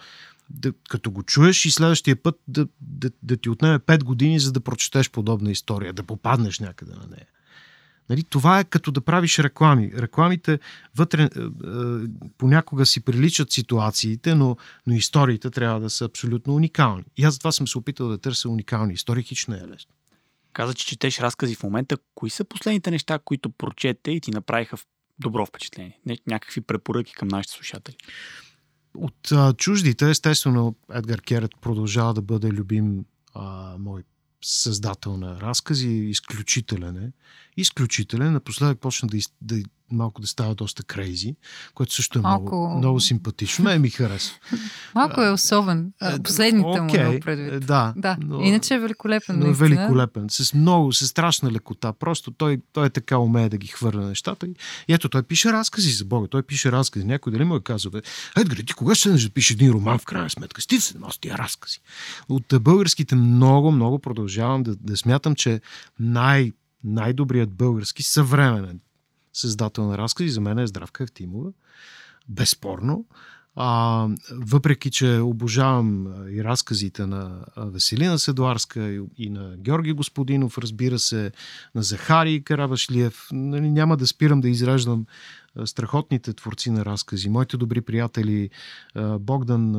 да, 0.50 0.72
като 0.88 1.10
го 1.10 1.22
чуеш 1.22 1.64
и 1.64 1.70
следващия 1.70 2.16
път 2.22 2.40
да, 2.48 2.66
да, 2.80 3.10
да 3.22 3.36
ти 3.36 3.50
отнеме 3.50 3.78
5 3.78 4.04
години, 4.04 4.40
за 4.40 4.52
да 4.52 4.60
прочетеш 4.60 5.10
подобна 5.10 5.50
история, 5.50 5.92
да 5.92 6.02
попаднеш 6.02 6.58
някъде 6.58 6.92
на 6.92 7.06
нея. 7.06 7.26
Нали, 8.10 8.24
това 8.24 8.60
е 8.60 8.64
като 8.64 8.90
да 8.90 9.00
правиш 9.00 9.38
реклами. 9.38 9.92
Рекламите 9.96 10.58
вътре 10.96 11.22
е, 11.22 11.24
е, 11.24 11.48
понякога 12.38 12.86
си 12.86 13.00
приличат 13.00 13.52
ситуациите, 13.52 14.34
но, 14.34 14.56
но 14.86 14.94
историите 14.94 15.50
трябва 15.50 15.80
да 15.80 15.90
са 15.90 16.04
абсолютно 16.04 16.54
уникални. 16.54 17.04
И 17.16 17.24
аз 17.24 17.34
затова 17.34 17.52
съм 17.52 17.68
се 17.68 17.78
опитал 17.78 18.08
да 18.08 18.18
търся 18.18 18.48
уникални 18.48 18.94
истории, 18.94 19.22
хич 19.22 19.46
не 19.46 19.56
е 19.56 19.68
лесно. 19.68 19.94
Каза, 20.52 20.74
че 20.74 20.86
четеш 20.86 21.20
разкази 21.20 21.54
в 21.54 21.62
момента. 21.62 21.96
Кои 22.14 22.30
са 22.30 22.44
последните 22.44 22.90
неща, 22.90 23.18
които 23.24 23.50
прочете 23.50 24.10
и 24.10 24.20
ти 24.20 24.30
направиха 24.30 24.76
добро 25.18 25.46
впечатление? 25.46 26.00
Някакви 26.26 26.60
препоръки 26.60 27.12
към 27.12 27.28
нашите 27.28 27.54
слушатели? 27.54 27.96
От 28.96 29.32
а, 29.32 29.52
чуждите, 29.52 30.10
естествено, 30.10 30.74
Едгар 30.92 31.20
Керет 31.20 31.50
продължава 31.60 32.14
да 32.14 32.22
бъде 32.22 32.48
любим 32.48 33.04
а, 33.34 33.76
мой 33.78 34.02
създател 34.44 35.16
на 35.16 35.40
разкази, 35.40 35.88
изключителен 35.88 36.96
е. 36.96 37.12
Изключителен. 37.56 38.32
Напоследък 38.32 38.80
почна 38.80 39.08
да, 39.08 39.18
да 39.42 39.62
малко 39.92 40.20
да 40.20 40.26
става 40.26 40.54
доста 40.54 40.82
крейзи, 40.82 41.36
което 41.74 41.94
също 41.94 42.18
е 42.18 42.22
малко... 42.22 42.56
много, 42.56 42.78
много 42.78 43.00
симпатично. 43.00 43.64
Ме 43.64 43.78
ми 43.78 43.90
харесва. 43.90 44.38
Малко 44.94 45.22
е 45.22 45.30
особен. 45.30 45.92
Е, 46.02 46.22
последните 46.22 46.68
okay, 46.68 47.12
му 47.12 47.20
предвид. 47.20 47.52
Е, 47.52 47.60
да. 47.60 47.94
да. 47.96 48.16
Но, 48.20 48.40
Иначе 48.40 48.74
е 48.74 48.78
великолепен. 48.78 49.38
Но 49.38 49.46
е 49.46 49.52
великолепен. 49.52 50.26
С 50.30 50.54
много, 50.54 50.92
с 50.92 51.06
страшна 51.06 51.52
лекота. 51.52 51.92
Просто 51.92 52.30
той, 52.30 52.60
той 52.72 52.86
е 52.86 52.90
така 52.90 53.18
умее 53.18 53.48
да 53.48 53.56
ги 53.56 53.66
хвърля 53.66 54.06
нещата. 54.06 54.46
И 54.88 54.94
ето, 54.94 55.08
той 55.08 55.22
пише 55.22 55.52
разкази 55.52 55.90
за 55.90 56.04
Бога. 56.04 56.28
Той 56.28 56.42
пише 56.42 56.72
разкази. 56.72 57.04
Някой 57.04 57.32
дали 57.32 57.44
му 57.44 57.56
е 57.56 57.60
казал, 57.60 57.92
Едгар, 58.36 58.56
ти 58.56 58.72
кога 58.72 58.94
ще 58.94 59.10
да 59.10 59.30
пише 59.30 59.52
един 59.52 59.70
роман 59.70 59.98
в 59.98 60.04
крайна 60.04 60.30
сметка? 60.30 60.60
Сти 60.60 60.80
се 60.80 60.98
носи 60.98 61.20
тия 61.20 61.38
разкази. 61.38 61.80
От 62.28 62.44
българските 62.60 63.14
много, 63.14 63.72
много 63.72 63.98
продължавам 63.98 64.62
да, 64.62 64.76
да 64.76 64.96
смятам, 64.96 65.34
че 65.34 65.60
най- 66.00 66.52
най-добрият 66.84 67.50
български 67.50 68.02
съвременен 68.02 68.80
създател 69.34 69.86
на 69.86 69.98
разкази, 69.98 70.30
за 70.30 70.40
мен 70.40 70.58
е 70.58 70.66
Здравка 70.66 71.02
Евтимова. 71.02 71.50
Безспорно. 72.28 73.04
А, 73.56 74.08
въпреки, 74.30 74.90
че 74.90 75.18
обожавам 75.18 76.14
и 76.30 76.44
разказите 76.44 77.06
на 77.06 77.44
Веселина 77.56 78.18
Седуарска 78.18 78.90
и, 78.90 79.00
и 79.18 79.30
на 79.30 79.56
Георги 79.56 79.92
Господинов, 79.92 80.58
разбира 80.58 80.98
се, 80.98 81.32
на 81.74 81.82
Захари 81.82 82.44
Карабашлиев, 82.44 83.28
нали, 83.32 83.70
няма 83.70 83.96
да 83.96 84.06
спирам 84.06 84.40
да 84.40 84.48
изреждам 84.48 85.06
страхотните 85.64 86.32
творци 86.32 86.70
на 86.70 86.84
разкази. 86.84 87.28
Моите 87.28 87.56
добри 87.56 87.80
приятели 87.80 88.50
Богдан 89.20 89.74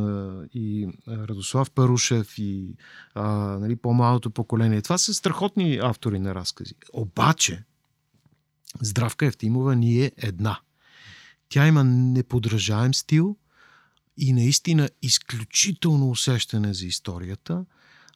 и 0.53 0.88
Радослав 1.08 1.72
Парушев 1.72 2.38
и 2.38 2.76
нали, 3.16 3.76
по-малото 3.76 4.30
поколение. 4.30 4.82
Това 4.82 4.97
са 4.97 5.14
страхотни 5.14 5.80
автори 5.84 6.20
на 6.20 6.36
разкази. 6.36 6.74
Обаче, 6.93 7.64
Здравка 8.82 9.26
Евтимова 9.26 9.76
ни 9.76 10.01
е 10.01 10.11
една. 10.17 10.59
Тя 11.49 11.67
има 11.67 11.84
неподражаем 11.84 12.93
стил 12.93 13.38
и 14.17 14.34
наистина 14.34 14.89
изключително 15.01 16.09
усещане 16.09 16.73
за 16.73 16.86
историята 16.86 17.65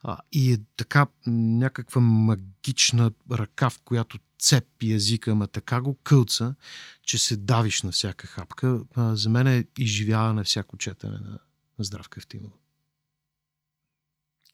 а, 0.04 0.18
и 0.32 0.54
е 0.54 0.58
така 0.78 1.08
някаква 1.28 2.02
магична 2.02 3.12
ръка, 3.32 3.70
в 3.70 3.80
която 3.86 4.20
цепи 4.40 4.94
езика, 4.94 5.32
ама 5.32 5.48
така 5.48 5.82
го 5.82 5.94
кълца, 6.04 6.56
че 7.04 7.18
се 7.18 7.38
давиш 7.38 7.82
на 7.82 7.92
всяка 7.92 8.28
хапка. 8.28 8.82
А, 8.96 9.16
за 9.16 9.30
мен 9.30 9.48
е 9.48 9.66
изживяване 9.78 10.44
всяко 10.44 10.78
четене 10.78 11.14
на, 11.14 11.40
на 11.80 11.86
Здравка 11.86 12.20
Евтимова. 12.20 12.54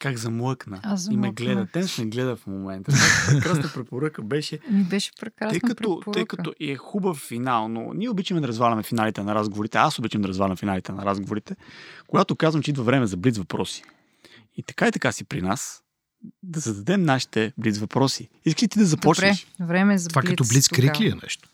Как 0.05 0.17
замлъкна. 0.17 0.79
Аз 0.83 1.01
замлъкна. 1.01 1.27
И 1.27 1.29
ме 1.29 1.33
гледа. 1.33 1.67
Те 1.73 1.85
ме 1.99 2.05
гледа 2.05 2.35
в 2.35 2.47
момента. 2.47 2.91
Прекрасна 3.27 3.71
препоръка 3.73 4.21
беше. 4.21 4.59
Ми 4.71 4.83
беше 4.83 5.11
прекрасна 5.19 5.49
тъй 5.51 5.59
като, 5.59 5.99
препоръка. 5.99 6.11
Тъй 6.11 6.25
като 6.25 6.53
е 6.59 6.75
хубав 6.75 7.17
финал, 7.17 7.67
но 7.67 7.93
ние 7.93 8.09
обичаме 8.09 8.41
да 8.41 8.47
разваляме 8.47 8.83
финалите 8.83 9.23
на 9.23 9.35
разговорите. 9.35 9.77
Аз 9.77 9.99
обичам 9.99 10.21
да 10.21 10.27
развалям 10.27 10.57
финалите 10.57 10.91
на 10.91 11.05
разговорите, 11.05 11.55
когато 12.07 12.35
казвам, 12.35 12.63
че 12.63 12.71
идва 12.71 12.83
време 12.83 13.07
за 13.07 13.17
блиц 13.17 13.37
въпроси. 13.37 13.83
И 14.57 14.63
така 14.63 14.87
и 14.87 14.91
така 14.91 15.11
си 15.11 15.23
при 15.23 15.41
нас 15.41 15.83
да 16.43 16.59
зададем 16.59 17.03
нашите 17.03 17.53
блиц 17.57 17.77
въпроси. 17.77 18.29
Искаш 18.45 18.69
ти 18.69 18.79
да 18.79 18.85
започнеш? 18.85 19.47
Добре, 19.59 19.73
време 19.73 19.93
е 19.93 19.97
за 19.97 20.09
Това 20.09 20.21
блиц, 20.21 20.29
като 20.29 20.43
блиц 20.43 20.67
крик 20.67 20.99
ли 20.99 21.07
е 21.07 21.15
нещо? 21.23 21.49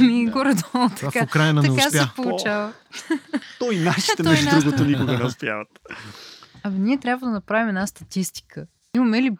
Ми, 0.00 0.26
горе-долу 0.26 0.88
Това 0.96 1.10
така. 1.10 1.20
в 1.20 1.28
Украина 1.28 1.62
не 1.62 1.68
така 1.68 1.86
успя. 1.86 1.90
се 1.90 2.08
получава. 2.16 2.72
Той 3.58 3.74
и 3.74 3.78
нашите, 3.78 4.22
между 4.22 4.60
другото, 4.60 4.84
никога 4.84 5.18
не 5.18 5.24
успяват. 5.24 5.68
Абе, 6.64 6.78
ние 6.78 6.98
трябва 6.98 7.26
да 7.26 7.32
направим 7.32 7.68
една 7.68 7.86
статистика. 7.86 8.66
Имаме 8.96 9.22
ли 9.22 9.36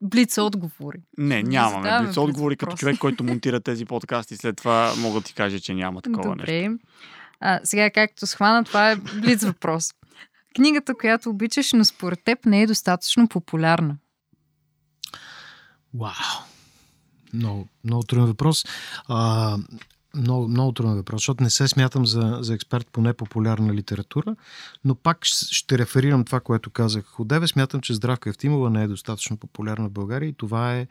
блиц 0.00 0.38
отговори? 0.38 0.98
Не, 1.18 1.42
нямаме 1.42 2.06
блиц 2.06 2.16
отговори. 2.16 2.56
Като 2.56 2.76
човек, 2.76 2.98
който 2.98 3.24
монтира 3.24 3.60
тези 3.60 3.84
подкасти, 3.84 4.36
след 4.36 4.56
това 4.56 4.92
мога 4.98 5.20
да 5.20 5.26
ти 5.26 5.34
кажа, 5.34 5.60
че 5.60 5.74
няма 5.74 6.02
такова 6.02 6.36
нещо. 6.36 6.52
Добре. 6.52 6.78
А, 7.40 7.60
сега, 7.64 7.90
както 7.90 8.26
схвана, 8.26 8.64
това 8.64 8.90
е 8.90 8.96
блиц 8.96 9.44
въпрос. 9.44 9.94
Книгата, 10.56 10.94
която 10.94 11.30
обичаш, 11.30 11.72
но 11.72 11.84
според 11.84 12.24
теб 12.24 12.46
не 12.46 12.62
е 12.62 12.66
достатъчно 12.66 13.28
популярна. 13.28 13.96
Вау! 15.94 16.12
Много, 17.34 17.68
много 17.84 18.02
труден 18.02 18.26
въпрос. 18.26 18.64
А, 19.08 19.56
много, 20.18 20.48
много 20.48 20.72
труден 20.72 20.96
въпрос, 20.96 21.20
защото 21.20 21.42
не 21.42 21.50
се 21.50 21.68
смятам 21.68 22.06
за, 22.06 22.38
за 22.40 22.54
експерт 22.54 22.86
по 22.92 23.00
непопулярна 23.00 23.74
литература, 23.74 24.36
но 24.84 24.94
пак 24.94 25.18
ще, 25.24 25.78
реферирам 25.78 26.24
това, 26.24 26.40
което 26.40 26.70
казах 26.70 27.20
от 27.20 27.28
тебе. 27.28 27.46
Смятам, 27.46 27.80
че 27.80 27.94
Здравка 27.94 28.30
Евтимова 28.30 28.70
не 28.70 28.82
е 28.82 28.88
достатъчно 28.88 29.36
популярна 29.36 29.88
в 29.88 29.92
България 29.92 30.28
и 30.28 30.36
това 30.36 30.74
е 30.74 30.86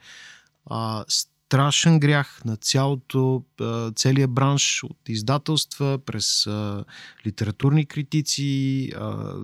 а, 0.66 1.04
страшен 1.48 2.00
грях 2.00 2.40
на 2.44 2.56
цялото, 2.56 3.42
целият 3.96 4.30
бранш 4.30 4.82
от 4.84 5.08
издателства, 5.08 5.98
през 6.06 6.48
литературни 7.26 7.86
критици, 7.86 8.92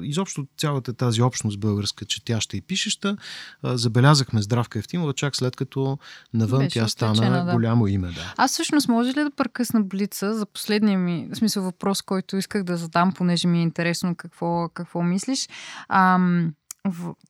изобщо 0.03 0.47
цялата 0.59 0.93
тази 0.93 1.23
общност 1.23 1.61
българска, 1.61 2.05
четяща 2.05 2.57
и 2.57 2.61
пишеща. 2.61 3.17
Забелязахме 3.63 4.43
Здравка 4.43 4.79
Евтимова 4.79 5.13
чак 5.13 5.37
след 5.37 5.57
като 5.57 5.99
навън 6.35 6.59
Беше 6.59 6.75
тя 6.75 6.85
отличена, 6.85 7.17
стана 7.17 7.45
да. 7.45 7.53
голямо 7.53 7.87
име. 7.87 8.09
Да. 8.09 8.35
Аз 8.37 8.53
всъщност 8.53 8.89
може 8.89 9.11
ли 9.11 9.25
да 9.25 9.31
прекъсна 9.31 9.83
блица 9.83 10.35
за 10.35 10.47
последния 10.47 10.99
ми, 10.99 11.29
смисъл 11.35 11.63
въпрос, 11.63 12.03
който 12.03 12.37
исках 12.37 12.63
да 12.65 12.77
задам, 12.77 13.13
понеже 13.13 13.49
ми 13.49 13.59
е 13.59 13.63
интересно 13.63 14.15
какво, 14.17 14.69
какво 14.75 15.03
мислиш. 15.03 15.49
Ам, 15.89 16.53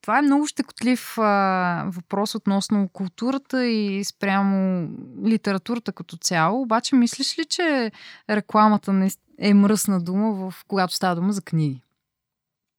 това 0.00 0.18
е 0.18 0.22
много 0.22 0.46
щекотлив 0.46 1.18
а, 1.18 1.84
въпрос 1.88 2.34
относно 2.34 2.88
културата 2.88 3.66
и 3.66 4.05
спрямо 4.05 4.88
литературата 5.24 5.92
като 5.92 6.16
цяло. 6.16 6.62
Обаче 6.62 6.96
мислиш 6.96 7.38
ли, 7.38 7.44
че 7.44 7.92
рекламата 8.30 9.09
е 9.38 9.55
мръсна 9.55 10.00
дума, 10.00 10.32
в, 10.32 10.64
когато 10.68 10.94
става 10.94 11.14
дума 11.14 11.32
за 11.32 11.42
книги? 11.42 11.80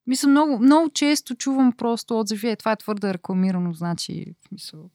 Мисля, 0.07 0.29
много, 0.29 0.59
много 0.59 0.89
често 0.89 1.35
чувам 1.35 1.73
просто 1.73 2.19
отзиви, 2.19 2.49
е, 2.49 2.55
това 2.55 2.71
е 2.71 2.75
твърде 2.75 3.13
рекламирано, 3.13 3.73
значи, 3.73 4.25
в 4.41 4.47
смисъл, 4.47 4.89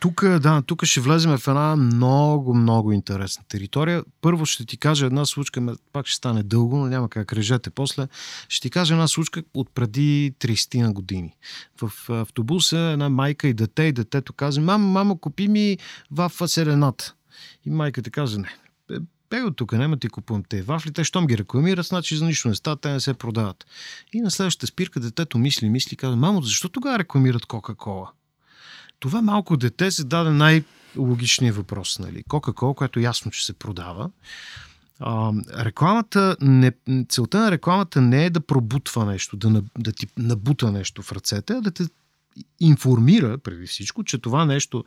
Тук, 0.00 0.24
да, 0.24 0.62
тук 0.62 0.84
ще 0.84 1.00
влезем 1.00 1.38
в 1.38 1.48
една 1.48 1.76
много, 1.76 2.54
много 2.54 2.92
интересна 2.92 3.44
територия. 3.48 4.04
Първо 4.20 4.46
ще 4.46 4.64
ти 4.66 4.76
кажа 4.76 5.06
една 5.06 5.26
случка, 5.26 5.76
пак 5.92 6.06
ще 6.06 6.16
стане 6.16 6.42
дълго, 6.42 6.76
но 6.76 6.86
няма 6.86 7.08
как 7.08 7.32
режете 7.32 7.70
после. 7.70 8.08
Ще 8.48 8.62
ти 8.62 8.70
кажа 8.70 8.94
една 8.94 9.08
случка 9.08 9.42
от 9.54 9.70
преди 9.74 10.34
30 10.40 10.82
на 10.82 10.92
години. 10.92 11.36
В 11.82 12.10
автобуса 12.10 12.78
една 12.78 13.08
майка 13.08 13.48
и 13.48 13.54
дете, 13.54 13.82
и 13.82 13.92
детето 13.92 14.32
каза, 14.32 14.60
мамо, 14.60 14.88
мамо, 14.88 15.18
купи 15.18 15.48
ми 15.48 15.78
вафа 16.10 16.48
селената. 16.48 17.14
И 17.66 17.70
майката 17.70 18.10
каза, 18.10 18.38
не, 18.38 18.48
бе, 19.30 19.42
от 19.42 19.56
тук, 19.56 19.72
няма 19.72 19.96
ти 19.96 20.08
купувам 20.08 20.42
те 20.48 20.62
вафли, 20.62 20.92
те 20.92 21.04
щом 21.04 21.26
ги 21.26 21.38
рекламират, 21.38 21.86
значи 21.86 22.16
за 22.16 22.24
нищо 22.24 22.48
не 22.48 22.54
става, 22.54 22.76
те 22.76 22.88
не 22.88 23.00
се 23.00 23.14
продават. 23.14 23.66
И 24.12 24.20
на 24.20 24.30
следващата 24.30 24.66
спирка 24.66 25.00
детето 25.00 25.38
мисли, 25.38 25.70
мисли, 25.70 25.96
каза, 25.96 26.16
мамо, 26.16 26.42
защо 26.42 26.68
тогава 26.68 26.98
рекламират 26.98 27.46
Кока-Кола? 27.46 28.10
Това 28.98 29.22
малко 29.22 29.56
дете 29.56 29.90
се 29.90 30.04
даде 30.04 30.30
най-логичният 30.30 31.56
въпрос. 31.56 31.98
Нали? 31.98 32.22
Кока-кола, 32.28 32.74
което 32.74 33.00
ясно, 33.00 33.30
че 33.30 33.46
се 33.46 33.52
продава. 33.52 34.10
А, 35.00 35.32
рекламата 35.64 36.36
не, 36.40 36.72
целта 37.08 37.38
на 37.38 37.50
рекламата 37.50 38.00
не 38.00 38.24
е 38.24 38.30
да 38.30 38.40
пробутва 38.40 39.04
нещо, 39.04 39.36
да, 39.36 39.62
да 39.78 39.92
ти 39.92 40.06
набута 40.16 40.72
нещо 40.72 41.02
в 41.02 41.12
ръцете, 41.12 41.52
а 41.52 41.60
да 41.60 41.70
те 41.70 41.84
информира 42.60 43.38
преди 43.38 43.66
всичко, 43.66 44.04
че 44.04 44.18
това 44.18 44.44
нещо 44.44 44.84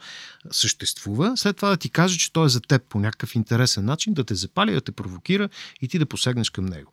съществува, 0.51 1.37
след 1.37 1.55
това 1.55 1.69
да 1.69 1.77
ти 1.77 1.89
каже, 1.89 2.17
че 2.17 2.33
то 2.33 2.45
е 2.45 2.49
за 2.49 2.61
теб 2.61 2.83
по 2.89 2.99
някакъв 2.99 3.35
интересен 3.35 3.85
начин, 3.85 4.13
да 4.13 4.23
те 4.23 4.35
запали, 4.35 4.73
да 4.73 4.81
те 4.81 4.91
провокира 4.91 5.49
и 5.81 5.87
ти 5.87 5.99
да 5.99 6.05
посегнеш 6.05 6.49
към 6.49 6.65
него. 6.65 6.91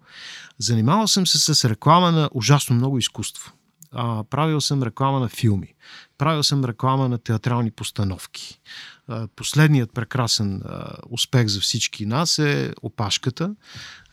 Занимавал 0.58 1.06
съм 1.06 1.26
се 1.26 1.54
с 1.54 1.68
реклама 1.68 2.12
на 2.12 2.30
ужасно 2.32 2.76
много 2.76 2.98
изкуство. 2.98 3.52
А, 3.95 4.24
правил 4.24 4.61
съм 4.61 4.82
реклама 4.82 5.20
на 5.20 5.28
филми. 5.28 5.74
Правил 6.18 6.42
съм 6.42 6.64
реклама 6.64 7.09
на 7.09 7.18
театрални 7.18 7.70
постановки. 7.70 8.61
А, 9.09 9.28
последният 9.36 9.92
прекрасен 9.92 10.62
а, 10.64 10.97
успех 11.11 11.47
за 11.47 11.61
всички 11.61 12.07
нас 12.07 12.38
е 12.38 12.74
Опашката, 12.82 13.55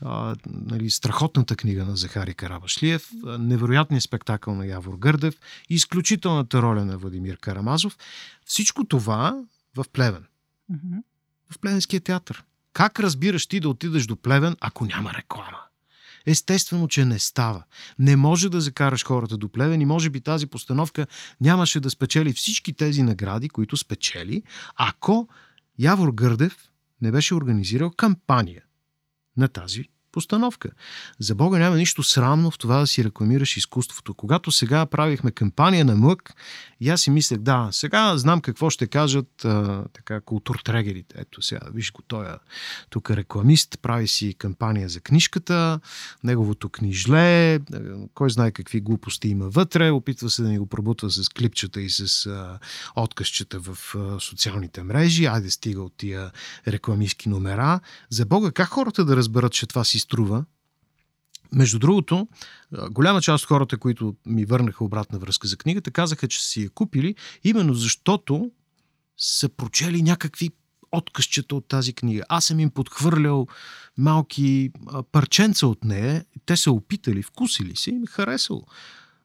а, 0.01 0.35
нали, 0.47 0.89
страхотната 0.89 1.55
книга 1.55 1.85
на 1.85 1.95
Захари 1.95 2.33
Карабашлиев, 2.33 3.09
а, 3.25 3.37
невероятният 3.37 4.03
спектакъл 4.03 4.55
на 4.55 4.65
Явор 4.65 4.95
Гърдев, 4.97 5.35
изключителната 5.69 6.61
роля 6.61 6.85
на 6.85 6.97
Владимир 6.97 7.37
Карамазов. 7.37 7.97
Всичко 8.45 8.85
това 8.85 9.43
в 9.75 9.85
Плевен. 9.93 10.25
Мгм. 10.69 10.97
В 11.49 11.59
Плевенския 11.59 12.01
театър. 12.01 12.43
Как 12.73 12.99
разбираш 12.99 13.47
ти 13.47 13.59
да 13.59 13.69
отидеш 13.69 14.05
до 14.05 14.15
Плевен, 14.15 14.55
ако 14.59 14.85
няма 14.85 15.13
реклама? 15.13 15.57
Естествено, 16.25 16.87
че 16.87 17.05
не 17.05 17.19
става. 17.19 17.63
Не 17.99 18.15
може 18.15 18.49
да 18.49 18.61
закараш 18.61 19.05
хората 19.05 19.37
до 19.37 19.49
Плевен 19.49 19.81
и 19.81 19.85
може 19.85 20.09
би 20.09 20.21
тази 20.21 20.47
постановка 20.47 21.07
нямаше 21.41 21.79
да 21.79 21.89
спечели 21.89 22.33
всички 22.33 22.73
тези 22.73 23.03
награди, 23.03 23.49
които 23.49 23.77
спечели, 23.77 24.43
ако 24.75 25.27
Явор 25.79 26.11
Гърдев 26.11 26.57
не 27.01 27.11
беше 27.11 27.35
организирал 27.35 27.91
кампания 27.91 28.63
на 29.37 29.47
тази 29.47 29.89
постановка. 30.11 30.69
За 31.19 31.35
Бога 31.35 31.59
няма 31.59 31.75
нищо 31.75 32.03
срамно 32.03 32.51
в 32.51 32.57
това 32.57 32.79
да 32.79 32.87
си 32.87 33.03
рекламираш 33.03 33.57
изкуството. 33.57 34.13
Когато 34.13 34.51
сега 34.51 34.85
правихме 34.85 35.31
кампания 35.31 35.85
на 35.85 35.95
мък, 35.95 36.33
и 36.79 36.89
аз 36.89 37.01
си 37.01 37.09
мислех, 37.09 37.39
да, 37.39 37.69
сега 37.71 38.17
знам 38.17 38.41
какво 38.41 38.69
ще 38.69 38.87
кажат 38.87 39.45
а, 39.45 39.83
така 39.93 40.21
културтрегерите. 40.21 41.15
Ето 41.17 41.41
сега, 41.41 41.61
виж 41.73 41.91
го, 41.91 42.01
той 42.01 42.25
е 42.25 42.33
тук 42.89 43.11
рекламист, 43.11 43.79
прави 43.81 44.07
си 44.07 44.35
кампания 44.37 44.89
за 44.89 44.99
книжката, 44.99 45.79
неговото 46.23 46.69
книжле, 46.69 47.59
кой 48.13 48.29
знае 48.29 48.51
какви 48.51 48.81
глупости 48.81 49.27
има 49.27 49.49
вътре, 49.49 49.91
опитва 49.91 50.29
се 50.29 50.41
да 50.41 50.49
ни 50.49 50.57
го 50.57 50.65
пробутва 50.65 51.09
с 51.09 51.29
клипчета 51.29 51.81
и 51.81 51.89
с 51.89 52.25
а, 52.25 52.59
откъсчета 52.95 53.59
в 53.59 53.95
а, 53.95 54.19
социалните 54.19 54.83
мрежи, 54.83 55.25
айде 55.25 55.51
стига 55.51 55.81
от 55.81 55.93
тия 55.97 56.31
рекламистки 56.67 57.29
номера. 57.29 57.79
За 58.09 58.25
Бога, 58.25 58.51
как 58.51 58.67
хората 58.67 59.05
да 59.05 59.15
разберат, 59.15 59.51
че 59.51 59.67
това 59.67 59.83
си 59.83 59.99
струва? 60.01 60.45
Между 61.53 61.79
другото, 61.79 62.27
голяма 62.91 63.21
част 63.21 63.43
от 63.43 63.47
хората, 63.47 63.77
които 63.77 64.15
ми 64.25 64.45
върнаха 64.45 64.83
обратна 64.83 65.19
връзка 65.19 65.47
за 65.47 65.57
книгата, 65.57 65.91
казаха, 65.91 66.27
че 66.27 66.43
си 66.43 66.61
я 66.61 66.69
купили, 66.69 67.15
именно 67.43 67.73
защото 67.73 68.51
са 69.17 69.49
прочели 69.49 70.01
някакви 70.01 70.49
откъсчета 70.91 71.55
от 71.55 71.67
тази 71.67 71.93
книга. 71.93 72.23
Аз 72.29 72.45
съм 72.45 72.59
им 72.59 72.69
подхвърлял 72.69 73.47
малки 73.97 74.71
парченца 75.11 75.67
от 75.67 75.83
нея. 75.83 76.25
Те 76.45 76.57
са 76.57 76.71
опитали, 76.71 77.23
вкусили 77.23 77.75
се 77.75 77.91
и 77.91 77.95
е 77.95 78.07
харесало. 78.09 78.65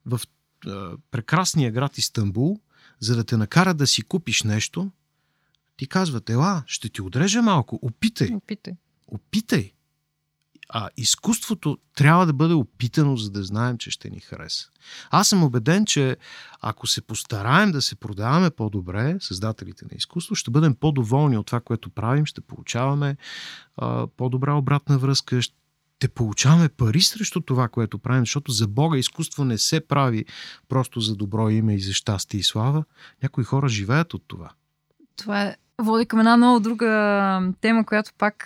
В 0.07 0.21
а, 0.67 0.91
прекрасния 1.11 1.73
град 1.73 1.99
Истанбул, 1.99 2.61
за 3.01 3.17
да 3.17 3.25
те 3.25 3.37
накара 3.37 3.75
да 3.75 3.87
си 3.87 4.03
купиш 4.03 4.43
нещо, 4.43 4.91
ти 5.77 5.87
казват, 5.87 6.31
ела, 6.31 6.63
ще 6.67 6.89
ти 6.89 7.03
отрежа 7.03 7.43
малко, 7.43 7.79
опитай, 7.83 8.31
Опитай. 8.35 8.75
опитай. 9.07 9.73
А 10.69 10.89
изкуството 10.97 11.79
трябва 11.95 12.27
да 12.27 12.33
бъде 12.33 12.55
опитано, 12.55 13.17
за 13.17 13.31
да 13.31 13.45
знаем, 13.45 13.79
че 13.79 13.91
ще 13.91 14.11
ни 14.11 14.21
хареса. 14.21 14.69
Аз 15.11 15.29
съм 15.29 15.43
убеден, 15.45 15.87
че 15.87 16.17
ако 16.61 16.87
се 16.87 17.03
постараем 17.03 17.73
да 17.73 17.83
се 17.83 17.97
продаваме 17.97 18.51
по-добре, 18.51 19.17
създателите 19.21 19.85
на 19.85 19.97
изкуство, 19.97 20.35
ще 20.35 20.51
бъдем 20.51 20.75
по-доволни 20.75 21.39
от 21.39 21.47
това, 21.47 21.61
което 21.61 21.91
правим, 21.91 22.27
ще 22.27 22.41
получаваме 22.41 23.17
а, 23.77 24.07
по-добра 24.07 24.55
обратна 24.55 24.99
връзка, 24.99 25.43
ще 25.43 26.09
получаваме 26.09 26.69
пари 26.69 27.01
срещу 27.01 27.41
това, 27.41 27.69
което 27.69 27.99
правим, 27.99 28.23
защото 28.23 28.53
за 28.53 28.69
Бога 28.69 28.99
изкуство 28.99 29.45
не 29.45 29.59
се 29.59 29.87
прави 29.87 30.25
просто 30.69 31.01
за 31.01 31.17
добро 31.17 31.51
име 31.51 31.75
и 31.75 31.81
за 31.81 31.93
щастие 31.93 32.41
и 32.41 32.43
слава. 32.43 32.85
Някои 33.23 33.45
хора 33.45 33.69
живеят 33.69 34.15
от 34.15 34.25
това. 34.27 34.51
Това 35.17 35.43
е 35.43 35.57
води 35.79 36.07
към 36.07 36.19
една 36.19 36.37
много 36.37 36.61
друга 36.61 37.53
тема, 37.61 37.87
която 37.87 38.11
пак 38.19 38.45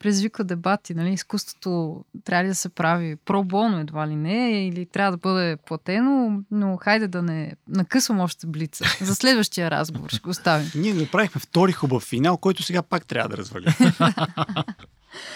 предизвиква 0.00 0.44
дебати. 0.44 0.94
Нали? 0.94 1.12
Изкуството 1.12 2.04
трябва 2.24 2.44
ли 2.44 2.48
да 2.48 2.54
се 2.54 2.68
прави 2.68 3.16
пробоно 3.16 3.78
едва 3.78 4.08
ли 4.08 4.16
не, 4.16 4.66
или 4.66 4.86
трябва 4.86 5.10
да 5.10 5.16
бъде 5.16 5.56
платено, 5.56 6.42
но 6.50 6.76
хайде 6.76 7.08
да 7.08 7.22
не 7.22 7.52
накъсвам 7.68 8.20
още 8.20 8.46
блица. 8.46 8.84
За 9.00 9.14
следващия 9.14 9.70
разговор 9.70 10.08
ще 10.08 10.20
го 10.20 10.30
оставим. 10.30 10.70
Ние 10.74 10.94
направихме 10.94 11.40
втори 11.40 11.72
хубав 11.72 12.02
финал, 12.02 12.36
който 12.36 12.62
сега 12.62 12.82
пак 12.82 13.06
трябва 13.06 13.28
да 13.28 13.36
разваля. 13.36 13.74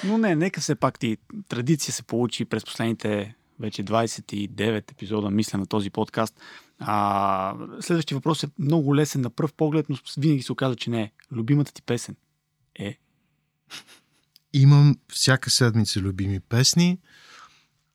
Но 0.05 0.19
не, 0.19 0.37
нека 0.37 0.61
все 0.61 0.75
пак 0.75 0.99
ти 0.99 1.17
традиция 1.49 1.95
се 1.95 2.03
получи 2.03 2.45
през 2.45 2.65
последните 2.65 3.35
вече 3.61 3.85
29 3.85 4.93
епизода, 4.93 5.31
мисля, 5.31 5.59
на 5.59 5.67
този 5.67 5.91
подкаст. 5.91 6.41
А, 6.79 7.55
следващия 7.81 8.17
въпрос 8.17 8.43
е 8.43 8.49
много 8.59 8.97
лесен 8.97 9.21
на 9.21 9.31
пръв 9.31 9.53
поглед, 9.53 9.87
но 9.89 9.97
винаги 10.19 10.43
се 10.43 10.53
оказа, 10.53 10.77
че 10.77 10.91
не 10.91 11.03
е. 11.03 11.11
Любимата 11.33 11.73
ти 11.73 11.83
песен 11.83 12.17
е. 12.79 12.99
Имам 14.53 14.97
всяка 15.09 15.51
седмица 15.51 16.01
любими 16.01 16.41
песни. 16.41 16.99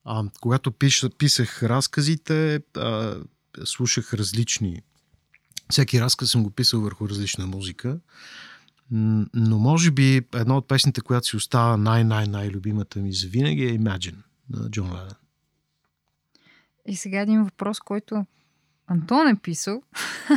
А, 0.05 0.23
когато 0.41 0.71
пиша, 0.71 1.09
писах 1.09 1.63
разказите, 1.63 2.61
а, 2.77 3.17
слушах 3.65 4.13
различни. 4.13 4.81
Всеки 5.69 6.01
разказ 6.01 6.31
съм 6.31 6.43
го 6.43 6.49
писал 6.49 6.81
върху 6.81 7.09
различна 7.09 7.47
музика. 7.47 7.99
Но 8.91 9.59
може 9.59 9.91
би 9.91 10.15
една 10.35 10.57
от 10.57 10.67
песните, 10.67 11.01
която 11.01 11.27
си 11.27 11.35
остава 11.35 11.77
най-най-най-любимата 11.77 12.99
ми 12.99 13.13
за 13.13 13.27
винаги 13.27 13.63
е 13.63 13.79
Imagine 13.79 14.23
на 14.49 14.69
Джон 14.69 14.87
Ленън. 14.87 15.18
И 16.89 16.95
сега 16.95 17.19
един 17.19 17.43
въпрос, 17.43 17.79
който 17.79 18.25
Антон 18.87 19.27
е 19.27 19.35
писал. 19.35 19.81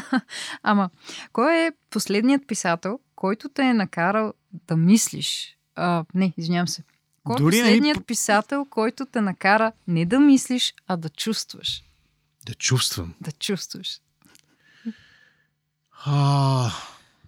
Ама, 0.63 0.91
кой 1.33 1.55
е 1.55 1.73
последният 1.91 2.47
писател, 2.47 2.99
който 3.15 3.49
те 3.49 3.63
е 3.63 3.75
накарал 3.75 4.33
да 4.53 4.77
мислиш? 4.77 5.57
А, 5.77 6.05
не, 6.15 6.33
извинявам 6.37 6.69
се. 6.69 6.83
Кой 7.25 7.35
е 7.35 7.39
последният 7.39 7.99
по- 7.99 8.05
писател, 8.05 8.65
който 8.65 9.07
те 9.07 9.21
накара 9.21 9.73
не 9.89 10.07
да 10.07 10.21
мислиш, 10.21 10.75
а 10.87 10.97
да 10.97 11.09
чувстваш? 11.09 11.83
Да 12.47 12.55
чувствам. 12.55 13.15
Да 13.21 13.33
чувстваш. 13.33 14.01
А, 16.05 16.71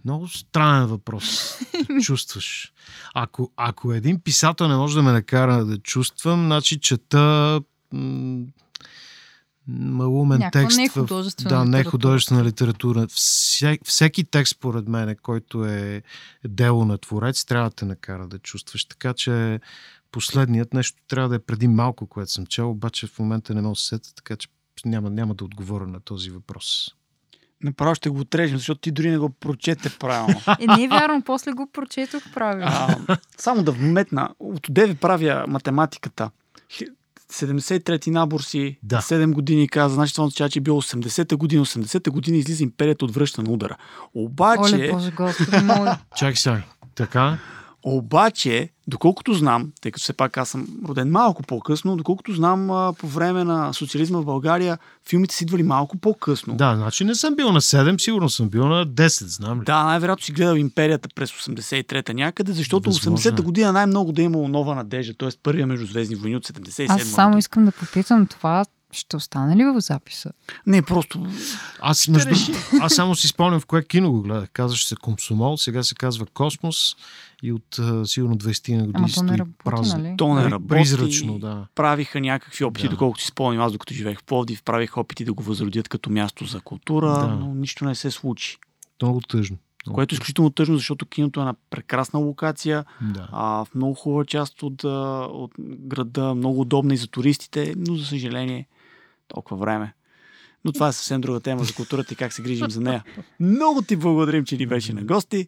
много 0.05 0.29
странен 0.29 0.87
въпрос. 0.87 1.59
Да 1.89 2.01
чувстваш. 2.03 2.73
Ако, 3.15 3.53
ако 3.57 3.93
един 3.93 4.21
писател 4.21 4.69
не 4.69 4.77
може 4.77 4.95
да 4.95 5.03
ме 5.03 5.13
накара 5.13 5.65
да 5.65 5.79
чувствам, 5.79 6.45
значи 6.45 6.81
чета 6.81 7.61
м- 7.93 8.45
малумен 9.69 10.39
Някаква 10.39 10.61
текст. 10.61 10.77
в- 10.77 10.81
нехудожествена 10.81 11.49
да, 11.49 11.55
литература. 11.57 11.79
нехудожествена 11.79 12.45
литература. 12.45 13.07
Все, 13.09 13.79
всеки 13.85 14.25
текст, 14.25 14.51
според 14.51 14.89
мен, 14.89 15.17
който 15.23 15.65
е 15.65 16.03
дело 16.45 16.85
на 16.85 16.99
творец, 16.99 17.45
трябва 17.45 17.71
да 17.71 17.77
те 17.77 17.85
накара 17.85 18.27
да 18.29 18.39
чувстваш. 18.39 18.85
Така 18.85 19.15
че 19.15 19.61
последният 20.13 20.75
нещо 20.75 20.99
трябва 21.09 21.29
да 21.29 21.35
е 21.35 21.39
преди 21.39 21.69
малко, 21.69 22.07
което 22.07 22.33
съм 22.33 22.47
чел, 22.47 22.71
обаче 22.71 23.07
в 23.07 23.19
момента 23.19 23.55
не 23.55 23.63
мога 23.63 23.73
да 23.73 23.77
се 23.77 23.87
сета, 23.87 24.15
така 24.15 24.37
че 24.37 24.49
няма, 24.85 25.11
няма 25.11 25.35
да 25.35 25.45
отговоря 25.45 25.87
на 25.87 26.01
този 26.01 26.31
въпрос. 26.31 26.91
Направо 27.63 27.95
ще 27.95 28.09
го 28.11 28.21
отрежем, 28.21 28.59
защото 28.59 28.81
ти 28.81 28.91
дори 28.91 29.11
не 29.11 29.19
го 29.19 29.31
прочете 29.31 29.91
правилно. 30.01 30.41
Е, 30.61 30.67
не 30.67 30.85
е 30.85 30.89
вярно, 30.89 31.23
после 31.23 31.53
го 31.53 31.67
прочетох 31.73 32.23
правилно. 32.35 32.67
А, 33.09 33.17
само 33.37 33.63
да 33.63 33.73
вметна, 33.73 34.31
от 34.39 34.67
деве 34.71 34.95
правя 34.95 35.45
математиката. 35.49 36.31
Хи- 37.35 37.45
73-ти 37.47 38.11
набор 38.11 38.41
си, 38.41 38.79
Да. 38.83 38.99
7 38.99 39.33
години 39.33 39.69
каза, 39.69 39.95
значи 39.95 40.13
това 40.15 40.25
означава, 40.25 40.51
че 40.51 40.59
е 40.59 40.63
било 40.63 40.83
80-та 40.83 41.37
година, 41.37 41.65
80-та 41.65 42.11
година 42.11 42.37
излиза 42.37 42.63
империята 42.63 43.05
от 43.05 43.15
връща 43.15 43.43
на 43.43 43.51
удара. 43.51 43.77
Обаче, 44.15 44.75
Оле, 44.75 44.91
Боже 44.93 45.11
Господи, 45.11 45.65
моля. 45.65 45.99
Чакай 46.17 46.37
сега. 46.37 46.63
Така? 46.95 47.39
Обаче, 47.85 48.69
доколкото 48.87 49.35
знам, 49.35 49.73
тъй 49.81 49.93
като 49.93 50.03
все 50.03 50.13
пак 50.13 50.39
аз 50.39 50.49
съм 50.49 50.67
роден 50.89 51.11
малко 51.11 51.43
по-късно, 51.43 51.97
доколкото 51.97 52.33
знам 52.33 52.95
по 52.99 53.07
време 53.07 53.45
на 53.45 53.73
социализма 53.73 54.21
в 54.21 54.25
България, 54.25 54.79
филмите 55.09 55.35
са 55.35 55.45
идвали 55.45 55.63
малко 55.63 55.97
по-късно. 55.97 56.57
Да, 56.57 56.77
значи 56.77 57.05
не 57.05 57.15
съм 57.15 57.37
бил 57.37 57.53
на 57.53 57.61
7, 57.61 58.01
сигурно 58.01 58.29
съм 58.29 58.49
бил 58.49 58.67
на 58.67 58.87
10, 58.87 59.25
знам 59.25 59.61
ли? 59.61 59.65
Да, 59.65 59.85
най-вероятно 59.85 60.25
си 60.25 60.33
гледал 60.33 60.55
империята 60.55 61.09
през 61.15 61.31
83-та 61.31 62.13
някъде, 62.13 62.53
защото 62.53 62.91
Възможно 62.91 63.29
е. 63.29 63.33
80-та 63.33 63.43
година 63.43 63.73
най-много 63.73 64.13
да 64.13 64.23
е 64.23 64.25
имало 64.25 64.49
нова 64.49 64.75
надежда, 64.75 65.15
т.е. 65.15 65.29
първия 65.43 65.67
междузвездни 65.67 66.17
войни 66.17 66.37
от 66.37 66.47
77 66.47 66.87
Аз 66.91 67.03
само 67.03 67.39
искам 67.39 67.65
да 67.65 67.73
попитам 67.73 68.27
това, 68.27 68.65
ще 68.95 69.17
остане 69.17 69.57
ли 69.57 69.65
в 69.65 69.81
записа? 69.81 70.31
Не, 70.67 70.83
просто 70.83 71.27
Аз, 71.81 72.09
между... 72.09 72.53
аз 72.81 72.95
само 72.95 73.15
си 73.15 73.29
спомням 73.29 73.61
в 73.61 73.67
кое 73.67 73.85
кино 73.85 74.13
го 74.13 74.23
гледах. 74.23 74.51
Казваше 74.53 74.89
се 74.89 74.97
Комсомол, 74.97 75.57
сега 75.57 75.83
се 75.83 75.95
казва 75.95 76.27
Космос 76.27 76.97
и 77.43 77.53
от 77.53 77.81
сигурно 78.05 78.37
20 78.37 78.77
на 78.77 78.87
години 78.87 79.09
стои 79.09 79.27
нали? 79.27 80.15
то 80.19 80.35
не 80.35 80.43
При- 80.43 80.51
работи. 80.51 80.69
Призрачно, 80.69 81.39
да. 81.39 81.67
Правиха 81.75 82.21
някакви 82.21 82.65
опити, 82.65 82.87
Да. 82.87 82.91
доколкото 82.91 83.23
си 83.23 83.29
спомням, 83.29 83.63
аз 83.63 83.73
докато 83.73 83.95
живеех 83.95 84.21
в 84.21 84.25
Пловдив, 84.25 84.63
правиха 84.63 85.01
опити 85.01 85.25
да 85.25 85.33
го 85.33 85.43
възродят 85.43 85.89
като 85.89 86.11
място 86.11 86.45
за 86.45 86.61
култура, 86.61 87.11
Да. 87.11 87.27
но 87.27 87.55
нищо 87.55 87.85
не 87.85 87.95
се 87.95 88.11
случи. 88.11 88.59
Много 89.03 89.21
тъжно. 89.21 89.57
Много 89.87 89.95
Което 89.95 90.15
е 90.15 90.17
изключително 90.17 90.51
тъжно, 90.51 90.77
защото 90.77 91.07
киното 91.07 91.41
е 91.41 91.45
на 91.45 91.55
прекрасна 91.71 92.19
локация, 92.21 92.85
Да. 93.03 93.29
а, 93.33 93.65
в 93.65 93.75
много 93.75 93.95
хубава 93.95 94.25
част 94.25 94.63
от, 94.63 94.85
от 94.85 95.51
града, 95.61 96.35
много 96.35 96.61
удобна 96.61 96.95
и 96.95 96.97
за 96.97 97.07
туристите, 97.07 97.75
но 97.77 97.97
за 97.97 98.07
съжаление 98.07 98.67
толкова 99.35 99.57
време. 99.57 99.95
Но 100.65 100.73
това 100.73 100.89
е 100.89 100.93
съвсем 100.93 101.21
друга 101.21 101.41
тема 101.41 101.65
за 101.65 101.75
културата 101.75 102.13
и 102.13 102.17
как 102.17 102.33
се 102.33 102.43
грижим 102.43 102.71
за 102.71 102.81
нея. 102.81 103.05
Много 103.41 103.83
ти 103.83 103.97
благодарим, 103.97 104.45
че 104.45 104.57
ни 104.57 104.67
беше 104.67 104.93
на 104.93 105.03
гости. 105.03 105.47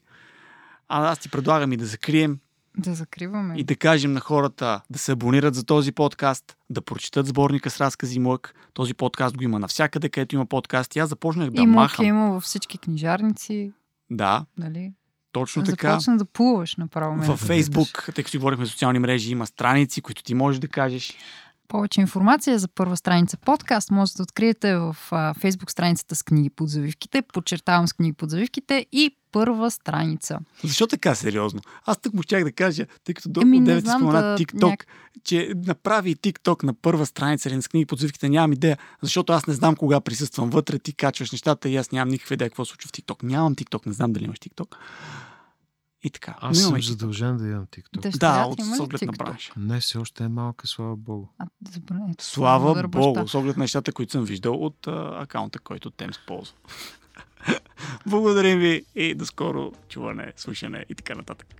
А 0.88 1.10
аз 1.10 1.18
ти 1.18 1.28
предлагам 1.28 1.72
и 1.72 1.76
да 1.76 1.86
закрием 1.86 2.38
Да 2.78 2.94
закриваме. 2.94 3.54
и 3.56 3.64
да 3.64 3.76
кажем 3.76 4.12
на 4.12 4.20
хората 4.20 4.80
да 4.90 4.98
се 4.98 5.12
абонират 5.12 5.54
за 5.54 5.64
този 5.64 5.92
подкаст, 5.92 6.56
да 6.70 6.80
прочитат 6.82 7.26
сборника 7.26 7.70
с 7.70 7.80
разкази 7.80 8.18
Млък. 8.18 8.54
Този 8.74 8.94
подкаст 8.94 9.36
го 9.36 9.44
има 9.44 9.58
навсякъде, 9.58 10.08
където 10.08 10.34
има 10.34 10.46
подкасти. 10.46 10.98
Аз 10.98 11.08
започнах 11.08 11.50
да 11.50 11.62
и 11.62 11.66
махам. 11.66 12.06
има 12.06 12.30
във 12.30 12.42
всички 12.42 12.78
книжарници. 12.78 13.72
Да, 14.10 14.44
Нали? 14.58 14.92
точно 15.32 15.62
така. 15.64 15.90
Започна 15.90 16.16
да 16.16 16.24
плуваш 16.24 16.76
направо. 16.76 17.22
Във 17.22 17.38
Фейсбук, 17.40 18.08
тъй 18.14 18.24
като 18.24 18.38
говорихме 18.38 18.66
социални 18.66 18.98
мрежи, 18.98 19.30
има 19.32 19.46
страници, 19.46 20.00
които 20.02 20.22
ти 20.22 20.34
можеш 20.34 20.58
да 20.60 20.68
кажеш. 20.68 21.14
Повече 21.68 22.00
информация 22.00 22.58
за 22.58 22.68
първа 22.68 22.96
страница 22.96 23.36
подкаст 23.36 23.90
може 23.90 24.12
да 24.12 24.22
откриете 24.22 24.76
в 24.76 24.96
фейсбук 25.40 25.70
страницата 25.70 26.14
с 26.16 26.22
книги 26.22 26.50
под 26.50 26.68
завивките, 26.68 27.22
подчертавам 27.22 27.88
с 27.88 27.92
книги 27.92 28.12
под 28.12 28.30
завивките 28.30 28.86
и 28.92 29.16
първа 29.32 29.70
страница. 29.70 30.38
Защо 30.64 30.86
така 30.86 31.14
сериозно? 31.14 31.60
Аз 31.84 32.00
тук 32.00 32.14
му 32.14 32.22
щях 32.22 32.44
да 32.44 32.52
кажа, 32.52 32.86
тъй 33.04 33.14
като 33.14 33.28
доктор 33.28 33.46
Еми, 33.46 33.58
не 33.60 33.64
Девет 33.64 33.84
знам 33.84 34.00
спомена 34.00 34.20
да- 34.20 34.36
TikTok, 34.38 34.76
няк- 34.76 34.84
че 35.24 35.52
направи 35.66 36.16
TikTok 36.16 36.62
на 36.62 36.74
първа 36.74 37.06
страница 37.06 37.48
или 37.48 37.62
с 37.62 37.68
книги 37.68 37.86
под 37.86 37.98
завивките, 37.98 38.28
нямам 38.28 38.52
идея, 38.52 38.78
защото 39.02 39.32
аз 39.32 39.46
не 39.46 39.54
знам 39.54 39.76
кога 39.76 40.00
присъствам 40.00 40.50
вътре, 40.50 40.78
ти 40.78 40.92
качваш 40.92 41.32
нещата 41.32 41.68
и 41.68 41.76
аз 41.76 41.90
нямам 41.92 42.08
никаква 42.08 42.34
идея 42.34 42.50
какво 42.50 42.64
случва 42.64 42.88
в 42.88 42.92
TikTok. 42.92 43.22
Нямам 43.22 43.54
TikTok, 43.54 43.86
не 43.86 43.92
знам 43.92 44.12
дали 44.12 44.24
имаш 44.24 44.38
TikTok. 44.38 44.74
И 46.02 46.10
така. 46.10 46.36
Аз 46.40 46.58
съм 46.58 46.82
задължен 46.82 47.36
да 47.36 47.48
имам 47.48 47.66
TikTok. 47.66 48.00
Дъщеря 48.00 48.32
Да, 48.32 48.46
от 48.46 48.60
с 48.60 48.80
оглед 48.80 49.02
на 49.02 49.12
бранша. 49.12 49.52
Не, 49.56 49.80
все 49.80 49.98
още 49.98 50.24
е 50.24 50.28
малка, 50.28 50.66
слава 50.66 50.96
богу. 50.96 51.26
А, 51.38 51.46
добре, 51.60 51.94
Слава 52.20 52.68
добър 52.68 52.86
баща. 52.86 53.12
Богу, 53.12 53.28
с 53.28 53.34
оглед 53.34 53.56
на 53.56 53.64
нещата, 53.64 53.92
които 53.92 54.12
съм 54.12 54.24
виждал 54.24 54.54
от 54.54 54.86
а, 54.86 55.22
акаунта, 55.22 55.58
който 55.58 55.90
Темс 55.90 56.16
ползва. 56.26 56.54
Благодарим 58.06 58.58
ви 58.58 58.84
и 58.94 59.14
до 59.14 59.26
скоро 59.26 59.72
чуване, 59.88 60.32
слушане 60.36 60.84
и 60.88 60.94
така 60.94 61.14
нататък. 61.14 61.54